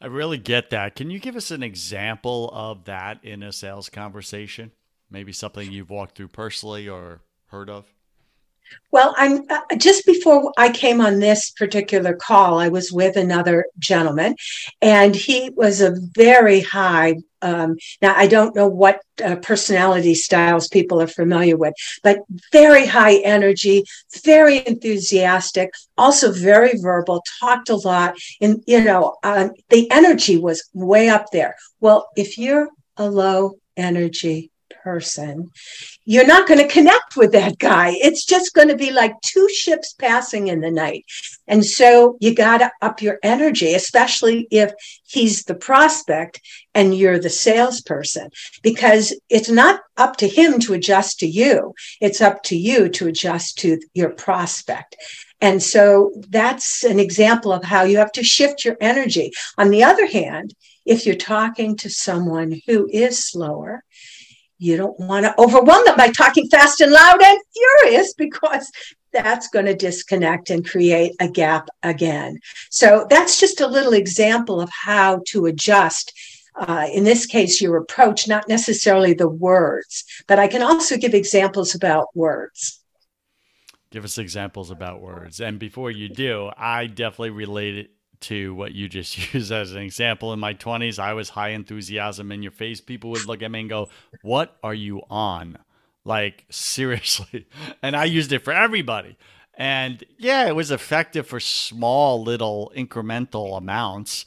I 0.00 0.06
really 0.06 0.38
get 0.38 0.70
that. 0.70 0.96
Can 0.96 1.10
you 1.10 1.18
give 1.18 1.36
us 1.36 1.50
an 1.50 1.62
example 1.62 2.50
of 2.54 2.84
that 2.84 3.22
in 3.22 3.42
a 3.42 3.52
sales 3.52 3.90
conversation? 3.90 4.72
Maybe 5.10 5.32
something 5.32 5.70
you've 5.70 5.90
walked 5.90 6.16
through 6.16 6.28
personally 6.28 6.88
or 6.88 7.20
heard 7.46 7.68
of? 7.68 7.92
Well, 8.92 9.14
I'm 9.16 9.44
uh, 9.48 9.60
just 9.76 10.04
before 10.04 10.52
I 10.58 10.70
came 10.70 11.00
on 11.00 11.20
this 11.20 11.50
particular 11.50 12.14
call, 12.14 12.58
I 12.58 12.68
was 12.68 12.90
with 12.90 13.16
another 13.16 13.66
gentleman, 13.78 14.34
and 14.82 15.14
he 15.14 15.50
was 15.50 15.80
a 15.80 15.96
very 16.14 16.60
high. 16.60 17.16
Um, 17.42 17.76
now, 18.02 18.14
I 18.16 18.26
don't 18.26 18.54
know 18.54 18.66
what 18.66 19.00
uh, 19.24 19.36
personality 19.36 20.14
styles 20.14 20.68
people 20.68 21.00
are 21.00 21.06
familiar 21.06 21.56
with, 21.56 21.74
but 22.02 22.18
very 22.52 22.84
high 22.84 23.16
energy, 23.18 23.84
very 24.24 24.66
enthusiastic, 24.66 25.70
also 25.96 26.32
very 26.32 26.76
verbal, 26.76 27.22
talked 27.40 27.70
a 27.70 27.76
lot. 27.76 28.16
And, 28.40 28.62
you 28.66 28.82
know, 28.82 29.16
um, 29.22 29.52
the 29.70 29.90
energy 29.90 30.36
was 30.36 30.68
way 30.74 31.08
up 31.08 31.26
there. 31.32 31.54
Well, 31.80 32.08
if 32.16 32.36
you're 32.36 32.68
a 32.96 33.08
low 33.08 33.54
energy 33.76 34.49
person, 34.82 35.50
you're 36.04 36.26
not 36.26 36.48
going 36.48 36.60
to 36.60 36.72
connect 36.72 37.16
with 37.16 37.32
that 37.32 37.58
guy. 37.58 37.90
It's 37.96 38.24
just 38.24 38.54
going 38.54 38.68
to 38.68 38.76
be 38.76 38.90
like 38.90 39.20
two 39.22 39.48
ships 39.48 39.94
passing 39.94 40.48
in 40.48 40.60
the 40.60 40.70
night. 40.70 41.04
And 41.46 41.64
so 41.64 42.16
you 42.20 42.34
got 42.34 42.58
to 42.58 42.70
up 42.82 43.02
your 43.02 43.18
energy, 43.22 43.74
especially 43.74 44.48
if 44.50 44.72
he's 45.06 45.44
the 45.44 45.54
prospect 45.54 46.40
and 46.74 46.96
you're 46.96 47.18
the 47.18 47.30
salesperson, 47.30 48.30
because 48.62 49.14
it's 49.28 49.50
not 49.50 49.80
up 49.96 50.16
to 50.16 50.28
him 50.28 50.60
to 50.60 50.74
adjust 50.74 51.18
to 51.20 51.26
you. 51.26 51.74
It's 52.00 52.20
up 52.20 52.42
to 52.44 52.56
you 52.56 52.88
to 52.90 53.08
adjust 53.08 53.58
to 53.58 53.78
your 53.94 54.10
prospect. 54.10 54.96
And 55.40 55.62
so 55.62 56.12
that's 56.28 56.84
an 56.84 57.00
example 57.00 57.52
of 57.52 57.64
how 57.64 57.84
you 57.84 57.96
have 57.98 58.12
to 58.12 58.22
shift 58.22 58.64
your 58.64 58.76
energy. 58.80 59.32
On 59.56 59.70
the 59.70 59.84
other 59.84 60.06
hand, 60.06 60.54
if 60.84 61.06
you're 61.06 61.14
talking 61.14 61.76
to 61.78 61.90
someone 61.90 62.60
who 62.66 62.88
is 62.90 63.28
slower, 63.30 63.82
you 64.60 64.76
don't 64.76 64.98
want 65.00 65.24
to 65.24 65.34
overwhelm 65.40 65.84
them 65.86 65.96
by 65.96 66.10
talking 66.10 66.46
fast 66.48 66.80
and 66.80 66.92
loud 66.92 67.20
and 67.22 67.40
furious 67.52 68.14
because 68.18 68.70
that's 69.12 69.48
going 69.48 69.64
to 69.64 69.74
disconnect 69.74 70.50
and 70.50 70.68
create 70.68 71.16
a 71.18 71.28
gap 71.28 71.68
again. 71.82 72.38
So 72.70 73.06
that's 73.10 73.40
just 73.40 73.60
a 73.60 73.66
little 73.66 73.94
example 73.94 74.60
of 74.60 74.70
how 74.70 75.22
to 75.28 75.46
adjust. 75.46 76.12
Uh, 76.54 76.86
in 76.92 77.04
this 77.04 77.26
case, 77.26 77.60
your 77.60 77.76
approach, 77.78 78.28
not 78.28 78.48
necessarily 78.48 79.14
the 79.14 79.28
words, 79.28 80.04
but 80.28 80.38
I 80.38 80.46
can 80.46 80.62
also 80.62 80.96
give 80.96 81.14
examples 81.14 81.74
about 81.74 82.08
words. 82.14 82.80
Give 83.90 84.04
us 84.04 84.18
examples 84.18 84.70
about 84.70 85.00
words. 85.00 85.40
And 85.40 85.58
before 85.58 85.90
you 85.90 86.08
do, 86.08 86.50
I 86.56 86.86
definitely 86.86 87.30
related 87.30 87.88
to 88.20 88.54
what 88.54 88.72
you 88.72 88.88
just 88.88 89.34
used 89.34 89.52
as 89.52 89.72
an 89.72 89.82
example. 89.82 90.32
In 90.32 90.40
my 90.40 90.54
20s, 90.54 90.98
I 90.98 91.14
was 91.14 91.30
high 91.30 91.50
enthusiasm 91.50 92.32
in 92.32 92.42
your 92.42 92.52
face. 92.52 92.80
People 92.80 93.10
would 93.10 93.26
look 93.26 93.42
at 93.42 93.50
me 93.50 93.60
and 93.60 93.68
go, 93.68 93.88
What 94.22 94.56
are 94.62 94.74
you 94.74 95.02
on? 95.10 95.58
Like, 96.04 96.44
seriously. 96.50 97.46
And 97.82 97.96
I 97.96 98.04
used 98.04 98.32
it 98.32 98.44
for 98.44 98.52
everybody. 98.52 99.16
And 99.54 100.02
yeah, 100.18 100.46
it 100.46 100.56
was 100.56 100.70
effective 100.70 101.26
for 101.26 101.40
small, 101.40 102.22
little 102.22 102.72
incremental 102.74 103.58
amounts. 103.58 104.24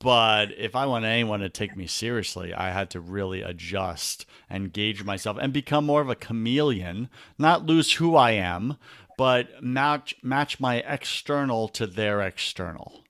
But 0.00 0.52
if 0.56 0.76
I 0.76 0.86
want 0.86 1.04
anyone 1.04 1.40
to 1.40 1.48
take 1.48 1.76
me 1.76 1.88
seriously, 1.88 2.54
I 2.54 2.70
had 2.70 2.88
to 2.90 3.00
really 3.00 3.42
adjust 3.42 4.26
and 4.48 4.72
gauge 4.72 5.02
myself 5.02 5.36
and 5.40 5.52
become 5.52 5.84
more 5.84 6.00
of 6.00 6.08
a 6.08 6.14
chameleon, 6.14 7.08
not 7.36 7.66
lose 7.66 7.94
who 7.94 8.14
I 8.14 8.32
am, 8.32 8.76
but 9.16 9.60
match 9.60 10.14
match 10.22 10.60
my 10.60 10.76
external 10.76 11.66
to 11.70 11.86
their 11.86 12.20
external. 12.20 13.02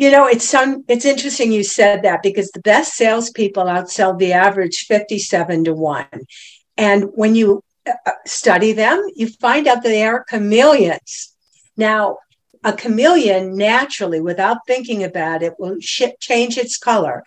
You 0.00 0.10
know, 0.10 0.26
it's 0.26 0.48
some 0.48 0.82
it's 0.88 1.04
interesting 1.04 1.52
you 1.52 1.62
said 1.62 2.04
that 2.04 2.22
because 2.22 2.50
the 2.52 2.60
best 2.60 2.94
salespeople 2.94 3.64
outsell 3.64 4.18
the 4.18 4.32
average 4.32 4.86
57 4.88 5.64
to 5.64 5.74
1. 5.74 6.06
And 6.78 7.04
when 7.12 7.34
you 7.34 7.62
uh, 7.86 7.92
uh, 8.06 8.12
study 8.24 8.72
them, 8.72 9.06
you 9.14 9.28
find 9.28 9.68
out 9.68 9.82
that 9.82 9.90
they 9.90 10.04
are 10.04 10.24
chameleons. 10.24 11.36
Now, 11.76 12.16
a 12.64 12.72
chameleon 12.72 13.58
naturally, 13.58 14.22
without 14.22 14.66
thinking 14.66 15.04
about 15.04 15.42
it, 15.42 15.52
will 15.58 15.76
sh- 15.80 16.16
change 16.18 16.56
its 16.56 16.78
color 16.78 17.22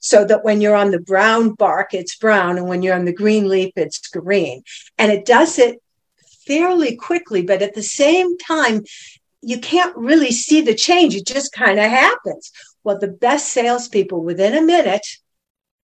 so 0.00 0.24
that 0.24 0.42
when 0.42 0.60
you're 0.60 0.74
on 0.74 0.90
the 0.90 0.98
brown 1.00 1.54
bark, 1.54 1.94
it's 1.94 2.16
brown, 2.16 2.58
and 2.58 2.66
when 2.66 2.82
you're 2.82 2.96
on 2.96 3.04
the 3.04 3.12
green 3.12 3.48
leaf, 3.48 3.72
it's 3.76 4.08
green. 4.08 4.64
And 4.98 5.12
it 5.12 5.24
does 5.24 5.56
it 5.56 5.80
fairly 6.48 6.96
quickly, 6.96 7.42
but 7.42 7.62
at 7.62 7.76
the 7.76 7.82
same 7.84 8.36
time, 8.38 8.82
you 9.42 9.60
can't 9.60 9.96
really 9.96 10.32
see 10.32 10.60
the 10.60 10.74
change. 10.74 11.14
It 11.14 11.26
just 11.26 11.52
kind 11.52 11.78
of 11.78 11.86
happens. 11.86 12.50
Well, 12.84 12.98
the 12.98 13.08
best 13.08 13.48
salespeople 13.52 14.22
within 14.22 14.54
a 14.54 14.62
minute, 14.62 15.06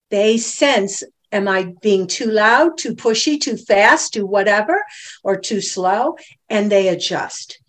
they 0.10 0.38
sense 0.38 1.04
am 1.32 1.48
I 1.48 1.74
being 1.82 2.08
too 2.08 2.28
loud, 2.28 2.78
too 2.78 2.96
pushy, 2.96 3.40
too 3.40 3.58
fast, 3.58 4.14
too 4.14 4.26
whatever, 4.26 4.84
or 5.24 5.38
too 5.38 5.62
slow? 5.62 6.16
And 6.50 6.72
they 6.72 6.88
adjust. 6.88 7.60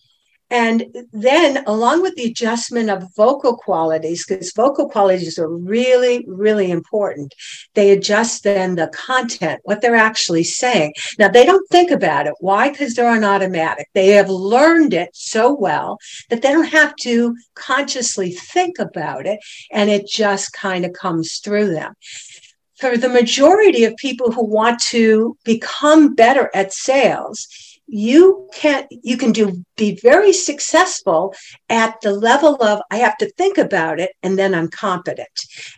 And 0.50 0.86
then, 1.12 1.64
along 1.66 2.02
with 2.02 2.14
the 2.16 2.24
adjustment 2.24 2.90
of 2.90 3.14
vocal 3.16 3.56
qualities, 3.56 4.24
because 4.26 4.52
vocal 4.52 4.88
qualities 4.88 5.38
are 5.38 5.48
really, 5.48 6.24
really 6.28 6.70
important, 6.70 7.34
they 7.74 7.90
adjust 7.90 8.44
then 8.44 8.74
the 8.74 8.88
content, 8.88 9.60
what 9.64 9.80
they're 9.80 9.96
actually 9.96 10.44
saying. 10.44 10.92
Now, 11.18 11.28
they 11.28 11.46
don't 11.46 11.68
think 11.70 11.90
about 11.90 12.26
it. 12.26 12.34
Why? 12.40 12.70
Because 12.70 12.94
they're 12.94 13.10
on 13.10 13.24
automatic. 13.24 13.88
They 13.94 14.08
have 14.08 14.28
learned 14.28 14.92
it 14.92 15.10
so 15.14 15.54
well 15.54 15.98
that 16.28 16.42
they 16.42 16.52
don't 16.52 16.68
have 16.68 16.94
to 16.96 17.34
consciously 17.54 18.30
think 18.30 18.78
about 18.78 19.26
it, 19.26 19.40
and 19.72 19.90
it 19.90 20.06
just 20.06 20.52
kind 20.52 20.84
of 20.84 20.92
comes 20.92 21.38
through 21.38 21.70
them 21.72 21.94
for 22.78 22.96
the 22.96 23.08
majority 23.08 23.84
of 23.84 23.96
people 23.96 24.32
who 24.32 24.44
want 24.44 24.80
to 24.80 25.36
become 25.44 26.14
better 26.14 26.50
at 26.54 26.72
sales, 26.72 27.48
you 27.86 28.48
can 28.54 28.86
you 28.90 29.16
can 29.16 29.32
do 29.32 29.64
be 29.76 29.98
very 30.02 30.32
successful 30.32 31.34
at 31.68 32.00
the 32.00 32.12
level 32.12 32.62
of 32.62 32.80
i 32.90 32.96
have 32.96 33.16
to 33.16 33.30
think 33.32 33.58
about 33.58 34.00
it 34.00 34.12
and 34.22 34.38
then 34.38 34.54
i'm 34.54 34.68
competent. 34.68 35.28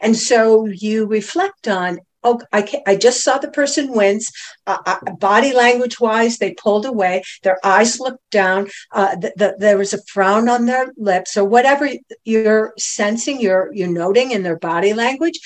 And 0.01 0.16
so 0.16 0.66
you 0.66 1.07
reflect 1.07 1.66
on 1.69 1.99
oh 2.23 2.40
i, 2.53 2.62
can, 2.62 2.81
I 2.87 2.97
just 2.97 3.23
saw 3.23 3.38
the 3.38 3.51
person 3.51 3.92
wince. 3.92 4.31
Uh, 4.66 4.79
uh, 4.87 4.99
body 5.19 5.53
language 5.53 5.99
wise 6.01 6.38
they 6.38 6.55
pulled 6.55 6.87
away. 6.87 7.23
Their 7.42 7.59
eyes 7.64 7.99
looked 7.99 8.31
down. 8.31 8.69
Uh, 8.92 9.16
the, 9.16 9.33
the, 9.37 9.57
there 9.59 9.79
was 9.79 9.92
a 9.92 10.03
frown 10.05 10.49
on 10.49 10.66
their 10.66 10.92
lips. 10.97 11.37
Or 11.37 11.45
whatever 11.45 11.88
you're 12.25 12.73
sensing 12.79 13.40
you're 13.40 13.71
you're 13.73 13.88
noting 13.88 14.31
in 14.31 14.42
their 14.42 14.59
body 14.59 14.92
language 14.92 15.40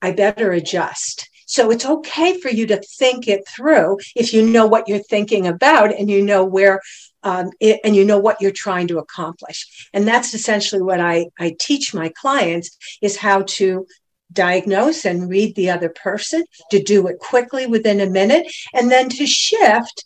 i 0.00 0.10
better 0.10 0.52
adjust 0.52 1.28
so 1.46 1.70
it's 1.70 1.86
okay 1.86 2.38
for 2.40 2.50
you 2.50 2.66
to 2.66 2.80
think 2.98 3.28
it 3.28 3.42
through 3.54 3.98
if 4.14 4.32
you 4.32 4.46
know 4.46 4.66
what 4.66 4.88
you're 4.88 4.98
thinking 4.98 5.46
about 5.46 5.94
and 5.94 6.10
you 6.10 6.22
know 6.22 6.44
where 6.44 6.80
um, 7.24 7.50
it, 7.58 7.80
and 7.84 7.96
you 7.96 8.04
know 8.04 8.18
what 8.18 8.40
you're 8.40 8.52
trying 8.52 8.86
to 8.88 8.98
accomplish. 8.98 9.88
And 9.92 10.06
that's 10.06 10.34
essentially 10.34 10.82
what 10.82 11.00
I, 11.00 11.26
I 11.38 11.56
teach 11.58 11.94
my 11.94 12.12
clients 12.20 12.76
is 13.00 13.16
how 13.16 13.42
to 13.42 13.86
diagnose 14.32 15.04
and 15.04 15.28
read 15.28 15.54
the 15.54 15.70
other 15.70 15.88
person, 15.88 16.44
to 16.70 16.82
do 16.82 17.06
it 17.08 17.18
quickly 17.18 17.66
within 17.66 18.00
a 18.00 18.10
minute, 18.10 18.46
and 18.72 18.90
then 18.90 19.08
to 19.08 19.26
shift 19.26 20.04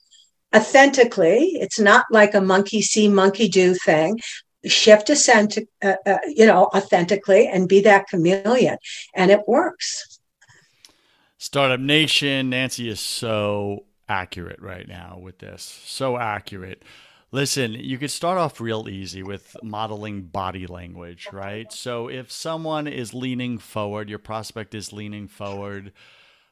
authentically. 0.55 1.53
It's 1.55 1.81
not 1.81 2.07
like 2.11 2.35
a 2.35 2.41
monkey 2.41 2.83
see, 2.83 3.09
monkey 3.09 3.49
do 3.49 3.75
thing. 3.75 4.21
Shift 4.65 5.11
authentic, 5.11 5.69
uh, 5.83 5.95
uh, 6.05 6.19
you 6.27 6.47
know, 6.47 6.65
authentically 6.75 7.47
and 7.49 7.69
be 7.69 7.81
that 7.83 8.09
chameleon, 8.09 8.77
and 9.15 9.31
it 9.31 9.41
works. 9.47 10.18
Startup 11.41 11.79
Nation, 11.79 12.51
Nancy 12.51 12.89
is 12.89 12.99
so 12.99 13.85
accurate 14.09 14.61
right 14.61 14.89
now 14.89 15.21
with 15.23 15.39
this. 15.39 15.63
So 15.87 16.19
accurate. 16.19 16.83
Listen, 17.31 17.75
you 17.75 17.97
could 17.97 18.11
start 18.11 18.39
off 18.39 18.61
real 18.61 18.89
easy 18.89 19.23
with 19.23 19.57
modeling 19.63 20.23
body 20.23 20.67
language, 20.67 21.29
right? 21.33 21.73
So 21.73 22.09
if 22.09 22.33
someone 22.33 22.89
is 22.89 23.15
leaning 23.15 23.59
forward, 23.59 24.11
your 24.11 24.19
prospect 24.19 24.75
is 24.75 24.93
leaning 24.93 25.29
forward, 25.29 25.93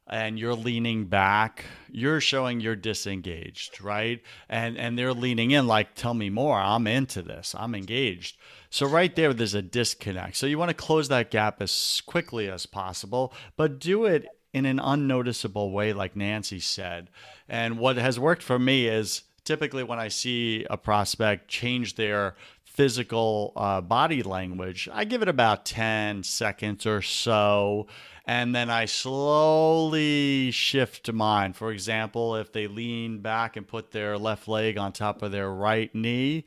and 0.07 0.38
you're 0.38 0.55
leaning 0.55 1.07
back, 1.07 1.64
you're 1.90 2.20
showing 2.20 2.61
you're 2.61 2.77
disengaged, 2.77 3.81
right? 3.81 4.22
And 4.49 4.79
and 4.79 4.96
they're 4.96 5.12
leaning 5.12 5.51
in 5.51 5.66
like, 5.66 5.94
tell 5.94 6.14
me 6.14 6.31
more. 6.31 6.61
I'm 6.61 6.87
into 6.87 7.22
this. 7.22 7.57
I'm 7.59 7.75
engaged. 7.75 8.37
So 8.70 8.87
right 8.87 9.16
there, 9.16 9.35
there's 9.35 9.55
a 9.55 9.62
disconnect. 9.62 10.37
So 10.37 10.46
you 10.46 10.59
want 10.59 10.68
to 10.68 10.75
close 10.75 11.09
that 11.09 11.33
gap 11.33 11.61
as 11.61 12.03
quickly 12.07 12.49
as 12.49 12.66
possible, 12.66 13.33
but 13.57 13.81
do 13.81 14.05
it 14.05 14.27
in 14.57 14.64
an 14.64 14.79
unnoticeable 14.79 15.71
way, 15.71 15.92
like 15.92 16.16
Nancy 16.16 16.61
said. 16.61 17.11
And 17.47 17.79
what 17.79 17.99
has 17.99 18.19
worked 18.19 18.42
for 18.42 18.59
me 18.59 18.88
is 18.88 19.21
typically 19.45 19.83
when 19.83 19.99
I 19.99 20.09
see 20.09 20.64
a 20.71 20.79
prospect 20.79 21.47
change 21.47 21.97
their 21.97 22.37
physical 22.64 23.53
uh, 23.55 23.83
body 23.83 24.23
language, 24.23 24.88
I 24.90 25.05
give 25.05 25.21
it 25.21 25.29
about 25.29 25.66
10 25.66 26.23
seconds 26.23 26.87
or 26.87 27.03
so. 27.03 27.87
And 28.25 28.55
then 28.55 28.71
I 28.71 28.87
slowly 28.87 30.51
shift 30.53 31.12
mine. 31.12 31.53
For 31.53 31.71
example, 31.71 32.37
if 32.37 32.51
they 32.51 32.66
lean 32.66 33.19
back 33.19 33.59
and 33.59 33.69
put 33.69 33.90
their 33.90 34.16
left 34.16 34.49
leg 34.49 34.79
on 34.79 34.92
top 34.92 35.21
of 35.21 35.33
their 35.33 35.51
right 35.51 35.95
knee, 35.95 36.47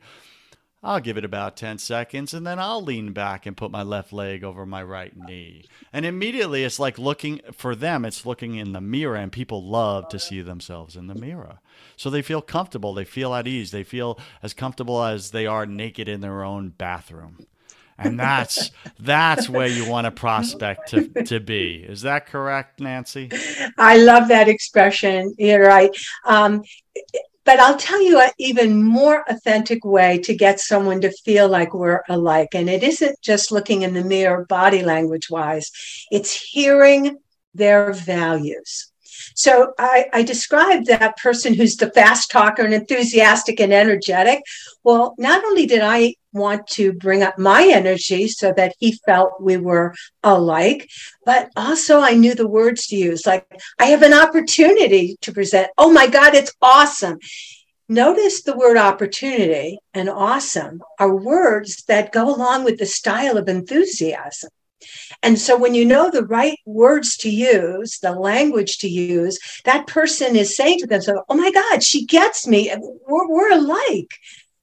I'll 0.82 1.00
give 1.00 1.18
it 1.18 1.26
about 1.26 1.58
10 1.58 1.76
seconds 1.78 2.32
and 2.32 2.46
then 2.46 2.58
I'll 2.58 2.82
lean 2.82 3.12
back 3.12 3.44
and 3.44 3.56
put 3.56 3.70
my 3.70 3.82
left 3.82 4.14
leg 4.14 4.42
over 4.42 4.64
my 4.64 4.82
right 4.82 5.12
knee. 5.14 5.64
And 5.92 6.06
immediately 6.06 6.64
it's 6.64 6.78
like 6.78 6.98
looking 6.98 7.40
for 7.52 7.74
them, 7.74 8.06
it's 8.06 8.24
looking 8.24 8.54
in 8.54 8.72
the 8.72 8.80
mirror, 8.80 9.16
and 9.16 9.30
people 9.30 9.62
love 9.62 10.08
to 10.08 10.18
see 10.18 10.40
themselves 10.40 10.96
in 10.96 11.06
the 11.06 11.14
mirror. 11.14 11.58
So 11.96 12.08
they 12.08 12.22
feel 12.22 12.40
comfortable, 12.40 12.94
they 12.94 13.04
feel 13.04 13.34
at 13.34 13.46
ease, 13.46 13.72
they 13.72 13.84
feel 13.84 14.18
as 14.42 14.54
comfortable 14.54 15.04
as 15.04 15.32
they 15.32 15.46
are 15.46 15.66
naked 15.66 16.08
in 16.08 16.22
their 16.22 16.42
own 16.42 16.70
bathroom. 16.70 17.46
And 17.98 18.18
that's 18.18 18.70
that's 18.98 19.50
where 19.50 19.66
you 19.66 19.86
want 19.86 20.06
a 20.06 20.10
prospect 20.10 20.88
to, 20.90 21.08
to 21.24 21.40
be. 21.40 21.84
Is 21.86 22.02
that 22.02 22.26
correct, 22.26 22.80
Nancy? 22.80 23.30
I 23.76 23.98
love 23.98 24.28
that 24.28 24.48
expression. 24.48 25.34
You're 25.36 25.66
right. 25.66 25.90
Um, 26.24 26.62
but 27.50 27.58
I'll 27.58 27.76
tell 27.76 28.00
you 28.00 28.20
an 28.20 28.30
even 28.38 28.80
more 28.80 29.24
authentic 29.28 29.84
way 29.84 30.18
to 30.18 30.36
get 30.36 30.60
someone 30.60 31.00
to 31.00 31.10
feel 31.10 31.48
like 31.48 31.74
we're 31.74 32.02
alike. 32.08 32.50
And 32.54 32.70
it 32.70 32.84
isn't 32.84 33.20
just 33.22 33.50
looking 33.50 33.82
in 33.82 33.92
the 33.92 34.04
mirror 34.04 34.46
body 34.46 34.84
language 34.84 35.28
wise, 35.28 35.72
it's 36.12 36.32
hearing 36.32 37.18
their 37.52 37.92
values. 37.92 38.89
So 39.40 39.72
I, 39.78 40.04
I 40.12 40.22
described 40.22 40.88
that 40.88 41.16
person 41.16 41.54
who's 41.54 41.74
the 41.74 41.90
fast 41.90 42.30
talker 42.30 42.62
and 42.62 42.74
enthusiastic 42.74 43.58
and 43.58 43.72
energetic. 43.72 44.42
Well, 44.84 45.14
not 45.16 45.42
only 45.42 45.64
did 45.64 45.80
I 45.80 46.16
want 46.34 46.66
to 46.72 46.92
bring 46.92 47.22
up 47.22 47.38
my 47.38 47.66
energy 47.66 48.28
so 48.28 48.52
that 48.58 48.74
he 48.78 49.00
felt 49.06 49.40
we 49.40 49.56
were 49.56 49.94
alike, 50.22 50.90
but 51.24 51.48
also 51.56 52.00
I 52.00 52.12
knew 52.12 52.34
the 52.34 52.46
words 52.46 52.86
to 52.88 52.96
use. 52.96 53.24
Like, 53.24 53.46
I 53.78 53.86
have 53.86 54.02
an 54.02 54.12
opportunity 54.12 55.16
to 55.22 55.32
present. 55.32 55.70
Oh 55.78 55.90
my 55.90 56.06
God, 56.06 56.34
it's 56.34 56.52
awesome. 56.60 57.18
Notice 57.88 58.42
the 58.42 58.58
word 58.58 58.76
opportunity 58.76 59.78
and 59.94 60.10
awesome 60.10 60.82
are 60.98 61.16
words 61.16 61.84
that 61.88 62.12
go 62.12 62.28
along 62.28 62.64
with 62.64 62.78
the 62.78 62.84
style 62.84 63.38
of 63.38 63.48
enthusiasm. 63.48 64.50
And 65.22 65.38
so 65.38 65.56
when 65.56 65.74
you 65.74 65.84
know 65.84 66.10
the 66.10 66.24
right 66.24 66.58
words 66.66 67.16
to 67.18 67.30
use, 67.30 67.98
the 67.98 68.12
language 68.12 68.78
to 68.78 68.88
use, 68.88 69.38
that 69.64 69.86
person 69.86 70.36
is 70.36 70.56
saying 70.56 70.78
to 70.80 70.86
themselves, 70.86 71.22
"Oh 71.28 71.34
my 71.34 71.50
God, 71.50 71.82
she 71.82 72.06
gets 72.06 72.46
me. 72.46 72.72
We're, 73.06 73.28
we're 73.28 73.52
alike." 73.52 74.10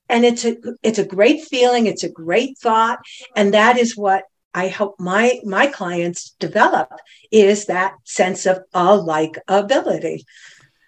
And 0.10 0.25
it's 0.25 0.45
a 0.45 0.56
it's 0.84 0.99
a 0.99 1.06
great 1.06 1.43
feeling. 1.43 1.86
It's 1.86 2.03
a 2.03 2.10
great 2.10 2.58
thought, 2.58 2.99
and 3.36 3.53
that 3.53 3.77
is 3.77 3.97
what 3.97 4.23
I 4.53 4.69
hope 4.69 4.95
my 4.99 5.39
my 5.43 5.67
clients 5.67 6.32
develop 6.39 6.89
is 7.32 7.65
that 7.65 7.95
sense 8.06 8.45
of 8.45 8.60
alike 8.73 9.38
ability. 9.47 10.25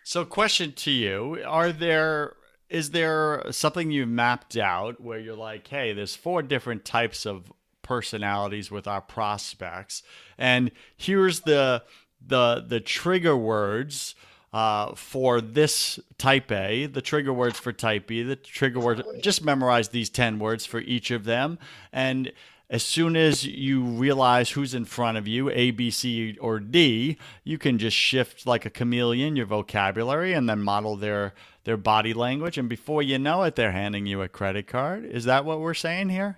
So, 0.03 0.25
question 0.25 0.71
to 0.73 0.91
you: 0.91 1.43
Are 1.45 1.71
there 1.71 2.35
is 2.69 2.91
there 2.91 3.43
something 3.51 3.91
you 3.91 4.05
mapped 4.05 4.55
out 4.55 5.01
where 5.01 5.19
you're 5.19 5.35
like, 5.35 5.67
hey, 5.67 5.93
there's 5.93 6.15
four 6.15 6.41
different 6.41 6.85
types 6.85 7.25
of 7.25 7.51
personalities 7.89 8.69
with 8.69 8.87
our 8.87 9.01
prospects, 9.01 10.03
and 10.37 10.71
here's 10.95 11.41
the 11.41 11.83
the 12.25 12.63
the 12.65 12.79
trigger 12.79 13.35
words 13.35 14.13
uh, 14.53 14.93
for 14.93 15.41
this 15.41 15.99
type 16.19 16.51
A, 16.51 16.85
the 16.85 17.01
trigger 17.01 17.33
words 17.33 17.57
for 17.57 17.73
type 17.73 18.05
B, 18.05 18.21
the 18.21 18.35
trigger 18.35 18.79
words. 18.79 19.01
Just 19.21 19.43
memorize 19.43 19.89
these 19.89 20.11
ten 20.11 20.37
words 20.37 20.67
for 20.67 20.79
each 20.81 21.09
of 21.09 21.23
them, 21.23 21.57
and 21.91 22.31
as 22.69 22.83
soon 22.83 23.15
as 23.15 23.43
you 23.43 23.81
realize 23.81 24.51
who's 24.51 24.75
in 24.75 24.85
front 24.85 25.17
of 25.17 25.27
you, 25.27 25.49
A, 25.49 25.71
B, 25.71 25.89
C, 25.89 26.37
or 26.39 26.59
D, 26.59 27.17
you 27.43 27.57
can 27.57 27.79
just 27.79 27.97
shift 27.97 28.45
like 28.45 28.63
a 28.63 28.69
chameleon 28.69 29.35
your 29.35 29.47
vocabulary 29.47 30.33
and 30.33 30.47
then 30.47 30.61
model 30.61 30.95
their 30.95 31.33
their 31.63 31.77
body 31.77 32.13
language. 32.13 32.59
And 32.59 32.69
before 32.69 33.01
you 33.01 33.17
know 33.17 33.41
it, 33.41 33.55
they're 33.55 33.71
handing 33.71 34.05
you 34.05 34.21
a 34.21 34.27
credit 34.27 34.67
card. 34.67 35.05
Is 35.05 35.25
that 35.25 35.45
what 35.45 35.59
we're 35.59 35.73
saying 35.73 36.09
here? 36.09 36.37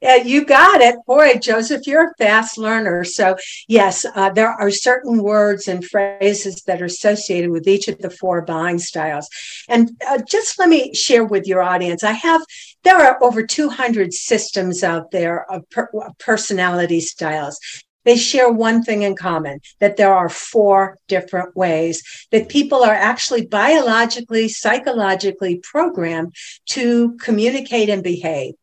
Yeah, 0.00 0.16
you 0.16 0.46
got 0.46 0.80
it. 0.80 0.96
Boy, 1.06 1.34
Joseph, 1.34 1.86
you're 1.86 2.10
a 2.10 2.14
fast 2.16 2.56
learner. 2.56 3.04
So, 3.04 3.36
yes, 3.68 4.06
uh, 4.14 4.30
there 4.30 4.48
are 4.48 4.70
certain 4.70 5.22
words 5.22 5.68
and 5.68 5.84
phrases 5.84 6.62
that 6.66 6.80
are 6.80 6.86
associated 6.86 7.50
with 7.50 7.68
each 7.68 7.86
of 7.86 7.98
the 7.98 8.08
four 8.08 8.40
buying 8.40 8.78
styles. 8.78 9.28
And 9.68 9.90
uh, 10.08 10.18
just 10.26 10.58
let 10.58 10.70
me 10.70 10.94
share 10.94 11.24
with 11.24 11.46
your 11.46 11.62
audience 11.62 12.02
I 12.02 12.12
have, 12.12 12.40
there 12.82 12.96
are 12.96 13.22
over 13.22 13.44
200 13.44 14.14
systems 14.14 14.82
out 14.82 15.10
there 15.10 15.50
of 15.52 15.68
per- 15.68 15.90
personality 16.18 17.00
styles. 17.00 17.60
They 18.04 18.16
share 18.16 18.50
one 18.50 18.82
thing 18.82 19.02
in 19.02 19.14
common 19.14 19.60
that 19.78 19.98
there 19.98 20.14
are 20.14 20.30
four 20.30 20.96
different 21.06 21.54
ways 21.54 22.02
that 22.30 22.48
people 22.48 22.82
are 22.82 22.94
actually 22.94 23.44
biologically, 23.44 24.48
psychologically 24.48 25.60
programmed 25.62 26.34
to 26.70 27.18
communicate 27.18 27.90
and 27.90 28.02
behave. 28.02 28.54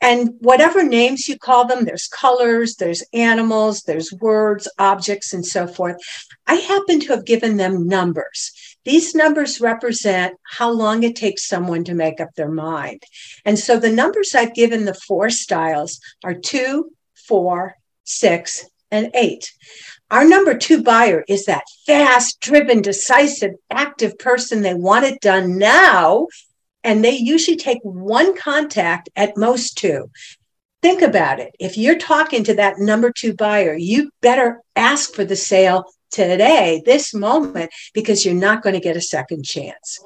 And 0.00 0.34
whatever 0.40 0.82
names 0.82 1.28
you 1.28 1.38
call 1.38 1.66
them, 1.66 1.84
there's 1.84 2.08
colors, 2.08 2.76
there's 2.76 3.04
animals, 3.12 3.82
there's 3.82 4.12
words, 4.12 4.66
objects, 4.78 5.32
and 5.32 5.44
so 5.44 5.66
forth. 5.66 5.96
I 6.46 6.54
happen 6.54 7.00
to 7.00 7.08
have 7.08 7.26
given 7.26 7.58
them 7.58 7.86
numbers. 7.86 8.52
These 8.84 9.14
numbers 9.14 9.60
represent 9.60 10.36
how 10.50 10.70
long 10.70 11.02
it 11.02 11.16
takes 11.16 11.46
someone 11.46 11.84
to 11.84 11.94
make 11.94 12.18
up 12.18 12.30
their 12.34 12.50
mind. 12.50 13.02
And 13.44 13.58
so 13.58 13.78
the 13.78 13.92
numbers 13.92 14.34
I've 14.34 14.54
given 14.54 14.86
the 14.86 14.94
four 14.94 15.28
styles 15.28 16.00
are 16.24 16.34
two, 16.34 16.92
four, 17.14 17.76
six, 18.04 18.64
and 18.90 19.10
eight. 19.14 19.52
Our 20.10 20.26
number 20.26 20.56
two 20.56 20.82
buyer 20.82 21.24
is 21.28 21.44
that 21.44 21.62
fast, 21.86 22.40
driven, 22.40 22.82
decisive, 22.82 23.52
active 23.70 24.18
person. 24.18 24.62
They 24.62 24.74
want 24.74 25.04
it 25.04 25.20
done 25.20 25.58
now 25.58 26.26
and 26.82 27.04
they 27.04 27.16
usually 27.16 27.56
take 27.56 27.80
one 27.82 28.36
contact 28.36 29.08
at 29.16 29.36
most 29.36 29.76
two. 29.76 30.10
Think 30.82 31.02
about 31.02 31.40
it. 31.40 31.54
If 31.58 31.76
you're 31.76 31.98
talking 31.98 32.44
to 32.44 32.54
that 32.54 32.78
number 32.78 33.12
two 33.12 33.34
buyer, 33.34 33.74
you 33.74 34.10
better 34.22 34.62
ask 34.76 35.12
for 35.12 35.24
the 35.24 35.36
sale 35.36 35.84
today, 36.10 36.82
this 36.84 37.12
moment, 37.14 37.70
because 37.92 38.24
you're 38.24 38.34
not 38.34 38.62
going 38.62 38.74
to 38.74 38.80
get 38.80 38.96
a 38.96 39.00
second 39.00 39.44
chance. 39.44 39.98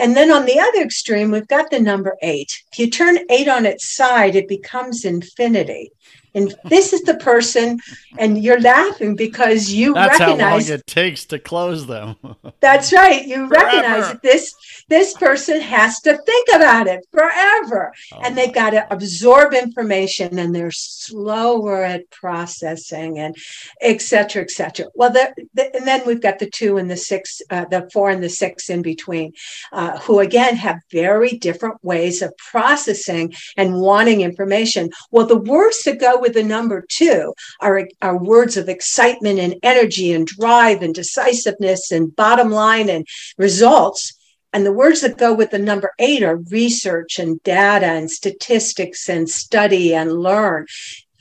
And 0.00 0.16
then 0.16 0.30
on 0.30 0.46
the 0.46 0.60
other 0.60 0.82
extreme, 0.82 1.30
we've 1.30 1.48
got 1.48 1.70
the 1.70 1.80
number 1.80 2.16
eight. 2.22 2.52
If 2.72 2.78
you 2.78 2.90
turn 2.90 3.18
eight 3.30 3.48
on 3.48 3.66
its 3.66 3.94
side, 3.94 4.36
it 4.36 4.46
becomes 4.46 5.04
infinity. 5.04 5.92
And 6.34 6.54
this 6.64 6.92
is 6.92 7.02
the 7.02 7.14
person, 7.14 7.80
and 8.18 8.42
you're 8.42 8.60
laughing 8.60 9.16
because 9.16 9.70
you 9.70 9.94
that's 9.94 10.20
recognize 10.20 10.40
how 10.40 10.72
long 10.72 10.78
it 10.78 10.86
takes 10.86 11.24
to 11.26 11.38
close 11.38 11.86
them. 11.86 12.16
that's 12.60 12.92
right. 12.92 13.26
You 13.26 13.48
Forever. 13.48 13.64
recognize 13.64 14.12
that 14.12 14.22
this 14.22 14.54
this 14.88 15.14
person 15.14 15.60
has 15.60 16.00
to 16.00 16.16
think 16.16 16.48
about 16.54 16.86
it 16.86 17.06
forever. 17.12 17.92
Oh. 18.12 18.20
And 18.22 18.36
they've 18.36 18.52
got 18.52 18.70
to 18.70 18.90
absorb 18.92 19.52
information 19.52 20.38
and 20.38 20.54
they're 20.54 20.70
slower 20.70 21.84
at 21.84 22.10
processing 22.10 23.18
and 23.18 23.36
et 23.80 24.00
cetera, 24.00 24.42
et 24.42 24.50
cetera. 24.50 24.86
Well, 24.94 25.12
the, 25.12 25.32
the, 25.54 25.74
and 25.76 25.86
then 25.86 26.06
we've 26.06 26.22
got 26.22 26.38
the 26.38 26.50
two 26.50 26.78
and 26.78 26.90
the 26.90 26.96
six, 26.96 27.42
uh, 27.50 27.66
the 27.66 27.88
four 27.92 28.10
and 28.10 28.22
the 28.22 28.30
six 28.30 28.70
in 28.70 28.82
between, 28.82 29.32
uh, 29.72 29.98
who 29.98 30.20
again 30.20 30.56
have 30.56 30.80
very 30.90 31.30
different 31.30 31.82
ways 31.84 32.22
of 32.22 32.36
processing 32.38 33.34
and 33.56 33.80
wanting 33.80 34.22
information. 34.22 34.90
Well, 35.10 35.26
the 35.26 35.36
words 35.36 35.82
that 35.84 36.00
with 36.20 36.34
the 36.34 36.42
number 36.42 36.84
two 36.88 37.34
are, 37.60 37.88
are 38.02 38.22
words 38.22 38.56
of 38.56 38.68
excitement 38.68 39.38
and 39.38 39.56
energy 39.62 40.12
and 40.12 40.26
drive 40.26 40.82
and 40.82 40.94
decisiveness 40.94 41.90
and 41.90 42.14
bottom 42.14 42.50
line 42.50 42.88
and 42.88 43.06
results 43.36 44.18
and 44.52 44.64
the 44.64 44.72
words 44.72 45.02
that 45.02 45.18
go 45.18 45.34
with 45.34 45.50
the 45.50 45.58
number 45.58 45.92
eight 45.98 46.22
are 46.22 46.36
research 46.36 47.18
and 47.18 47.42
data 47.42 47.86
and 47.86 48.10
statistics 48.10 49.08
and 49.08 49.28
study 49.28 49.94
and 49.94 50.12
learn. 50.12 50.66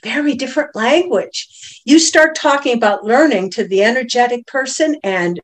Very 0.01 0.35
different 0.35 0.75
language. 0.75 1.81
You 1.83 1.99
start 1.99 2.35
talking 2.35 2.77
about 2.77 3.03
learning 3.03 3.49
to 3.51 3.67
the 3.67 3.83
energetic 3.83 4.45
person, 4.45 4.95
and 5.03 5.39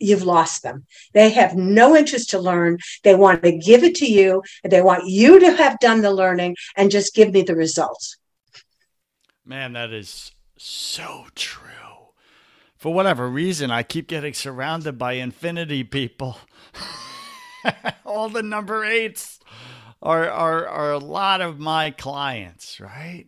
you've 0.00 0.24
lost 0.24 0.62
them. 0.62 0.84
They 1.14 1.30
have 1.30 1.54
no 1.54 1.96
interest 1.96 2.30
to 2.30 2.40
learn. 2.40 2.78
They 3.04 3.14
want 3.14 3.42
to 3.44 3.56
give 3.56 3.84
it 3.84 3.94
to 3.96 4.06
you. 4.06 4.42
They 4.64 4.82
want 4.82 5.06
you 5.06 5.40
to 5.40 5.52
have 5.52 5.78
done 5.78 6.02
the 6.02 6.12
learning 6.12 6.56
and 6.76 6.90
just 6.90 7.14
give 7.14 7.32
me 7.32 7.42
the 7.42 7.56
results. 7.56 8.17
Man, 9.48 9.72
that 9.72 9.94
is 9.94 10.32
so 10.58 11.28
true. 11.34 12.10
For 12.76 12.92
whatever 12.92 13.30
reason, 13.30 13.70
I 13.70 13.82
keep 13.82 14.06
getting 14.06 14.34
surrounded 14.34 14.98
by 14.98 15.14
infinity 15.14 15.84
people. 15.84 16.36
all 18.04 18.28
the 18.28 18.42
number 18.42 18.84
eights 18.84 19.40
are, 20.02 20.28
are 20.28 20.68
are 20.68 20.92
a 20.92 20.98
lot 20.98 21.40
of 21.40 21.58
my 21.58 21.90
clients, 21.92 22.78
right? 22.78 23.24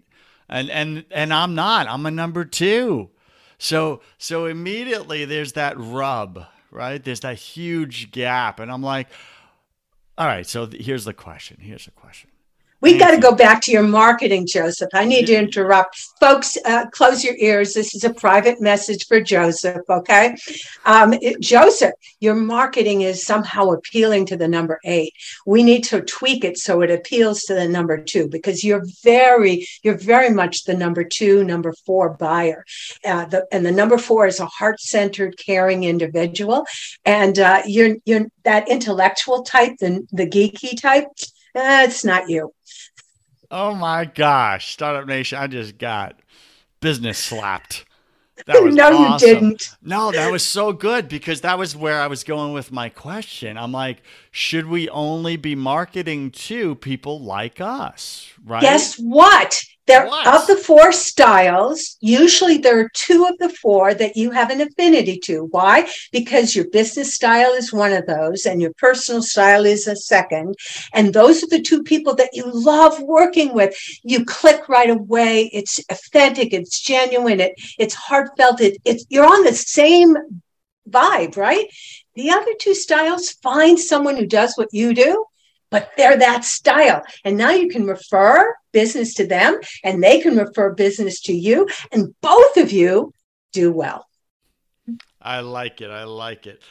And 0.46 0.68
and 0.68 1.06
and 1.10 1.32
I'm 1.32 1.54
not. 1.54 1.88
I'm 1.88 2.04
a 2.04 2.10
number 2.10 2.44
two. 2.44 3.08
So 3.56 4.02
so 4.18 4.44
immediately 4.44 5.24
there's 5.24 5.54
that 5.54 5.78
rub, 5.78 6.44
right? 6.70 7.02
There's 7.02 7.20
that 7.20 7.38
huge 7.38 8.10
gap, 8.10 8.60
and 8.60 8.70
I'm 8.70 8.82
like, 8.82 9.08
all 10.18 10.26
right. 10.26 10.46
So 10.46 10.66
th- 10.66 10.84
here's 10.84 11.06
the 11.06 11.14
question. 11.14 11.56
Here's 11.62 11.86
the 11.86 11.92
question. 11.92 12.28
We 12.80 12.96
got 12.96 13.10
to 13.10 13.18
go 13.18 13.34
back 13.34 13.60
to 13.62 13.70
your 13.70 13.82
marketing, 13.82 14.46
Joseph. 14.46 14.88
I 14.94 15.04
need 15.04 15.26
to 15.26 15.34
interrupt. 15.34 16.00
Folks, 16.18 16.56
uh, 16.64 16.86
close 16.90 17.22
your 17.22 17.36
ears. 17.36 17.74
This 17.74 17.94
is 17.94 18.04
a 18.04 18.14
private 18.14 18.60
message 18.60 19.06
for 19.06 19.20
Joseph, 19.20 19.82
okay? 19.88 20.34
Um, 20.86 21.12
it, 21.12 21.40
Joseph, 21.40 21.92
your 22.20 22.34
marketing 22.34 23.02
is 23.02 23.24
somehow 23.24 23.70
appealing 23.70 24.24
to 24.26 24.36
the 24.36 24.48
number 24.48 24.80
eight. 24.84 25.12
We 25.44 25.62
need 25.62 25.84
to 25.84 26.00
tweak 26.00 26.42
it 26.42 26.56
so 26.56 26.80
it 26.80 26.90
appeals 26.90 27.42
to 27.42 27.54
the 27.54 27.68
number 27.68 27.98
two 27.98 28.28
because 28.28 28.64
you're 28.64 28.84
very, 29.04 29.66
you're 29.82 29.98
very 29.98 30.30
much 30.30 30.64
the 30.64 30.74
number 30.74 31.04
two, 31.04 31.44
number 31.44 31.74
four 31.84 32.10
buyer. 32.10 32.64
Uh, 33.04 33.26
the, 33.26 33.46
and 33.52 33.64
the 33.64 33.72
number 33.72 33.98
four 33.98 34.26
is 34.26 34.40
a 34.40 34.46
heart 34.46 34.80
centered, 34.80 35.36
caring 35.36 35.84
individual. 35.84 36.64
And 37.04 37.38
uh, 37.38 37.62
you're, 37.66 37.96
you're 38.06 38.26
that 38.44 38.68
intellectual 38.70 39.42
type, 39.42 39.76
the, 39.80 40.06
the 40.12 40.26
geeky 40.26 40.80
type. 40.80 41.08
Eh, 41.54 41.86
That's 41.86 42.04
not 42.04 42.28
you. 42.28 42.52
Oh 43.50 43.74
my 43.74 44.04
gosh, 44.04 44.72
Startup 44.72 45.06
Nation, 45.06 45.38
I 45.38 45.46
just 45.48 45.76
got 45.76 46.20
business 46.80 47.18
slapped. 47.18 47.84
That 48.46 48.62
was 48.62 48.74
no, 48.74 48.96
awesome. 48.96 49.28
you 49.28 49.34
didn't. 49.34 49.70
No, 49.82 50.12
that 50.12 50.30
was 50.30 50.42
so 50.42 50.72
good 50.72 51.08
because 51.08 51.42
that 51.42 51.58
was 51.58 51.76
where 51.76 52.00
I 52.00 52.06
was 52.06 52.24
going 52.24 52.52
with 52.52 52.72
my 52.72 52.88
question. 52.88 53.58
I'm 53.58 53.72
like, 53.72 54.02
should 54.30 54.66
we 54.66 54.88
only 54.88 55.36
be 55.36 55.54
marketing 55.54 56.30
to 56.30 56.74
people 56.76 57.20
like 57.20 57.60
us? 57.60 58.30
Right? 58.44 58.62
Guess 58.62 58.98
what? 58.98 59.60
There 59.90 60.06
of 60.06 60.46
the 60.46 60.54
four 60.54 60.92
styles, 60.92 61.96
usually 62.00 62.58
there 62.58 62.78
are 62.78 62.90
two 62.94 63.26
of 63.26 63.36
the 63.38 63.48
four 63.48 63.92
that 63.94 64.16
you 64.16 64.30
have 64.30 64.50
an 64.50 64.60
affinity 64.60 65.18
to. 65.24 65.48
Why? 65.50 65.90
Because 66.12 66.54
your 66.54 66.68
business 66.68 67.14
style 67.14 67.54
is 67.54 67.72
one 67.72 67.92
of 67.92 68.06
those 68.06 68.46
and 68.46 68.62
your 68.62 68.72
personal 68.78 69.20
style 69.20 69.66
is 69.66 69.88
a 69.88 69.96
second. 69.96 70.54
And 70.94 71.12
those 71.12 71.42
are 71.42 71.48
the 71.48 71.60
two 71.60 71.82
people 71.82 72.14
that 72.14 72.30
you 72.34 72.44
love 72.46 73.02
working 73.02 73.52
with. 73.52 73.76
You 74.04 74.24
click 74.24 74.68
right 74.68 74.90
away. 74.90 75.50
It's 75.52 75.80
authentic, 75.90 76.52
it's 76.52 76.80
genuine, 76.80 77.40
it, 77.40 77.54
it's 77.76 77.94
heartfelt, 77.94 78.60
it, 78.60 78.76
it's 78.84 79.04
you're 79.08 79.26
on 79.26 79.42
the 79.42 79.54
same 79.54 80.16
vibe, 80.88 81.36
right? 81.36 81.66
The 82.14 82.30
other 82.30 82.52
two 82.60 82.74
styles, 82.74 83.30
find 83.30 83.76
someone 83.76 84.16
who 84.16 84.26
does 84.26 84.54
what 84.56 84.68
you 84.72 84.94
do 84.94 85.24
but 85.70 85.90
they're 85.96 86.18
that 86.18 86.44
style. 86.44 87.02
And 87.24 87.36
now 87.36 87.50
you 87.50 87.68
can 87.68 87.86
refer 87.86 88.54
business 88.72 89.14
to 89.14 89.26
them 89.26 89.58
and 89.82 90.02
they 90.02 90.20
can 90.20 90.36
refer 90.36 90.74
business 90.74 91.20
to 91.22 91.32
you, 91.32 91.68
and 91.92 92.14
both 92.20 92.56
of 92.56 92.72
you 92.72 93.12
do 93.52 93.72
well. 93.72 94.06
I 95.20 95.40
like 95.40 95.80
it. 95.80 95.90
I 95.90 96.04
like 96.04 96.46
it. 96.46 96.62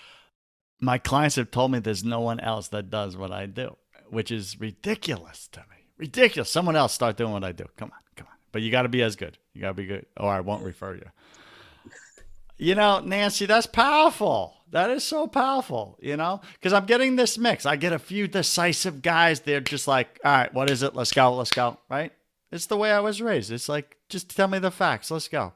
My 0.79 0.97
clients 0.97 1.35
have 1.35 1.51
told 1.51 1.71
me 1.71 1.79
there's 1.79 2.03
no 2.03 2.21
one 2.21 2.39
else 2.39 2.69
that 2.69 2.89
does 2.89 3.17
what 3.17 3.31
I 3.31 3.45
do, 3.45 3.75
which 4.09 4.31
is 4.31 4.59
ridiculous 4.59 5.47
to 5.51 5.59
me. 5.61 5.85
Ridiculous. 5.97 6.49
Someone 6.49 6.75
else 6.75 6.93
start 6.93 7.17
doing 7.17 7.33
what 7.33 7.43
I 7.43 7.51
do. 7.51 7.65
Come 7.75 7.91
on, 7.91 7.99
come 8.15 8.27
on. 8.27 8.37
But 8.51 8.61
you 8.61 8.71
got 8.71 8.83
to 8.83 8.89
be 8.89 9.03
as 9.03 9.15
good. 9.15 9.37
You 9.53 9.61
got 9.61 9.69
to 9.69 9.73
be 9.73 9.85
good, 9.85 10.05
or 10.17 10.29
I 10.29 10.39
won't 10.39 10.63
refer 10.63 10.95
you. 10.95 11.05
You 12.57 12.75
know, 12.75 12.99
Nancy, 12.99 13.45
that's 13.45 13.67
powerful. 13.67 14.55
That 14.71 14.91
is 14.91 15.03
so 15.03 15.27
powerful, 15.27 15.97
you 15.99 16.15
know, 16.15 16.41
because 16.53 16.73
I'm 16.73 16.85
getting 16.85 17.15
this 17.15 17.37
mix. 17.37 17.65
I 17.65 17.75
get 17.75 17.93
a 17.93 17.99
few 17.99 18.27
decisive 18.27 19.01
guys. 19.01 19.39
They're 19.39 19.61
just 19.61 19.87
like, 19.87 20.19
all 20.23 20.31
right, 20.31 20.53
what 20.53 20.69
is 20.69 20.83
it? 20.83 20.95
Let's 20.95 21.11
go. 21.11 21.35
Let's 21.35 21.51
go. 21.51 21.79
Right. 21.89 22.11
It's 22.51 22.67
the 22.67 22.77
way 22.77 22.91
I 22.91 22.99
was 22.99 23.21
raised. 23.21 23.51
It's 23.51 23.69
like, 23.69 23.97
just 24.09 24.35
tell 24.35 24.47
me 24.47 24.59
the 24.59 24.71
facts. 24.71 25.11
Let's 25.11 25.27
go. 25.27 25.53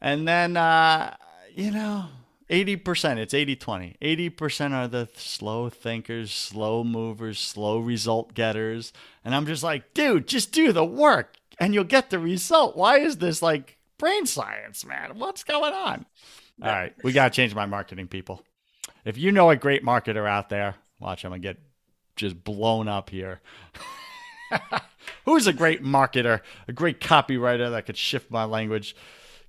And 0.00 0.26
then, 0.26 0.56
uh, 0.56 1.16
you 1.54 1.70
know, 1.70 2.06
80%, 2.50 3.18
it's 3.18 3.34
80 3.34 3.56
20. 3.56 3.96
80% 4.00 4.72
are 4.72 4.88
the 4.88 5.08
slow 5.14 5.68
thinkers, 5.68 6.32
slow 6.32 6.82
movers, 6.82 7.38
slow 7.38 7.78
result 7.78 8.34
getters. 8.34 8.92
And 9.24 9.34
I'm 9.34 9.46
just 9.46 9.62
like, 9.62 9.94
dude, 9.94 10.26
just 10.26 10.52
do 10.52 10.72
the 10.72 10.84
work 10.84 11.36
and 11.58 11.74
you'll 11.74 11.84
get 11.84 12.10
the 12.10 12.18
result. 12.18 12.76
Why 12.76 12.98
is 12.98 13.18
this 13.18 13.42
like 13.42 13.76
brain 13.98 14.26
science, 14.26 14.84
man? 14.84 15.18
What's 15.18 15.44
going 15.44 15.74
on? 15.74 16.06
All 16.62 16.68
right, 16.68 16.92
we 17.04 17.12
got 17.12 17.32
to 17.32 17.36
change 17.36 17.54
my 17.54 17.66
marketing 17.66 18.08
people. 18.08 18.42
If 19.04 19.16
you 19.16 19.30
know 19.32 19.50
a 19.50 19.56
great 19.56 19.84
marketer 19.84 20.28
out 20.28 20.48
there, 20.48 20.74
watch, 20.98 21.24
I'm 21.24 21.30
going 21.30 21.42
to 21.42 21.48
get 21.48 21.58
just 22.16 22.42
blown 22.42 22.88
up 22.88 23.10
here. 23.10 23.40
Who's 25.24 25.46
a 25.46 25.52
great 25.52 25.82
marketer, 25.82 26.40
a 26.66 26.72
great 26.72 27.00
copywriter 27.00 27.70
that 27.70 27.86
could 27.86 27.96
shift 27.96 28.30
my 28.30 28.44
language? 28.44 28.96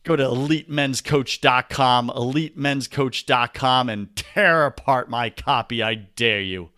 Go 0.04 0.16
to 0.16 0.24
elitemenscoach.com, 0.24 2.10
elitemenscoach.com, 2.10 3.90
and 3.90 4.16
tear 4.16 4.66
apart 4.66 5.10
my 5.10 5.30
copy. 5.30 5.84
I 5.84 5.96
dare 5.96 6.42
you. 6.42 6.70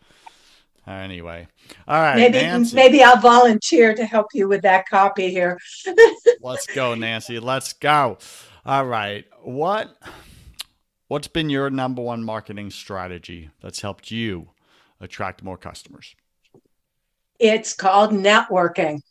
Anyway, 0.88 1.48
all 1.88 2.02
right. 2.02 2.16
Maybe 2.16 2.40
Nancy. 2.40 2.76
maybe 2.76 3.04
I'll 3.04 3.20
volunteer 3.20 3.94
to 3.94 4.06
help 4.06 4.28
you 4.34 4.48
with 4.48 4.64
that 4.64 4.90
copy 4.90 5.30
here. 5.30 5.60
Let's 6.42 6.66
go, 6.66 6.96
Nancy. 6.96 7.40
Let's 7.40 7.74
go. 7.74 8.18
All 8.66 8.86
right. 8.86 9.26
What 9.41 9.97
what's 11.07 11.28
been 11.28 11.49
your 11.49 11.70
number 11.72 12.01
one 12.01 12.24
marketing 12.24 12.70
strategy 12.70 13.49
that's 13.59 13.82
helped 13.82 14.12
you 14.12 14.49
attract 14.99 15.43
more 15.43 15.57
customers? 15.57 16.16
It's 17.39 17.74
called 17.74 18.12
networking. 18.12 19.01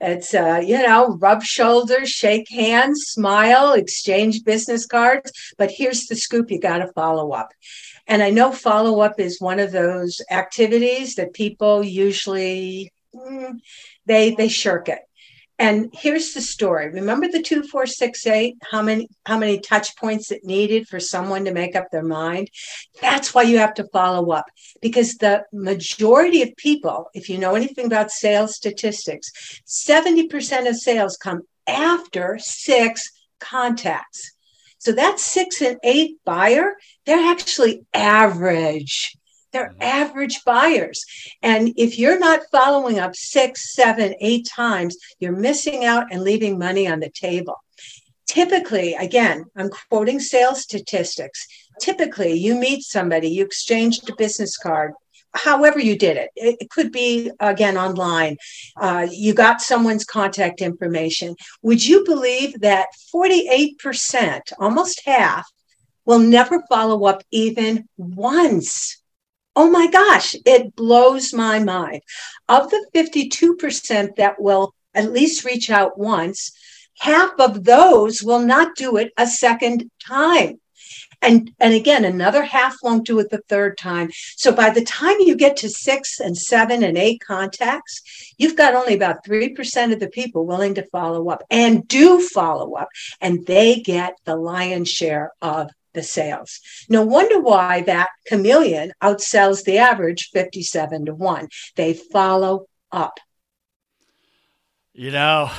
It's 0.00 0.34
uh, 0.34 0.62
you 0.64 0.80
know, 0.82 1.16
rub 1.20 1.42
shoulders, 1.42 2.10
shake 2.10 2.50
hands, 2.50 3.06
smile, 3.06 3.72
exchange 3.72 4.44
business 4.44 4.86
cards. 4.86 5.32
But 5.56 5.70
here's 5.70 6.06
the 6.06 6.14
scoop: 6.14 6.50
you 6.50 6.60
got 6.60 6.78
to 6.78 6.92
follow 6.92 7.32
up. 7.32 7.48
And 8.06 8.22
I 8.22 8.28
know 8.28 8.52
follow 8.52 9.00
up 9.00 9.18
is 9.18 9.40
one 9.40 9.58
of 9.58 9.72
those 9.72 10.20
activities 10.30 11.14
that 11.14 11.32
people 11.32 11.82
usually 11.82 12.92
mm, 13.14 13.58
they 14.04 14.34
they 14.34 14.48
shirk 14.48 14.90
it. 14.90 15.00
And 15.60 15.90
here's 15.92 16.34
the 16.34 16.40
story. 16.40 16.88
Remember 16.88 17.26
the 17.26 17.42
2468, 17.42 18.56
how 18.70 18.80
many 18.80 19.08
how 19.26 19.38
many 19.38 19.58
touch 19.58 19.96
points 19.96 20.30
it 20.30 20.44
needed 20.44 20.86
for 20.86 21.00
someone 21.00 21.44
to 21.46 21.52
make 21.52 21.74
up 21.74 21.90
their 21.90 22.04
mind? 22.04 22.48
That's 23.00 23.34
why 23.34 23.42
you 23.42 23.58
have 23.58 23.74
to 23.74 23.88
follow 23.92 24.30
up 24.30 24.46
because 24.80 25.16
the 25.16 25.44
majority 25.52 26.42
of 26.42 26.56
people, 26.56 27.10
if 27.12 27.28
you 27.28 27.38
know 27.38 27.56
anything 27.56 27.86
about 27.86 28.12
sales 28.12 28.54
statistics, 28.54 29.32
70% 29.66 30.68
of 30.68 30.76
sales 30.76 31.16
come 31.16 31.42
after 31.66 32.38
6 32.40 33.10
contacts. 33.40 34.32
So 34.78 34.92
that 34.92 35.18
6 35.18 35.60
and 35.60 35.78
8 35.82 36.18
buyer, 36.24 36.74
they're 37.04 37.30
actually 37.30 37.84
average 37.92 39.17
they're 39.52 39.70
mm-hmm. 39.70 39.82
average 39.82 40.44
buyers. 40.44 41.04
And 41.42 41.72
if 41.76 41.98
you're 41.98 42.18
not 42.18 42.40
following 42.50 42.98
up 42.98 43.14
six, 43.16 43.74
seven, 43.74 44.14
eight 44.20 44.46
times, 44.46 44.96
you're 45.18 45.36
missing 45.36 45.84
out 45.84 46.06
and 46.10 46.22
leaving 46.22 46.58
money 46.58 46.88
on 46.88 47.00
the 47.00 47.10
table. 47.10 47.56
Typically, 48.26 48.94
again, 48.94 49.46
I'm 49.56 49.70
quoting 49.88 50.20
sales 50.20 50.62
statistics. 50.62 51.46
Typically, 51.80 52.34
you 52.34 52.54
meet 52.54 52.82
somebody, 52.82 53.28
you 53.28 53.44
exchanged 53.44 54.08
a 54.10 54.14
business 54.16 54.56
card, 54.58 54.92
however 55.32 55.78
you 55.78 55.96
did 55.96 56.16
it. 56.16 56.30
It, 56.36 56.70
could 56.70 56.92
be, 56.92 57.30
again, 57.40 57.78
online. 57.78 58.36
Uh, 58.76 59.06
you 59.10 59.32
got 59.32 59.62
someone's 59.62 60.04
contact 60.04 60.60
information. 60.60 61.36
Would 61.62 61.86
you 61.86 62.04
believe 62.04 62.60
that 62.60 62.88
48%, 63.14 64.40
almost 64.58 65.02
half, 65.06 65.48
will 66.04 66.18
never 66.18 66.62
follow 66.68 67.06
up 67.06 67.22
even 67.30 67.88
once? 67.96 69.00
Oh 69.60 69.68
my 69.68 69.88
gosh, 69.88 70.36
it 70.46 70.76
blows 70.76 71.34
my 71.34 71.58
mind. 71.58 72.02
Of 72.48 72.70
the 72.70 72.86
52% 72.94 74.14
that 74.14 74.40
will 74.40 74.72
at 74.94 75.10
least 75.10 75.44
reach 75.44 75.68
out 75.68 75.98
once, 75.98 76.52
half 77.00 77.32
of 77.40 77.64
those 77.64 78.22
will 78.22 78.38
not 78.38 78.76
do 78.76 78.98
it 78.98 79.12
a 79.18 79.26
second 79.26 79.90
time. 79.98 80.60
And, 81.20 81.50
and 81.58 81.74
again, 81.74 82.04
another 82.04 82.44
half 82.44 82.76
won't 82.84 83.04
do 83.04 83.18
it 83.18 83.30
the 83.30 83.42
third 83.48 83.76
time. 83.76 84.10
So 84.36 84.52
by 84.52 84.70
the 84.70 84.84
time 84.84 85.16
you 85.18 85.34
get 85.34 85.56
to 85.56 85.68
six 85.68 86.20
and 86.20 86.38
seven 86.38 86.84
and 86.84 86.96
eight 86.96 87.20
contacts, 87.26 88.00
you've 88.38 88.56
got 88.56 88.76
only 88.76 88.94
about 88.94 89.26
3% 89.26 89.92
of 89.92 89.98
the 89.98 90.08
people 90.08 90.46
willing 90.46 90.74
to 90.74 90.86
follow 90.92 91.30
up 91.30 91.42
and 91.50 91.88
do 91.88 92.20
follow 92.20 92.74
up. 92.74 92.90
And 93.20 93.44
they 93.44 93.80
get 93.80 94.14
the 94.24 94.36
lion's 94.36 94.88
share 94.88 95.32
of 95.42 95.68
the 95.98 96.04
sales. 96.04 96.60
No 96.88 97.02
wonder 97.02 97.40
why 97.40 97.82
that 97.82 98.08
chameleon 98.26 98.92
outsells 99.02 99.64
the 99.64 99.78
average 99.78 100.30
57 100.32 101.06
to 101.06 101.14
1. 101.14 101.48
They 101.74 101.94
follow 101.94 102.66
up. 102.92 103.18
You 104.94 105.10
know, 105.10 105.50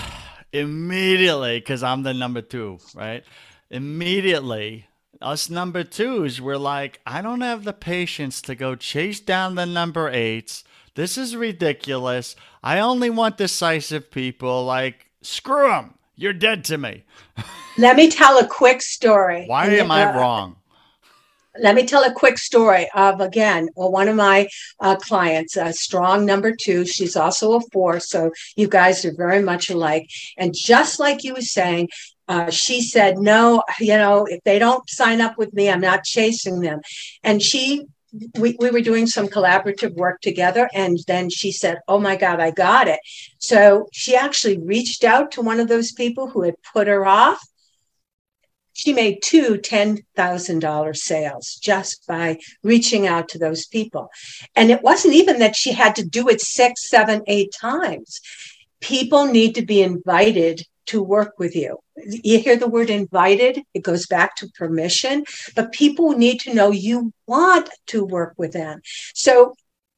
immediately, 0.53 1.59
because 1.59 1.83
I'm 1.83 2.03
the 2.03 2.13
number 2.13 2.41
two, 2.41 2.79
right? 2.95 3.23
Immediately, 3.69 4.87
us 5.21 5.49
number 5.49 5.83
twos, 5.83 6.39
we're 6.39 6.57
like, 6.57 7.01
I 7.05 7.21
don't 7.21 7.41
have 7.41 7.65
the 7.65 7.73
patience 7.73 8.41
to 8.43 8.55
go 8.55 8.75
chase 8.75 9.19
down 9.19 9.55
the 9.55 9.65
number 9.65 10.09
eights. 10.09 10.63
This 10.95 11.17
is 11.17 11.35
ridiculous. 11.35 12.35
I 12.63 12.79
only 12.79 13.09
want 13.09 13.37
decisive 13.37 14.09
people. 14.09 14.65
Like, 14.65 15.07
screw 15.21 15.67
them. 15.67 15.95
You're 16.20 16.34
dead 16.34 16.65
to 16.65 16.78
me. 16.78 17.05
Let 17.78 17.95
me 17.95 18.11
tell 18.11 18.38
a 18.39 18.45
quick 18.45 18.82
story. 18.82 19.45
Why 19.47 19.67
am 19.67 19.89
I 19.89 20.03
uh, 20.03 20.20
wrong? 20.20 20.57
Let 21.57 21.76
me 21.76 21.86
tell 21.86 22.03
a 22.03 22.13
quick 22.13 22.38
story 22.38 22.89
of 22.93 23.22
again, 23.22 23.70
well, 23.76 23.89
one 23.89 24.09
of 24.09 24.17
my 24.17 24.49
uh, 24.82 24.97
clients, 24.97 25.55
a 25.55 25.72
strong 25.72 26.26
number 26.26 26.53
two. 26.53 26.86
She's 26.86 27.15
also 27.15 27.53
a 27.53 27.61
four, 27.72 28.01
so 28.01 28.32
you 28.57 28.67
guys 28.67 29.05
are 29.05 29.13
very 29.15 29.41
much 29.41 29.70
alike. 29.70 30.09
And 30.38 30.53
just 30.53 30.99
like 30.99 31.24
you 31.24 31.36
were 31.36 31.41
saying, 31.41 31.88
uh, 32.28 32.51
she 32.51 32.82
said, 32.82 33.17
"No, 33.17 33.63
you 33.80 33.97
know, 33.97 34.26
if 34.26 34.43
they 34.43 34.59
don't 34.59 34.88
sign 34.89 35.22
up 35.22 35.38
with 35.38 35.53
me, 35.53 35.70
I'm 35.70 35.82
not 35.82 36.03
chasing 36.03 36.59
them." 36.59 36.82
And 37.24 37.41
she 37.41 37.88
we, 38.38 38.55
we 38.60 38.72
were 38.72 38.82
doing 38.82 39.05
some 39.05 39.28
collaborative 39.28 39.93
work 39.95 40.22
together 40.22 40.70
and 40.74 40.97
then 41.07 41.30
she 41.30 41.51
said 41.51 41.80
oh 41.88 41.99
my 41.99 42.16
god 42.16 42.39
i 42.39 42.49
got 42.51 42.88
it 42.88 42.99
so 43.38 43.88
she 43.91 44.16
actually 44.16 44.57
reached 44.57 45.03
out 45.03 45.32
to 45.32 45.41
one 45.41 45.60
of 45.60 45.68
those 45.68 45.91
people 45.91 46.30
who 46.30 46.41
had 46.41 46.55
put 46.74 46.88
her 46.88 47.05
off 47.05 47.39
she 48.80 48.93
made 48.93 49.22
two 49.22 49.57
$10,000 49.57 50.95
sales 50.95 51.55
just 51.62 52.07
by 52.07 52.38
reaching 52.64 53.05
out 53.05 53.28
to 53.28 53.38
those 53.38 53.66
people. 53.68 54.10
And 54.55 54.72
it 54.72 54.82
wasn't 54.82 55.16
even 55.16 55.39
that 55.39 55.57
she 55.57 55.74
had 55.74 55.97
to 55.97 56.05
do 56.05 56.30
it 56.30 56.39
six, 56.39 56.89
seven, 56.89 57.22
eight 57.28 57.51
times. 57.60 58.22
People 58.80 59.26
need 59.26 59.55
to 59.55 59.66
be 59.66 59.82
invited 59.82 60.64
to 60.89 61.01
work 61.01 61.39
with 61.39 61.55
you. 61.55 61.79
You 61.95 62.39
hear 62.39 62.55
the 62.55 62.67
word 62.67 62.89
invited, 62.89 63.61
it 63.73 63.83
goes 63.83 64.05
back 64.07 64.35
to 64.37 64.49
permission, 64.55 65.25
but 65.55 65.71
people 65.71 66.11
need 66.11 66.39
to 66.41 66.53
know 66.53 66.71
you 66.71 67.13
want 67.27 67.69
to 67.87 68.05
work 68.05 68.33
with 68.37 68.53
them. 68.53 68.81
So 69.13 69.55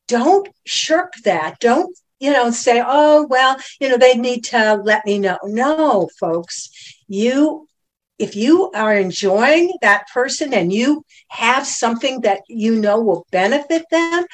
don't 0.08 0.48
shirk 0.66 1.14
that. 1.24 1.60
Don't 1.60 1.96
you 2.22 2.32
know, 2.32 2.52
say, 2.52 2.84
oh, 2.86 3.26
well, 3.28 3.58
you 3.80 3.90
know, 3.90 3.98
they 3.98 4.16
need 4.16 4.44
to 4.44 4.76
let 4.76 5.04
me 5.08 5.18
know. 5.18 5.40
No, 5.44 6.08
folks, 6.20 6.70
you, 7.08 7.68
if 8.20 8.36
you 8.36 8.70
are 8.76 8.96
enjoying 8.96 9.74
that 9.82 10.08
person 10.14 10.54
and 10.54 10.72
you 10.72 11.04
have 11.30 11.66
something 11.66 12.22
that 12.22 12.42
you 12.48 12.80
know 12.80 13.02
will 13.02 13.26
benefit 13.32 13.86
them, 13.90 14.26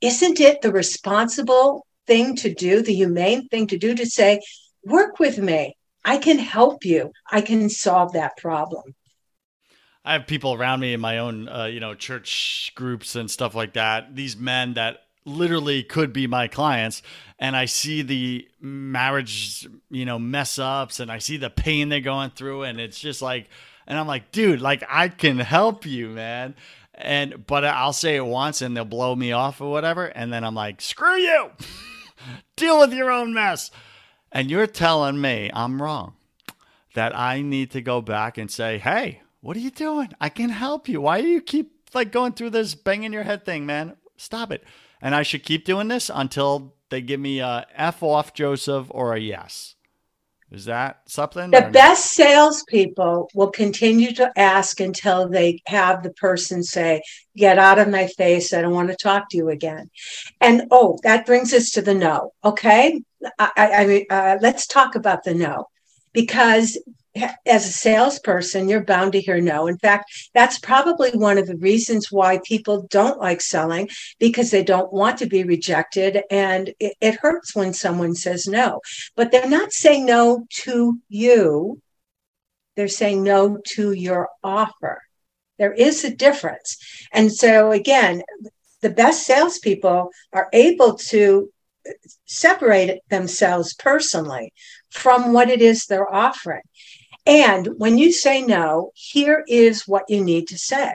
isn't 0.00 0.38
it 0.38 0.62
the 0.62 0.70
responsible 0.70 1.84
thing 2.06 2.36
to 2.36 2.54
do, 2.54 2.80
the 2.80 2.94
humane 2.94 3.48
thing 3.48 3.66
to 3.66 3.76
do 3.76 3.96
to 3.96 4.06
say, 4.06 4.40
work 4.84 5.18
with 5.18 5.38
me? 5.38 5.76
I 6.04 6.18
can 6.18 6.38
help 6.38 6.84
you. 6.84 7.12
I 7.30 7.40
can 7.40 7.68
solve 7.68 8.12
that 8.12 8.36
problem. 8.36 8.94
I 10.04 10.14
have 10.14 10.26
people 10.26 10.54
around 10.54 10.80
me 10.80 10.94
in 10.94 11.00
my 11.00 11.18
own, 11.18 11.48
uh, 11.48 11.66
you 11.66 11.78
know, 11.78 11.94
church 11.94 12.72
groups 12.74 13.14
and 13.14 13.30
stuff 13.30 13.54
like 13.54 13.74
that. 13.74 14.16
These 14.16 14.36
men 14.36 14.74
that 14.74 15.04
literally 15.24 15.84
could 15.84 16.12
be 16.12 16.26
my 16.26 16.48
clients, 16.48 17.02
and 17.38 17.56
I 17.56 17.66
see 17.66 18.02
the 18.02 18.48
marriage, 18.60 19.68
you 19.90 20.04
know, 20.04 20.18
mess 20.18 20.58
ups, 20.58 20.98
and 20.98 21.10
I 21.10 21.18
see 21.18 21.36
the 21.36 21.50
pain 21.50 21.88
they're 21.88 22.00
going 22.00 22.30
through, 22.30 22.64
and 22.64 22.80
it's 22.80 22.98
just 22.98 23.22
like, 23.22 23.48
and 23.86 23.96
I'm 23.96 24.08
like, 24.08 24.32
dude, 24.32 24.60
like 24.60 24.82
I 24.88 25.08
can 25.08 25.38
help 25.38 25.86
you, 25.86 26.08
man. 26.08 26.56
And 26.94 27.46
but 27.46 27.64
I'll 27.64 27.92
say 27.92 28.16
it 28.16 28.26
once, 28.26 28.60
and 28.60 28.76
they'll 28.76 28.84
blow 28.84 29.14
me 29.14 29.30
off 29.30 29.60
or 29.60 29.70
whatever, 29.70 30.06
and 30.06 30.32
then 30.32 30.42
I'm 30.42 30.56
like, 30.56 30.80
screw 30.80 31.16
you, 31.16 31.50
deal 32.56 32.80
with 32.80 32.92
your 32.92 33.10
own 33.10 33.32
mess. 33.32 33.70
And 34.32 34.50
you're 34.50 34.66
telling 34.66 35.20
me 35.20 35.50
I'm 35.52 35.80
wrong, 35.80 36.14
that 36.94 37.16
I 37.16 37.42
need 37.42 37.70
to 37.72 37.82
go 37.82 38.00
back 38.00 38.38
and 38.38 38.50
say, 38.50 38.78
hey, 38.78 39.20
what 39.40 39.56
are 39.56 39.60
you 39.60 39.70
doing? 39.70 40.12
I 40.20 40.28
can 40.28 40.48
help 40.50 40.88
you. 40.88 41.00
Why 41.00 41.20
do 41.20 41.28
you 41.28 41.40
keep 41.40 41.72
like 41.94 42.10
going 42.10 42.32
through 42.32 42.50
this 42.50 42.74
banging 42.74 43.12
your 43.12 43.24
head 43.24 43.44
thing, 43.44 43.66
man? 43.66 43.96
Stop 44.16 44.50
it. 44.52 44.64
And 45.00 45.14
I 45.14 45.22
should 45.22 45.42
keep 45.42 45.64
doing 45.64 45.88
this 45.88 46.10
until 46.12 46.74
they 46.90 47.02
give 47.02 47.20
me 47.20 47.40
a 47.40 47.66
F 47.74 48.02
off, 48.02 48.32
Joseph, 48.34 48.86
or 48.90 49.14
a 49.14 49.20
yes. 49.20 49.74
Is 50.52 50.66
that 50.66 51.00
something? 51.06 51.50
The 51.50 51.70
best 51.72 52.10
salespeople 52.12 53.30
will 53.34 53.50
continue 53.50 54.12
to 54.14 54.30
ask 54.36 54.80
until 54.80 55.26
they 55.26 55.62
have 55.66 56.02
the 56.02 56.12
person 56.12 56.62
say, 56.62 57.00
Get 57.34 57.58
out 57.58 57.78
of 57.78 57.88
my 57.88 58.06
face. 58.06 58.52
I 58.52 58.60
don't 58.60 58.74
want 58.74 58.90
to 58.90 58.96
talk 58.96 59.30
to 59.30 59.38
you 59.38 59.48
again. 59.48 59.90
And 60.42 60.64
oh, 60.70 60.98
that 61.04 61.24
brings 61.24 61.54
us 61.54 61.70
to 61.70 61.82
the 61.82 61.94
no. 61.94 62.34
Okay. 62.44 63.00
I, 63.38 64.06
I, 64.10 64.14
uh, 64.14 64.38
let's 64.40 64.66
talk 64.66 64.94
about 64.94 65.24
the 65.24 65.34
no 65.34 65.68
because 66.12 66.78
as 67.46 67.66
a 67.66 67.72
salesperson, 67.72 68.68
you're 68.68 68.84
bound 68.84 69.12
to 69.12 69.20
hear 69.20 69.40
no. 69.40 69.66
In 69.66 69.76
fact, 69.78 70.30
that's 70.34 70.58
probably 70.58 71.10
one 71.10 71.36
of 71.36 71.46
the 71.46 71.56
reasons 71.56 72.10
why 72.10 72.40
people 72.44 72.86
don't 72.90 73.20
like 73.20 73.40
selling 73.40 73.88
because 74.18 74.50
they 74.50 74.64
don't 74.64 74.92
want 74.92 75.18
to 75.18 75.26
be 75.26 75.44
rejected. 75.44 76.22
And 76.30 76.72
it, 76.80 76.94
it, 77.00 77.18
hurts 77.20 77.54
when 77.54 77.74
someone 77.74 78.14
says 78.14 78.46
no. 78.46 78.80
But 79.14 79.30
they're 79.30 79.48
not 79.48 79.72
saying 79.72 80.06
no 80.06 80.46
to 80.62 80.98
you, 81.08 81.82
they're 82.76 82.88
saying 82.88 83.22
no 83.22 83.58
to 83.74 83.92
your 83.92 84.30
offer. 84.42 85.02
There 85.58 85.72
is 85.72 86.04
a 86.04 86.14
difference. 86.14 86.78
And 87.12 87.30
so, 87.30 87.72
again, 87.72 88.22
the 88.80 88.90
best 88.90 89.24
salespeople 89.24 90.10
are 90.32 90.48
able 90.52 90.94
to 90.94 91.51
separate 92.26 93.00
themselves 93.08 93.74
personally 93.74 94.52
from 94.90 95.32
what 95.32 95.50
it 95.50 95.60
is 95.60 95.86
they're 95.86 96.12
offering. 96.12 96.62
And 97.26 97.68
when 97.78 97.98
you 97.98 98.12
say 98.12 98.42
no, 98.42 98.90
here 98.94 99.44
is 99.46 99.86
what 99.86 100.04
you 100.08 100.24
need 100.24 100.48
to 100.48 100.58
say. 100.58 100.92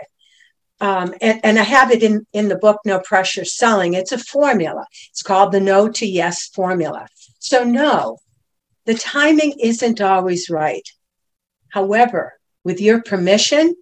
Um, 0.80 1.16
and, 1.22 1.40
and 1.44 1.60
I 1.60 1.64
have 1.64 1.92
it 1.92 2.04
in, 2.04 2.28
in 2.34 2.50
the 2.50 2.58
book, 2.58 2.80
No 2.86 3.00
Pressure 3.00 3.46
Selling. 3.46 3.94
It's 3.94 4.12
a 4.12 4.18
formula. 4.18 4.86
It's 5.10 5.24
called 5.24 5.52
the 5.52 5.60
no 5.60 5.90
to 5.90 6.06
yes 6.06 6.48
formula. 6.48 7.08
So, 7.40 7.64
no, 7.64 8.20
the 8.86 8.94
timing 8.94 9.54
isn't 9.60 10.02
always 10.02 10.50
right. 10.50 10.88
However, 11.70 12.34
with 12.64 12.80
your 12.80 13.02
permission, 13.02 13.76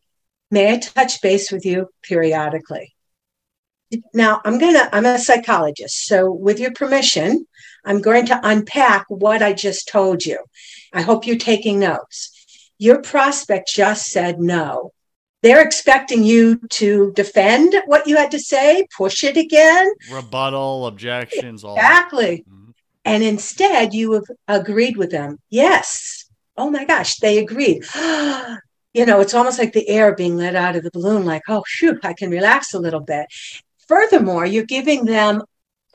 may 0.52 0.74
I 0.74 0.78
touch 0.78 1.22
base 1.22 1.52
with 1.52 1.66
you 1.66 1.90
periodically? 2.04 2.95
Now, 4.14 4.42
I'm 4.46 4.58
going 4.58 4.74
to, 4.74 4.96
I'm 4.96 5.06
a 5.06 5.18
psychologist. 5.18 6.06
So, 6.06 6.32
with 6.32 6.60
your 6.60 6.72
permission, 6.72 7.46
I'm 7.84 8.02
going 8.02 8.26
to 8.28 8.40
unpack 8.44 9.06
what 9.10 9.42
I 9.42 9.54
just 9.54 9.88
told 9.88 10.26
you. 10.26 10.40
I 10.94 11.02
hope 11.02 11.28
you're 11.28 11.38
taking 11.38 11.80
notes 11.80 12.32
your 12.78 13.02
prospect 13.02 13.70
just 13.70 14.08
said 14.08 14.40
no. 14.40 14.92
They're 15.42 15.66
expecting 15.66 16.24
you 16.24 16.60
to 16.72 17.14
defend 17.16 17.76
what 17.86 18.08
you 18.08 18.18
had 18.18 18.32
to 18.32 18.40
say, 18.40 18.88
push 18.98 19.24
it 19.24 19.38
again, 19.38 19.88
rebuttal, 20.12 20.88
objections, 20.88 21.64
all 21.64 21.76
exactly. 21.76 22.44
Mm-hmm. 22.50 22.72
And 23.06 23.24
instead, 23.24 23.94
you 23.94 24.14
have 24.14 24.24
agreed 24.48 24.98
with 24.98 25.12
them. 25.12 25.38
Yes. 25.52 26.26
Oh 26.58 26.72
my 26.72 26.86
gosh, 26.86 27.18
they 27.18 27.38
agreed. 27.38 27.84
you 27.96 29.06
know, 29.06 29.20
it's 29.20 29.36
almost 29.36 29.60
like 29.60 29.74
the 29.74 29.88
air 29.88 30.16
being 30.16 30.36
let 30.36 30.56
out 30.56 30.76
of 30.76 30.84
the 30.84 30.92
balloon, 30.92 31.26
like, 31.26 31.44
oh, 31.48 31.64
shoot, 31.68 32.00
I 32.04 32.14
can 32.14 32.32
relax 32.32 32.74
a 32.74 32.80
little 32.80 33.02
bit. 33.02 33.28
Furthermore, 33.88 34.46
you're 34.46 34.64
giving 34.64 35.06
them 35.06 35.44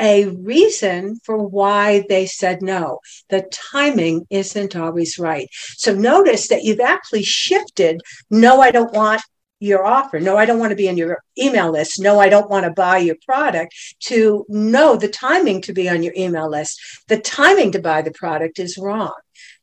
a 0.01 0.27
reason 0.27 1.19
for 1.25 1.37
why 1.37 2.05
they 2.09 2.27
said 2.27 2.63
no. 2.63 3.01
The 3.29 3.49
timing 3.73 4.27
isn't 4.31 4.75
always 4.75 5.19
right. 5.19 5.49
So 5.77 5.95
notice 5.95 6.49
that 6.49 6.65
you've 6.65 6.81
actually 6.81 7.23
shifted 7.23 8.01
no, 8.31 8.61
I 8.61 8.71
don't 8.71 8.95
want 8.95 9.21
your 9.61 9.85
offer. 9.85 10.19
No, 10.19 10.39
I 10.39 10.47
don't 10.47 10.59
want 10.59 10.71
to 10.71 10.77
be 10.77 10.89
in 10.89 10.97
your 10.97 11.19
email 11.39 11.71
list. 11.71 12.01
No, 12.01 12.19
I 12.19 12.31
don't 12.31 12.49
want 12.49 12.65
to 12.65 12.71
buy 12.71 12.97
your 12.99 13.17
product. 13.27 13.75
To 14.05 14.47
know 14.49 14.97
the 14.97 15.09
timing 15.09 15.61
to 15.63 15.75
be 15.75 15.89
on 15.89 16.03
your 16.03 16.15
email 16.17 16.49
list. 16.49 16.81
The 17.09 17.21
timing 17.21 17.73
to 17.73 17.79
buy 17.79 18.01
the 18.01 18.11
product 18.11 18.59
is 18.59 18.79
wrong. 18.79 19.13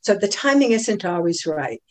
So 0.02 0.14
the 0.14 0.28
timing 0.28 0.70
isn't 0.70 1.04
always 1.04 1.44
right. 1.46 1.82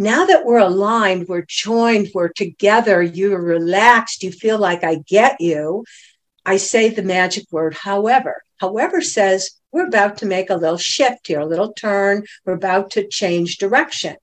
Now 0.00 0.24
that 0.24 0.46
we're 0.46 0.56
aligned, 0.60 1.28
we're 1.28 1.44
joined, 1.46 2.08
we're 2.14 2.28
together, 2.28 3.02
you're 3.02 3.38
relaxed, 3.38 4.22
you 4.22 4.32
feel 4.32 4.58
like 4.58 4.82
I 4.82 4.94
get 5.06 5.42
you, 5.42 5.84
I 6.46 6.56
say 6.56 6.88
the 6.88 7.02
magic 7.02 7.44
word, 7.52 7.74
however. 7.74 8.42
However 8.56 9.02
says 9.02 9.50
we're 9.70 9.86
about 9.86 10.16
to 10.18 10.26
make 10.26 10.48
a 10.48 10.56
little 10.56 10.78
shift 10.78 11.26
here, 11.26 11.40
a 11.40 11.44
little 11.44 11.74
turn. 11.74 12.24
We're 12.46 12.54
about 12.54 12.92
to 12.92 13.08
change 13.08 13.58
direction. 13.58 14.16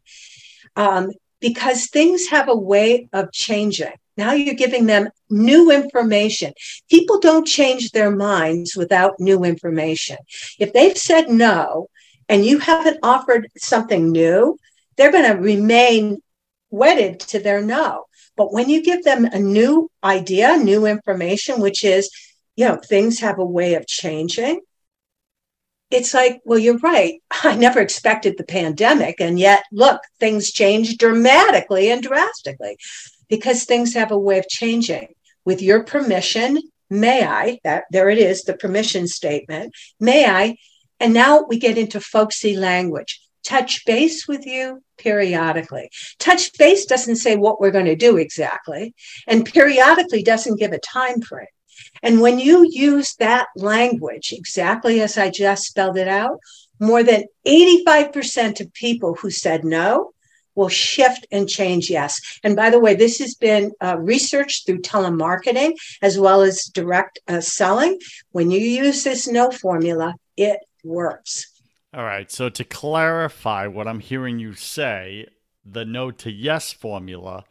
Um, 0.75 1.11
because 1.39 1.85
things 1.85 2.29
have 2.29 2.49
a 2.49 2.57
way 2.57 3.07
of 3.13 3.31
changing. 3.31 3.93
Now 4.17 4.31
you're 4.31 4.55
giving 4.55 4.87
them 4.87 5.09
new 5.29 5.69
information. 5.71 6.53
People 6.89 7.19
don't 7.19 7.45
change 7.45 7.91
their 7.91 8.09
minds 8.09 8.75
without 8.75 9.19
new 9.19 9.43
information. 9.43 10.17
If 10.57 10.73
they've 10.73 10.97
said 10.97 11.29
no 11.29 11.89
and 12.27 12.43
you 12.43 12.57
haven't 12.57 12.97
offered 13.03 13.47
something 13.57 14.11
new, 14.11 14.57
they're 14.97 15.11
going 15.11 15.31
to 15.31 15.41
remain 15.41 16.21
wedded 16.69 17.19
to 17.21 17.39
their 17.39 17.61
no. 17.61 18.05
But 18.35 18.53
when 18.53 18.69
you 18.69 18.83
give 18.83 19.03
them 19.03 19.25
a 19.25 19.39
new 19.39 19.89
idea, 20.03 20.57
new 20.57 20.85
information, 20.85 21.59
which 21.61 21.83
is, 21.83 22.09
you 22.55 22.65
know, 22.65 22.77
things 22.77 23.19
have 23.19 23.39
a 23.39 23.45
way 23.45 23.75
of 23.75 23.87
changing, 23.87 24.61
it's 25.89 26.13
like, 26.13 26.41
well, 26.43 26.59
you're 26.59 26.77
right. 26.79 27.21
I 27.43 27.55
never 27.55 27.79
expected 27.79 28.37
the 28.37 28.43
pandemic. 28.43 29.19
And 29.19 29.39
yet, 29.39 29.63
look, 29.71 30.01
things 30.19 30.51
changed 30.51 30.99
dramatically 30.99 31.89
and 31.89 32.03
drastically 32.03 32.77
because 33.29 33.63
things 33.63 33.93
have 33.93 34.11
a 34.11 34.17
way 34.17 34.39
of 34.39 34.47
changing. 34.47 35.13
With 35.45 35.61
your 35.61 35.83
permission, 35.83 36.61
may 36.89 37.25
I, 37.25 37.59
that 37.63 37.85
there 37.89 38.09
it 38.09 38.17
is, 38.17 38.43
the 38.43 38.55
permission 38.55 39.07
statement, 39.07 39.73
may 39.99 40.25
I, 40.25 40.57
and 40.99 41.13
now 41.13 41.45
we 41.47 41.59
get 41.59 41.77
into 41.77 42.01
folksy 42.01 42.57
language 42.57 43.21
touch 43.47 43.85
base 43.85 44.27
with 44.27 44.45
you 44.45 44.83
periodically. 44.97 45.89
Touch 46.19 46.51
base 46.57 46.85
doesn't 46.85 47.15
say 47.15 47.35
what 47.37 47.61
we're 47.61 47.71
going 47.71 47.85
to 47.85 47.95
do 47.95 48.17
exactly, 48.17 48.93
and 49.25 49.45
periodically 49.45 50.21
doesn't 50.21 50.59
give 50.59 50.73
a 50.73 50.79
time 50.79 51.21
frame. 51.21 51.47
And 52.03 52.19
when 52.21 52.39
you 52.39 52.67
use 52.69 53.15
that 53.15 53.47
language 53.55 54.33
exactly 54.33 55.01
as 55.01 55.17
I 55.17 55.29
just 55.29 55.63
spelled 55.63 55.97
it 55.97 56.07
out, 56.07 56.39
more 56.79 57.03
than 57.03 57.23
85% 57.47 58.59
of 58.59 58.73
people 58.73 59.15
who 59.15 59.31
said 59.31 59.63
no 59.63 60.11
will 60.53 60.69
shift 60.69 61.25
and 61.31 61.47
change 61.47 61.89
yes. 61.89 62.19
And 62.43 62.55
by 62.55 62.69
the 62.69 62.79
way, 62.79 62.95
this 62.95 63.19
has 63.19 63.35
been 63.35 63.71
uh, 63.81 63.97
researched 63.99 64.65
through 64.65 64.81
telemarketing 64.81 65.73
as 66.01 66.19
well 66.19 66.41
as 66.41 66.65
direct 66.65 67.19
uh, 67.27 67.41
selling. 67.41 67.99
When 68.31 68.51
you 68.51 68.59
use 68.59 69.03
this 69.03 69.27
no 69.27 69.51
formula, 69.51 70.15
it 70.35 70.59
works. 70.83 71.56
All 71.93 72.03
right. 72.03 72.31
So 72.31 72.49
to 72.49 72.63
clarify 72.63 73.67
what 73.67 73.87
I'm 73.87 73.99
hearing 73.99 74.39
you 74.39 74.53
say, 74.53 75.27
the 75.65 75.85
no 75.85 76.11
to 76.11 76.31
yes 76.31 76.73
formula, 76.73 77.45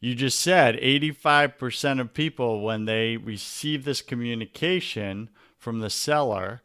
you 0.00 0.14
just 0.14 0.38
said 0.38 0.76
85% 0.76 2.00
of 2.00 2.12
people, 2.12 2.62
when 2.62 2.84
they 2.84 3.16
receive 3.16 3.84
this 3.84 4.02
communication 4.02 5.30
from 5.56 5.78
the 5.80 5.88
seller, 5.88 6.60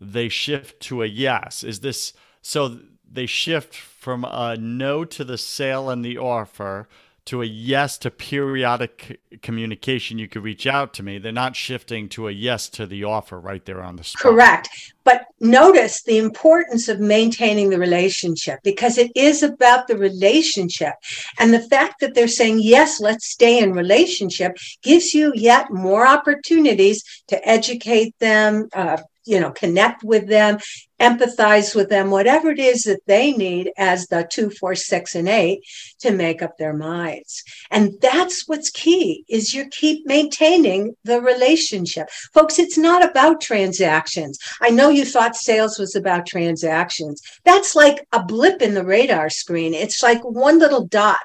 they 0.00 0.28
shift 0.28 0.80
to 0.82 1.02
a 1.02 1.06
yes. 1.06 1.64
Is 1.64 1.80
this 1.80 2.12
so? 2.42 2.78
They 3.08 3.26
shift 3.26 3.74
from 3.74 4.24
a 4.24 4.56
no 4.56 5.04
to 5.04 5.24
the 5.24 5.38
sale 5.38 5.90
and 5.90 6.04
the 6.04 6.18
offer 6.18 6.88
to 7.26 7.42
a 7.42 7.44
yes 7.44 7.98
to 7.98 8.10
periodic 8.10 9.20
communication. 9.42 10.18
You 10.18 10.28
could 10.28 10.42
reach 10.42 10.66
out 10.66 10.94
to 10.94 11.02
me. 11.02 11.18
They're 11.18 11.32
not 11.32 11.56
shifting 11.56 12.08
to 12.10 12.28
a 12.28 12.30
yes 12.30 12.68
to 12.70 12.86
the 12.86 13.04
offer 13.04 13.38
right 13.38 13.64
there 13.64 13.82
on 13.82 13.96
the 13.96 14.04
spot. 14.04 14.22
Correct. 14.22 14.68
But 15.04 15.26
notice 15.40 16.02
the 16.02 16.18
importance 16.18 16.88
of 16.88 17.00
maintaining 17.00 17.70
the 17.70 17.78
relationship 17.78 18.60
because 18.62 18.96
it 18.96 19.10
is 19.14 19.42
about 19.42 19.88
the 19.88 19.96
relationship. 19.96 20.94
And 21.38 21.52
the 21.52 21.62
fact 21.68 22.00
that 22.00 22.14
they're 22.14 22.28
saying, 22.28 22.60
yes, 22.62 23.00
let's 23.00 23.26
stay 23.26 23.58
in 23.58 23.72
relationship 23.72 24.56
gives 24.82 25.12
you 25.12 25.32
yet 25.34 25.70
more 25.70 26.06
opportunities 26.06 27.04
to 27.28 27.48
educate 27.48 28.18
them, 28.18 28.68
uh, 28.72 28.98
you 29.26 29.40
know, 29.40 29.50
connect 29.50 30.04
with 30.04 30.28
them, 30.28 30.58
empathize 31.00 31.74
with 31.74 31.88
them, 31.90 32.10
whatever 32.10 32.50
it 32.50 32.58
is 32.58 32.84
that 32.84 33.00
they 33.06 33.32
need 33.32 33.70
as 33.76 34.06
the 34.06 34.26
two, 34.30 34.48
four, 34.48 34.74
six, 34.74 35.14
and 35.14 35.28
eight 35.28 35.60
to 36.00 36.12
make 36.12 36.42
up 36.42 36.56
their 36.56 36.72
minds. 36.72 37.42
And 37.70 37.94
that's 38.00 38.48
what's 38.48 38.70
key 38.70 39.24
is 39.28 39.52
you 39.52 39.68
keep 39.68 40.06
maintaining 40.06 40.94
the 41.04 41.20
relationship. 41.20 42.08
Folks, 42.32 42.58
it's 42.58 42.78
not 42.78 43.04
about 43.04 43.40
transactions. 43.40 44.38
I 44.62 44.70
know 44.70 44.88
you 44.88 45.04
thought 45.04 45.36
sales 45.36 45.78
was 45.78 45.96
about 45.96 46.26
transactions. 46.26 47.20
That's 47.44 47.74
like 47.74 48.06
a 48.12 48.22
blip 48.22 48.62
in 48.62 48.74
the 48.74 48.84
radar 48.84 49.28
screen. 49.28 49.74
It's 49.74 50.02
like 50.02 50.22
one 50.24 50.58
little 50.58 50.86
dot. 50.86 51.18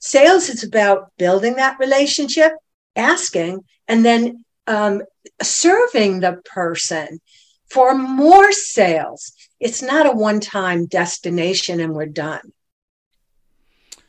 Sales 0.00 0.48
is 0.48 0.64
about 0.64 1.12
building 1.18 1.56
that 1.56 1.78
relationship, 1.78 2.52
asking, 2.96 3.64
and 3.86 4.04
then 4.04 4.44
um, 4.68 5.02
serving 5.42 6.20
the 6.20 6.40
person 6.44 7.20
for 7.70 7.94
more 7.94 8.52
sales. 8.52 9.32
It's 9.58 9.82
not 9.82 10.06
a 10.06 10.12
one 10.12 10.40
time 10.40 10.86
destination 10.86 11.80
and 11.80 11.94
we're 11.94 12.06
done. 12.06 12.52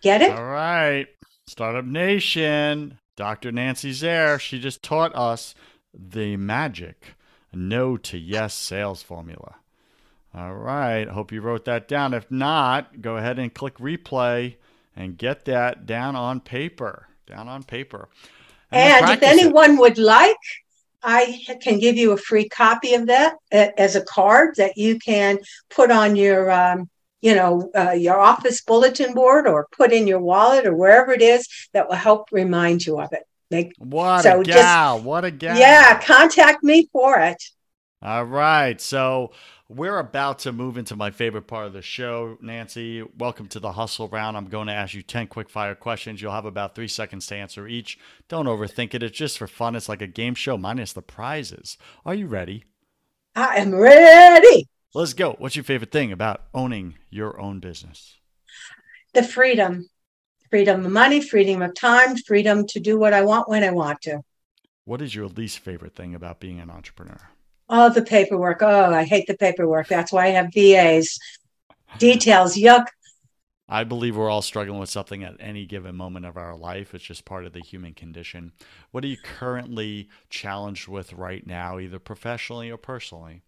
Get 0.02 0.22
it? 0.22 0.32
All 0.32 0.46
right. 0.46 1.08
Startup 1.48 1.86
Nation, 1.86 3.00
Dr. 3.16 3.52
Nancy 3.52 3.92
Zare, 3.92 4.38
she 4.38 4.60
just 4.60 4.84
taught 4.84 5.16
us 5.16 5.56
the 5.94 6.38
magic 6.38 7.16
no 7.52 7.98
to 7.98 8.18
yes 8.18 8.54
sales 8.54 9.02
formula. 9.02 9.56
All 10.36 10.54
right. 10.54 11.08
Hope 11.08 11.32
you 11.32 11.42
wrote 11.42 11.66
that 11.66 11.88
down. 11.88 12.14
If 12.14 12.30
not, 12.30 13.02
go 13.02 13.18
ahead 13.18 13.40
and 13.40 13.52
click 13.52 13.78
replay 13.80 14.58
and 14.96 15.18
get 15.18 15.46
that 15.46 15.88
down 15.88 16.16
on 16.16 16.40
paper. 16.40 17.08
Down 17.26 17.48
on 17.48 17.64
paper. 17.64 18.10
And, 18.72 19.06
and 19.06 19.12
if 19.12 19.24
anyone 19.24 19.74
it. 19.74 19.80
would 19.80 19.98
like, 19.98 20.38
I 21.02 21.40
can 21.62 21.80
give 21.80 21.96
you 21.96 22.12
a 22.12 22.18
free 22.18 22.50
copy 22.50 22.94
of 22.94 23.08
that 23.08 23.38
as 23.52 23.96
a 23.96 24.02
card 24.02 24.56
that 24.58 24.78
you 24.78 25.00
can 25.00 25.40
put 25.70 25.92
on 25.92 26.16
your, 26.16 26.52
um, 26.52 26.90
you 27.22 27.36
know, 27.36 27.72
uh, 27.76 27.92
your 27.92 28.20
office 28.20 28.62
bulletin 28.62 29.14
board 29.14 29.48
or 29.48 29.68
put 29.72 29.92
in 29.92 30.08
your 30.08 30.20
wallet 30.20 30.66
or 30.66 30.76
wherever 30.76 31.12
it 31.12 31.22
is 31.22 31.48
that 31.74 31.88
will 31.88 31.96
help 31.96 32.28
remind 32.32 32.86
you 32.86 33.00
of 33.00 33.12
it. 33.14 33.24
Make, 33.52 33.74
what 33.80 34.22
so 34.24 34.42
a 34.42 34.44
gal! 34.44 34.98
Just, 34.98 35.06
what 35.06 35.26
a 35.26 35.32
gal! 35.32 35.58
Yeah, 35.58 36.00
contact 36.02 36.64
me 36.64 36.88
for 36.92 37.20
it. 37.20 37.42
All 38.02 38.26
right. 38.26 38.80
So 38.80 39.32
we're 39.70 40.00
about 40.00 40.40
to 40.40 40.52
move 40.52 40.78
into 40.78 40.96
my 40.96 41.12
favorite 41.12 41.44
part 41.44 41.68
of 41.68 41.74
the 41.74 41.82
show, 41.84 42.40
Nancy. 42.42 43.04
Welcome 43.20 43.48
to 43.50 43.60
the 43.60 43.74
hustle 43.74 44.08
round. 44.08 44.36
I'm 44.36 44.50
going 44.50 44.66
to 44.66 44.74
ask 44.74 44.96
you 44.96 45.04
10 45.04 45.28
quick 45.28 45.48
fire 45.48 45.76
questions. 45.76 46.22
You'll 46.22 46.32
have 46.32 46.46
about 46.46 46.74
three 46.74 46.88
seconds 46.88 47.28
to 47.28 47.36
answer 47.36 47.68
each. 47.68 48.00
Don't 48.28 48.48
overthink 48.48 48.96
it. 48.96 49.04
It's 49.04 49.16
just 49.16 49.38
for 49.38 49.46
fun. 49.46 49.76
It's 49.76 49.88
like 49.88 50.02
a 50.02 50.08
game 50.08 50.34
show 50.34 50.58
minus 50.58 50.92
the 50.94 51.04
prizes. 51.04 51.78
Are 52.04 52.16
you 52.16 52.26
ready? 52.26 52.66
I 53.36 53.58
am 53.58 53.76
ready. 53.76 54.68
Let's 54.96 55.14
go. 55.14 55.36
What's 55.38 55.56
your 55.56 55.64
favorite 55.64 55.92
thing 55.92 56.12
about 56.12 56.46
owning 56.52 56.96
your 57.12 57.40
own 57.40 57.60
business? 57.60 58.18
The 59.14 59.24
freedom 59.24 59.88
freedom 60.50 60.84
of 60.84 60.92
money, 60.92 61.22
freedom 61.22 61.62
of 61.62 61.76
time, 61.76 62.18
freedom 62.18 62.66
to 62.66 62.80
do 62.80 62.98
what 62.98 63.14
I 63.14 63.22
want 63.22 63.48
when 63.48 63.64
I 63.64 63.70
want 63.70 64.02
to. 64.02 64.22
What 64.86 65.00
is 65.00 65.14
your 65.14 65.28
least 65.28 65.60
favorite 65.60 65.96
thing 65.96 66.16
about 66.16 66.40
being 66.40 66.60
an 66.60 66.72
entrepreneur? 66.72 67.30
Oh, 67.70 67.90
the 67.90 68.02
paperwork. 68.02 68.62
Oh, 68.62 68.94
I 68.94 69.04
hate 69.04 69.28
the 69.28 69.38
paperwork. 69.38 69.88
That's 69.88 70.12
why 70.12 70.26
I 70.26 70.30
have 70.30 70.54
VAs. 70.54 71.20
Details, 71.98 72.58
yuck. 72.58 72.88
I 73.72 73.84
believe 73.84 74.18
we're 74.18 74.32
all 74.32 74.42
struggling 74.42 74.80
with 74.80 74.90
something 74.90 75.24
at 75.24 75.36
any 75.40 75.68
given 75.68 75.96
moment 75.96 76.26
of 76.26 76.38
our 76.38 76.56
life. 76.56 76.96
It's 76.96 77.04
just 77.04 77.24
part 77.24 77.46
of 77.46 77.54
the 77.54 77.60
human 77.60 77.94
condition. 77.94 78.52
What 78.90 79.04
are 79.04 79.08
you 79.08 79.18
currently 79.18 80.10
challenged 80.32 80.88
with 80.88 81.14
right 81.14 81.46
now, 81.46 81.78
either 81.78 82.00
professionally 82.00 82.72
or 82.72 82.78
personally? 82.78 83.44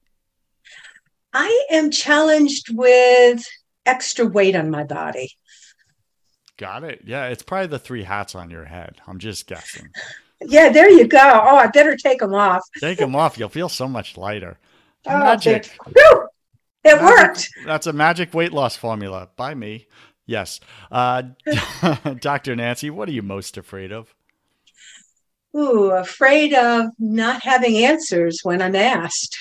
I 1.33 1.65
am 1.71 1.89
challenged 1.89 2.67
with 2.71 3.43
extra 3.87 4.27
weight 4.27 4.55
on 4.55 4.69
my 4.69 4.83
body. 4.83 5.31
Got 6.57 6.83
it. 6.83 7.01
Yeah, 7.03 7.25
it's 7.27 7.41
probably 7.41 7.67
the 7.67 7.79
three 7.79 8.03
hats 8.03 8.35
on 8.35 8.51
your 8.51 8.65
head. 8.65 8.97
I'm 9.07 9.17
just 9.17 9.47
guessing. 9.47 9.89
Yeah, 10.47 10.69
there 10.69 10.89
you 10.89 11.07
go. 11.07 11.19
Oh, 11.19 11.57
I 11.57 11.67
better 11.67 11.95
take 11.95 12.19
them 12.19 12.33
off. 12.33 12.63
Take 12.79 12.97
them 12.97 13.15
off. 13.15 13.37
You'll 13.37 13.49
feel 13.49 13.69
so 13.69 13.87
much 13.87 14.17
lighter. 14.17 14.57
Oh, 15.07 15.17
magic. 15.17 15.75
Whew, 15.95 16.27
it 16.83 17.01
magic, 17.01 17.01
worked. 17.01 17.49
That's 17.65 17.87
a 17.87 17.91
magic 17.91 18.35
weight 18.35 18.53
loss 18.53 18.75
formula 18.75 19.29
by 19.35 19.55
me. 19.55 19.87
Yes. 20.27 20.59
Uh, 20.91 21.23
Dr. 22.19 22.55
Nancy, 22.55 22.91
what 22.91 23.09
are 23.09 23.11
you 23.11 23.23
most 23.23 23.57
afraid 23.57 23.91
of? 23.91 24.13
Ooh, 25.57 25.89
afraid 25.89 26.53
of 26.53 26.91
not 26.99 27.41
having 27.41 27.77
answers 27.77 28.41
when 28.43 28.61
I'm 28.61 28.75
asked. 28.75 29.35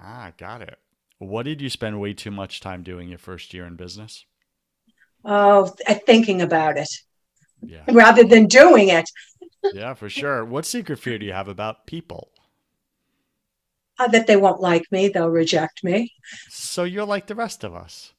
Ah, 0.00 0.30
got 0.38 0.62
it. 0.62 0.78
What 1.18 1.42
did 1.42 1.60
you 1.60 1.70
spend 1.70 2.00
way 2.00 2.14
too 2.14 2.30
much 2.30 2.60
time 2.60 2.84
doing 2.84 3.08
your 3.08 3.18
first 3.18 3.52
year 3.52 3.66
in 3.66 3.74
business? 3.74 4.24
Oh, 5.24 5.74
thinking 6.06 6.40
about 6.40 6.76
it 6.76 6.88
yeah. 7.62 7.82
rather 7.88 8.24
than 8.24 8.46
doing 8.46 8.88
it 8.88 9.08
yeah, 9.72 9.94
for 9.94 10.08
sure. 10.08 10.44
What 10.44 10.66
secret 10.66 10.98
fear 10.98 11.18
do 11.18 11.26
you 11.26 11.32
have 11.32 11.48
about 11.48 11.86
people? 11.86 12.30
Uh, 13.98 14.08
that 14.08 14.26
they 14.26 14.36
won't 14.36 14.60
like 14.60 14.84
me, 14.90 15.08
they'll 15.08 15.28
reject 15.28 15.84
me. 15.84 16.12
So 16.48 16.84
you're 16.84 17.04
like 17.04 17.26
the 17.26 17.34
rest 17.34 17.64
of 17.64 17.74
us. 17.74 18.14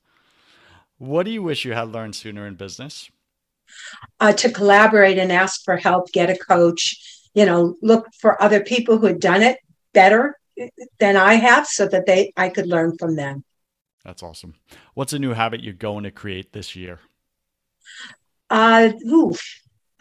What 1.00 1.24
do 1.24 1.32
you 1.32 1.42
wish 1.42 1.66
you 1.66 1.74
had 1.74 1.92
learned 1.92 2.16
sooner 2.16 2.46
in 2.46 2.54
business? 2.54 3.10
Uh, 4.20 4.34
to 4.34 4.52
collaborate 4.52 5.18
and 5.18 5.32
ask 5.32 5.64
for 5.64 5.78
help, 5.78 6.12
get 6.12 6.30
a 6.30 6.38
coach, 6.38 6.96
you 7.34 7.46
know, 7.46 7.76
look 7.82 8.06
for 8.20 8.42
other 8.42 8.60
people 8.60 9.00
who 9.00 9.08
had 9.08 9.20
done 9.20 9.42
it 9.42 9.58
better 9.94 10.38
than 11.00 11.18
I 11.18 11.36
have 11.36 11.66
so 11.66 11.88
that 11.88 12.06
they 12.06 12.34
I 12.38 12.50
could 12.50 12.68
learn 12.68 12.98
from 12.98 13.16
them. 13.16 13.44
That's 14.06 14.22
awesome. 14.24 14.56
What's 14.94 15.14
a 15.14 15.20
new 15.20 15.34
habit 15.34 15.64
you're 15.64 15.74
going 15.74 16.04
to 16.04 16.12
create 16.12 16.54
this 16.54 16.76
year? 16.76 17.00
Uh, 18.50 18.92
ooh, 19.08 19.34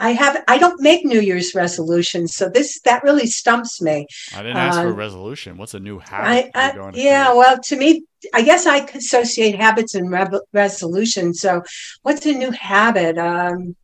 I 0.01 0.13
have 0.13 0.43
I 0.49 0.57
don't 0.57 0.81
make 0.81 1.05
New 1.05 1.21
Year's 1.21 1.55
resolutions, 1.55 2.35
so 2.35 2.49
this 2.49 2.81
that 2.81 3.03
really 3.05 3.27
stumps 3.27 3.83
me. 3.83 4.07
I 4.35 4.43
didn't 4.43 4.57
ask 4.57 4.79
uh, 4.79 4.83
for 4.83 4.89
a 4.89 4.93
resolution. 4.93 5.59
What's 5.59 5.75
a 5.75 5.81
new 5.81 5.99
habit? 5.99 6.51
I, 6.55 6.71
I, 6.71 6.91
yeah, 6.95 7.35
well, 7.35 7.59
to 7.59 7.77
me, 7.77 8.05
I 8.33 8.41
guess 8.41 8.67
I 8.67 8.79
associate 8.79 9.57
habits 9.57 9.95
and 9.95 10.11
re- 10.11 10.41
resolutions. 10.55 11.41
So, 11.41 11.63
what's 12.03 12.25
a 12.25 12.33
new 12.33 12.51
habit? 12.51 13.19
Um, 13.19 13.77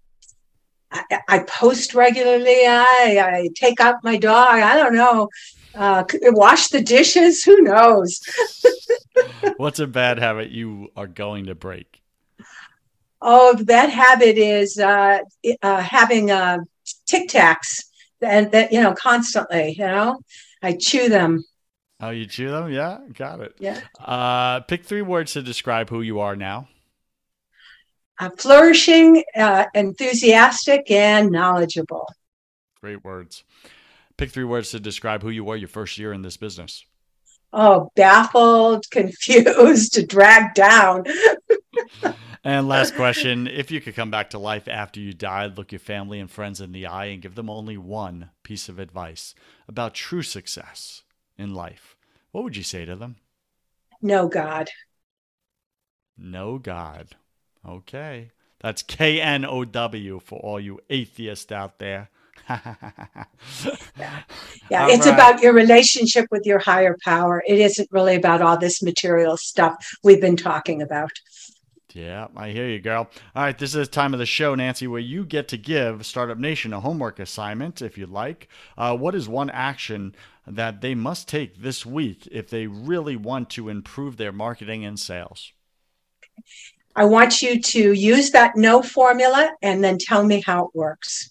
I, 0.91 1.21
I, 1.29 1.39
post 1.41 1.95
regularly. 1.95 2.65
I, 2.67 3.19
I 3.21 3.49
take 3.55 3.81
out 3.81 3.97
my 4.03 4.17
dog. 4.17 4.61
I 4.61 4.77
don't 4.77 4.95
know. 4.95 5.29
Uh, 5.75 6.05
wash 6.23 6.69
the 6.69 6.81
dishes. 6.81 7.45
Who 7.45 7.61
knows? 7.61 8.21
what's 9.59 9.81
a 9.81 9.87
bad 9.87 10.19
habit 10.19 10.51
you 10.51 10.89
are 10.97 11.07
going 11.07 11.47
to 11.47 11.55
break? 11.55 12.01
Oh, 13.21 13.55
that 13.65 13.91
habit 13.91 14.37
is 14.39 14.79
uh, 14.79 15.19
uh, 15.63 15.81
having 15.81 16.31
uh, 16.31 16.59
Tic 17.07 17.29
Tacs 17.29 17.85
and 18.21 18.51
that 18.53 18.73
you 18.73 18.81
know 18.81 18.95
constantly. 18.95 19.75
You 19.79 19.87
know, 19.87 20.21
I 20.63 20.77
chew 20.79 21.09
them. 21.09 21.45
Oh, 22.01 22.11
you 22.11 22.27
chew 22.27 22.51
them? 22.51 22.71
Yeah, 22.71 22.99
got 23.15 23.41
it. 23.41 23.55
Yeah. 23.59 23.81
Uh, 23.99 24.61
pick 24.61 24.85
three 24.85 25.03
words 25.03 25.33
to 25.33 25.43
describe 25.43 25.89
who 25.89 26.03
you 26.03 26.21
are 26.21 26.37
now. 26.37 26.69
Uh, 28.19 28.31
flourishing, 28.39 29.23
uh, 29.35 29.67
enthusiastic, 29.75 30.91
and 30.91 31.31
knowledgeable. 31.31 32.07
Great 32.81 33.05
words. 33.05 33.45
Pick 34.17 34.31
three 34.31 34.45
words 34.45 34.71
to 34.71 34.81
describe 34.81 35.23
who 35.23 35.31
you 35.31 35.45
were 35.45 35.57
your 35.57 35.69
first 35.69 35.99
year 35.99 36.13
in 36.13 36.23
this 36.23 36.37
business. 36.37 36.85
Oh, 37.53 37.91
baffled, 37.95 38.85
confused, 38.91 40.07
dragged 40.09 40.55
down. 40.55 41.05
And 42.47 42.69
last 42.69 42.95
question 42.95 43.49
If 43.49 43.73
you 43.73 43.81
could 43.81 43.97
come 43.97 44.13
back 44.13 44.31
to 44.31 44.39
life 44.39 44.69
after 44.69 45.01
you 45.01 45.13
died, 45.13 45.59
look 45.59 45.73
your 45.73 45.81
family 45.81 46.21
and 46.21 46.31
friends 46.31 46.61
in 46.61 46.71
the 46.71 46.87
eye, 46.87 47.07
and 47.07 47.21
give 47.21 47.35
them 47.35 47.51
only 47.51 47.77
one 47.77 48.31
piece 48.45 48.69
of 48.69 48.79
advice 48.79 49.35
about 49.67 49.95
true 49.95 50.23
success 50.23 51.03
in 51.37 51.55
life, 51.55 51.97
what 52.31 52.45
would 52.45 52.57
you 52.57 52.63
say 52.63 52.85
to 52.85 52.95
them? 52.95 53.17
No 54.01 54.29
God. 54.29 54.69
No 56.17 56.59
God. 56.59 57.17
Okay. 57.69 58.31
That's 58.61 58.83
K 58.83 59.21
N 59.21 59.45
O 59.45 59.65
W 59.65 60.21
for 60.21 60.39
all 60.39 60.61
you 60.61 60.79
atheists 60.89 61.51
out 61.51 61.81
there. 61.81 62.11
yeah, 62.49 62.75
yeah 64.71 64.87
it's 64.89 65.07
right. 65.07 65.15
about 65.15 65.43
your 65.43 65.53
relationship 65.53 66.27
with 66.31 66.47
your 66.47 66.61
higher 66.61 66.97
power. 67.03 67.43
It 67.45 67.59
isn't 67.59 67.89
really 67.91 68.15
about 68.15 68.41
all 68.41 68.57
this 68.57 68.85
material 68.85 69.37
stuff 69.37 69.75
we've 70.05 70.21
been 70.21 70.37
talking 70.37 70.81
about. 70.81 71.11
Yeah, 71.97 72.27
I 72.37 72.51
hear 72.51 72.69
you, 72.69 72.79
girl. 72.79 73.09
All 73.35 73.43
right, 73.43 73.57
this 73.57 73.75
is 73.75 73.89
time 73.89 74.13
of 74.13 74.19
the 74.19 74.27
show, 74.27 74.55
Nancy, 74.55 74.87
where 74.87 75.01
you 75.01 75.25
get 75.25 75.49
to 75.49 75.57
give 75.57 76.05
Startup 76.05 76.37
Nation 76.37 76.75
a 76.75 76.81
homework 76.81 77.19
assignment, 77.19 77.81
if 77.81 77.97
you'd 77.97 78.11
like. 78.11 78.49
Uh, 78.77 78.95
what 78.95 79.15
is 79.15 79.31
one 79.31 79.49
action 79.49 80.15
that 80.47 80.83
they 80.83 80.95
must 80.95 81.27
take 81.27 81.63
this 81.63 81.87
week 81.87 82.29
if 82.31 82.51
they 82.51 82.67
really 82.67 83.17
want 83.17 83.49
to 83.49 83.71
improve 83.71 84.19
their 84.19 84.31
marketing 84.31 84.85
and 84.85 85.01
sales? 85.01 85.53
I 86.95 87.07
want 87.07 87.41
you 87.41 87.63
to 87.63 87.93
use 87.95 88.31
that 88.33 88.57
no 88.57 88.83
formula 88.83 89.53
and 89.63 89.83
then 89.83 89.97
tell 89.99 90.23
me 90.23 90.43
how 90.45 90.67
it 90.67 90.71
works 90.75 91.31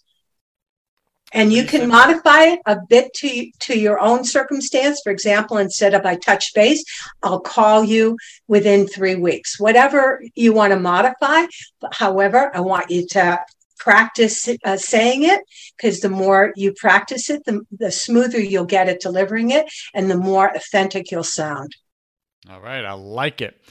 and 1.36 1.52
you 1.52 1.66
can 1.66 1.88
modify 1.88 2.44
it 2.46 2.60
a 2.66 2.78
bit 2.90 3.14
to 3.14 3.52
to 3.60 3.78
your 3.78 4.00
own 4.00 4.24
circumstance. 4.24 5.02
For 5.04 5.12
example 5.12 5.58
instead 5.58 5.94
of 5.94 6.06
i 6.06 6.16
touch 6.16 6.54
base 6.56 6.84
i'll 7.22 7.40
call 7.40 7.84
you 7.84 8.18
within 8.48 8.88
three 8.88 9.16
weeks. 9.16 9.60
Whatever 9.60 10.24
you 10.34 10.54
want 10.54 10.74
to 10.74 10.80
modify 10.80 11.46
however 11.92 12.52
i 12.56 12.62
want 12.62 12.90
you 12.90 13.06
to 13.08 13.40
practice 13.78 14.50
uh, 14.64 14.78
saying 14.78 15.24
it 15.24 15.42
because 15.76 16.00
the 16.00 16.10
more 16.10 16.54
you 16.56 16.74
practice 16.74 17.30
it 17.30 17.44
the, 17.46 17.62
the 17.78 17.92
smoother 17.92 18.40
you'll 18.40 18.66
get 18.66 18.88
at 18.88 19.02
delivering 19.02 19.52
it 19.52 19.72
and 19.94 20.10
the 20.10 20.18
more 20.18 20.48
authentic 20.56 21.12
you'll 21.12 21.24
sound. 21.24 21.76
All 22.50 22.62
right 22.62 22.86
i 22.86 22.94
like 22.94 23.42
it. 23.42 23.62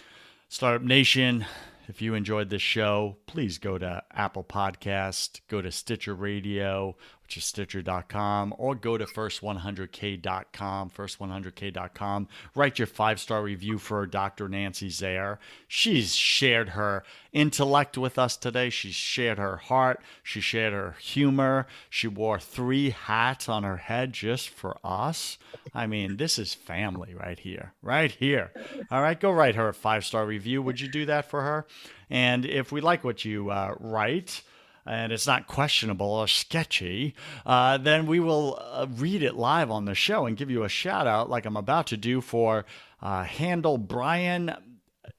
Startup 0.48 0.82
nation 0.82 1.46
if 1.86 2.00
you 2.00 2.14
enjoyed 2.14 2.48
this 2.48 2.62
show, 2.62 3.16
please 3.26 3.58
go 3.58 3.76
to 3.76 4.02
Apple 4.10 4.44
Podcast, 4.44 5.40
go 5.48 5.60
to 5.60 5.70
Stitcher 5.70 6.14
Radio, 6.14 6.96
is 7.36 7.44
Stitcher.com, 7.44 8.54
or 8.58 8.74
go 8.74 8.98
to 8.98 9.04
First100K.com, 9.04 10.90
First100K.com. 10.90 12.28
Write 12.54 12.78
your 12.78 12.86
five 12.86 13.20
star 13.20 13.42
review 13.42 13.78
for 13.78 14.06
Dr. 14.06 14.48
Nancy 14.48 14.90
Zare. 14.90 15.38
She's 15.68 16.14
shared 16.14 16.70
her 16.70 17.04
intellect 17.32 17.98
with 17.98 18.18
us 18.18 18.36
today. 18.36 18.70
She 18.70 18.90
shared 18.92 19.38
her 19.38 19.56
heart. 19.56 20.00
She 20.22 20.40
shared 20.40 20.72
her 20.72 20.96
humor. 21.00 21.66
She 21.90 22.08
wore 22.08 22.38
three 22.38 22.90
hats 22.90 23.48
on 23.48 23.62
her 23.62 23.78
head 23.78 24.12
just 24.12 24.48
for 24.48 24.78
us. 24.84 25.38
I 25.74 25.86
mean, 25.86 26.16
this 26.16 26.38
is 26.38 26.54
family 26.54 27.14
right 27.14 27.38
here, 27.38 27.72
right 27.82 28.10
here. 28.10 28.52
All 28.90 29.02
right, 29.02 29.18
go 29.18 29.30
write 29.30 29.56
her 29.56 29.68
a 29.68 29.74
five 29.74 30.04
star 30.04 30.26
review. 30.26 30.62
Would 30.62 30.80
you 30.80 30.88
do 30.88 31.06
that 31.06 31.30
for 31.30 31.42
her? 31.42 31.66
And 32.10 32.44
if 32.44 32.70
we 32.70 32.80
like 32.80 33.04
what 33.04 33.24
you 33.24 33.50
uh, 33.50 33.74
write, 33.80 34.42
and 34.86 35.12
it's 35.12 35.26
not 35.26 35.46
questionable 35.46 36.06
or 36.06 36.28
sketchy, 36.28 37.14
uh, 37.46 37.78
then 37.78 38.06
we 38.06 38.20
will 38.20 38.58
uh, 38.60 38.86
read 38.90 39.22
it 39.22 39.34
live 39.34 39.70
on 39.70 39.84
the 39.84 39.94
show 39.94 40.26
and 40.26 40.36
give 40.36 40.50
you 40.50 40.64
a 40.64 40.68
shout 40.68 41.06
out, 41.06 41.30
like 41.30 41.46
I'm 41.46 41.56
about 41.56 41.86
to 41.88 41.96
do 41.96 42.20
for 42.20 42.64
uh, 43.02 43.24
handle 43.24 43.78
Brian 43.78 44.54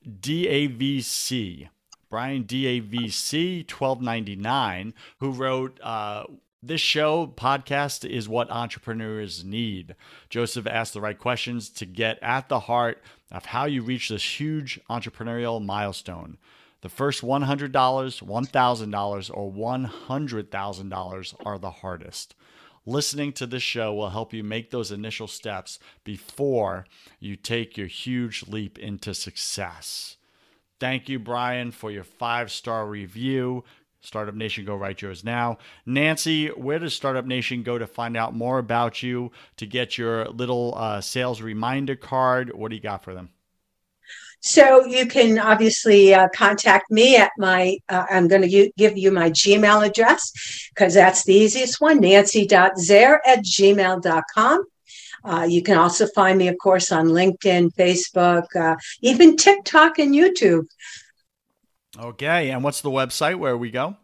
DAVC. 0.08 1.70
Brian 2.10 2.44
DAVC 2.44 3.70
1299, 3.70 4.94
who 5.20 5.32
wrote, 5.32 5.80
uh, 5.82 6.26
this 6.62 6.82
show 6.82 7.28
podcast 7.28 8.10
is 8.10 8.28
what 8.28 8.50
entrepreneurs 8.50 9.44
need. 9.44 9.96
Joseph 10.30 10.66
asked 10.66 10.94
the 10.94 11.02
right 11.02 11.18
questions 11.18 11.70
to 11.70 11.86
get 11.86 12.18
at 12.24 12.50
the 12.50 12.62
heart 12.62 13.04
of 13.32 13.46
how 13.46 13.66
you 13.66 13.84
reach 13.84 14.10
this 14.10 14.40
huge 14.40 14.80
entrepreneurial 14.90 15.64
milestone. 15.64 16.38
The 16.86 16.90
first 16.90 17.24
$100, 17.24 17.72
$1,000, 17.72 19.32
or 19.34 19.52
$100,000 19.52 21.36
are 21.44 21.58
the 21.58 21.72
hardest. 21.72 22.36
Listening 22.86 23.34
to 23.34 23.48
this 23.48 23.64
show 23.64 23.92
will 23.92 24.12
help 24.12 24.34
you 24.36 24.44
make 24.44 24.70
those 24.70 24.92
initial 24.92 25.26
steps 25.26 25.80
before 26.04 26.86
you 27.20 27.38
take 27.38 27.76
your 27.76 27.88
huge 27.88 28.48
leap 28.48 28.78
into 28.78 29.16
success. 29.16 30.18
Thank 30.80 31.10
you, 31.10 31.18
Brian, 31.18 31.72
for 31.72 31.90
your 31.90 32.04
five 32.04 32.52
star 32.52 32.86
review. 32.86 33.64
Startup 34.02 34.36
Nation, 34.36 34.64
go 34.64 34.76
write 34.76 35.02
yours 35.02 35.24
now. 35.24 35.58
Nancy, 35.88 36.50
where 36.50 36.78
does 36.78 36.94
Startup 36.94 37.26
Nation 37.26 37.64
go 37.64 37.80
to 37.80 37.88
find 37.88 38.16
out 38.16 38.36
more 38.36 38.60
about 38.60 39.02
you, 39.02 39.32
to 39.58 39.66
get 39.66 39.98
your 39.98 40.26
little 40.26 40.76
uh, 40.78 41.02
sales 41.02 41.42
reminder 41.42 41.96
card? 41.96 42.54
What 42.54 42.70
do 42.70 42.76
you 42.76 42.82
got 42.84 43.04
for 43.04 43.16
them? 43.16 43.32
So 44.46 44.86
you 44.86 45.08
can 45.08 45.40
obviously 45.40 46.14
uh, 46.14 46.28
contact 46.30 46.92
me 46.92 47.18
at 47.18 47.32
my, 47.36 47.80
uh, 47.90 48.06
I'm 48.12 48.28
going 48.28 48.44
to 48.44 48.72
give 48.78 48.96
you 48.96 49.12
my 49.12 49.32
Gmail 49.32 49.84
address 49.84 50.32
because 50.70 50.94
that's 50.94 51.24
the 51.24 51.34
easiest 51.34 51.82
one, 51.82 52.00
nancy.zare 52.00 53.20
at 53.26 53.44
gmail.com. 53.44 54.66
Uh, 55.24 55.48
you 55.50 55.64
can 55.64 55.80
also 55.80 56.06
find 56.06 56.38
me, 56.38 56.48
of 56.48 56.60
course, 56.60 56.92
on 56.92 57.08
LinkedIn, 57.08 57.74
Facebook, 57.74 58.46
uh, 58.56 58.76
even 59.02 59.36
TikTok 59.36 59.98
and 59.98 60.14
YouTube. 60.14 60.68
Okay. 61.98 62.52
And 62.52 62.64
what's 62.64 62.82
the 62.82 62.92
website 62.92 63.40
where 63.40 63.58
we 63.58 63.72
go? 63.72 63.98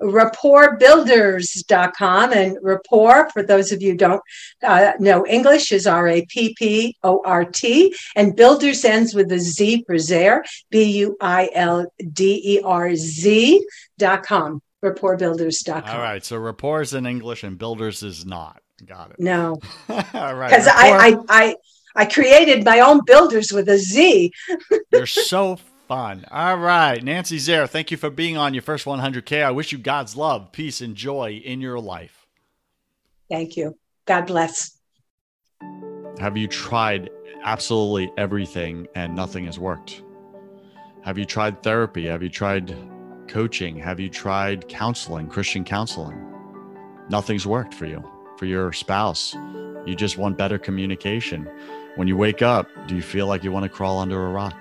rapportbuilderz.com. 0.00 2.32
And 2.32 2.56
rapport, 2.62 3.28
for 3.30 3.42
those 3.42 3.72
of 3.72 3.82
you 3.82 3.96
don't 3.96 4.22
uh, 4.62 4.92
know 4.98 5.26
English, 5.26 5.72
is 5.72 5.86
R 5.86 6.08
A 6.08 6.24
P 6.26 6.54
P 6.54 6.96
O 7.02 7.22
R 7.24 7.44
T. 7.44 7.94
And 8.16 8.36
builders 8.36 8.84
ends 8.84 9.14
with 9.14 9.32
a 9.32 9.38
Z 9.38 9.84
for 9.86 9.98
Zare, 9.98 10.44
B 10.70 10.84
U 10.98 11.16
I 11.20 11.48
L 11.54 11.86
D 12.12 12.40
E 12.44 12.60
R 12.62 12.94
Z.com. 12.94 14.60
Rapportbuilderz.com. 14.84 15.96
All 15.96 15.98
right. 15.98 16.24
So 16.24 16.36
rapport 16.36 16.82
is 16.82 16.92
in 16.92 17.06
English 17.06 17.42
and 17.42 17.56
builders 17.56 18.02
is 18.02 18.26
not. 18.26 18.60
Got 18.84 19.12
it. 19.12 19.20
No. 19.20 19.60
All 19.88 20.34
right. 20.34 20.50
Because 20.50 20.66
I, 20.66 20.90
I, 20.90 21.16
I, 21.28 21.56
I 21.96 22.06
created 22.06 22.64
my 22.64 22.80
own 22.80 23.00
builders 23.06 23.52
with 23.52 23.68
a 23.68 23.78
Z. 23.78 24.32
You're 24.92 25.06
so 25.06 25.58
fun. 25.86 26.24
All 26.30 26.56
right. 26.56 27.02
Nancy 27.02 27.38
Zare, 27.38 27.66
thank 27.66 27.90
you 27.90 27.96
for 27.96 28.10
being 28.10 28.36
on 28.36 28.54
your 28.54 28.62
first 28.62 28.84
100K. 28.84 29.44
I 29.44 29.50
wish 29.50 29.72
you 29.72 29.78
God's 29.78 30.16
love, 30.16 30.52
peace, 30.52 30.80
and 30.80 30.94
joy 30.94 31.42
in 31.44 31.60
your 31.60 31.78
life. 31.78 32.26
Thank 33.30 33.56
you. 33.56 33.78
God 34.06 34.26
bless. 34.26 34.78
Have 36.18 36.36
you 36.36 36.46
tried 36.46 37.10
absolutely 37.42 38.12
everything 38.16 38.86
and 38.94 39.14
nothing 39.14 39.46
has 39.46 39.58
worked? 39.58 40.02
Have 41.02 41.18
you 41.18 41.24
tried 41.24 41.62
therapy? 41.62 42.06
Have 42.06 42.22
you 42.22 42.28
tried 42.28 42.74
coaching? 43.28 43.76
Have 43.78 44.00
you 44.00 44.08
tried 44.08 44.68
counseling, 44.68 45.28
Christian 45.28 45.64
counseling? 45.64 46.18
Nothing's 47.10 47.46
worked 47.46 47.74
for 47.74 47.86
you, 47.86 48.02
for 48.38 48.46
your 48.46 48.72
spouse. 48.72 49.34
You 49.86 49.94
just 49.94 50.16
want 50.16 50.38
better 50.38 50.58
communication. 50.58 51.48
When 51.96 52.08
you 52.08 52.16
wake 52.16 52.40
up, 52.40 52.68
do 52.86 52.96
you 52.96 53.02
feel 53.02 53.26
like 53.26 53.44
you 53.44 53.52
want 53.52 53.64
to 53.64 53.68
crawl 53.68 53.98
under 53.98 54.26
a 54.26 54.30
rock? 54.30 54.56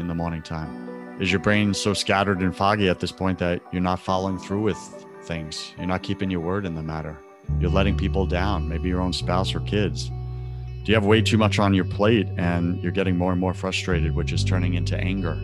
In 0.00 0.08
the 0.08 0.14
morning 0.14 0.42
time? 0.42 1.20
Is 1.20 1.30
your 1.30 1.40
brain 1.40 1.74
so 1.74 1.94
scattered 1.94 2.40
and 2.40 2.56
foggy 2.56 2.88
at 2.88 2.98
this 2.98 3.12
point 3.12 3.38
that 3.38 3.62
you're 3.72 3.82
not 3.82 4.00
following 4.00 4.38
through 4.38 4.62
with 4.62 4.78
things? 5.22 5.72
You're 5.76 5.86
not 5.86 6.02
keeping 6.02 6.30
your 6.30 6.40
word 6.40 6.64
in 6.64 6.74
the 6.74 6.82
matter. 6.82 7.16
You're 7.60 7.70
letting 7.70 7.96
people 7.96 8.26
down, 8.26 8.68
maybe 8.68 8.88
your 8.88 9.00
own 9.00 9.12
spouse 9.12 9.54
or 9.54 9.60
kids. 9.60 10.08
Do 10.08 10.84
you 10.86 10.94
have 10.94 11.04
way 11.04 11.20
too 11.20 11.36
much 11.36 11.58
on 11.58 11.74
your 11.74 11.84
plate 11.84 12.26
and 12.38 12.82
you're 12.82 12.90
getting 12.90 13.18
more 13.18 13.32
and 13.32 13.40
more 13.40 13.52
frustrated, 13.52 14.16
which 14.16 14.32
is 14.32 14.42
turning 14.42 14.74
into 14.74 14.96
anger? 14.96 15.38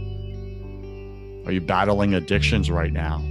Are 1.46 1.52
you 1.52 1.60
battling 1.60 2.14
addictions 2.14 2.70
right 2.70 2.92
now? 2.92 3.22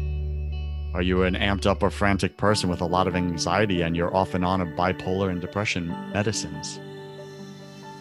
Are 0.94 1.02
you 1.02 1.24
an 1.24 1.34
amped 1.34 1.66
up 1.66 1.82
or 1.82 1.90
frantic 1.90 2.38
person 2.38 2.70
with 2.70 2.80
a 2.80 2.86
lot 2.86 3.08
of 3.08 3.16
anxiety 3.16 3.82
and 3.82 3.98
you're 3.98 4.16
off 4.16 4.34
and 4.36 4.46
on 4.46 4.62
of 4.62 4.68
bipolar 4.70 5.30
and 5.32 5.42
depression 5.42 5.88
medicines? 6.14 6.80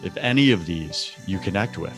If 0.03 0.15
any 0.17 0.51
of 0.51 0.67
these 0.67 1.11
you 1.25 1.39
connect 1.39 1.79
with, 1.79 1.97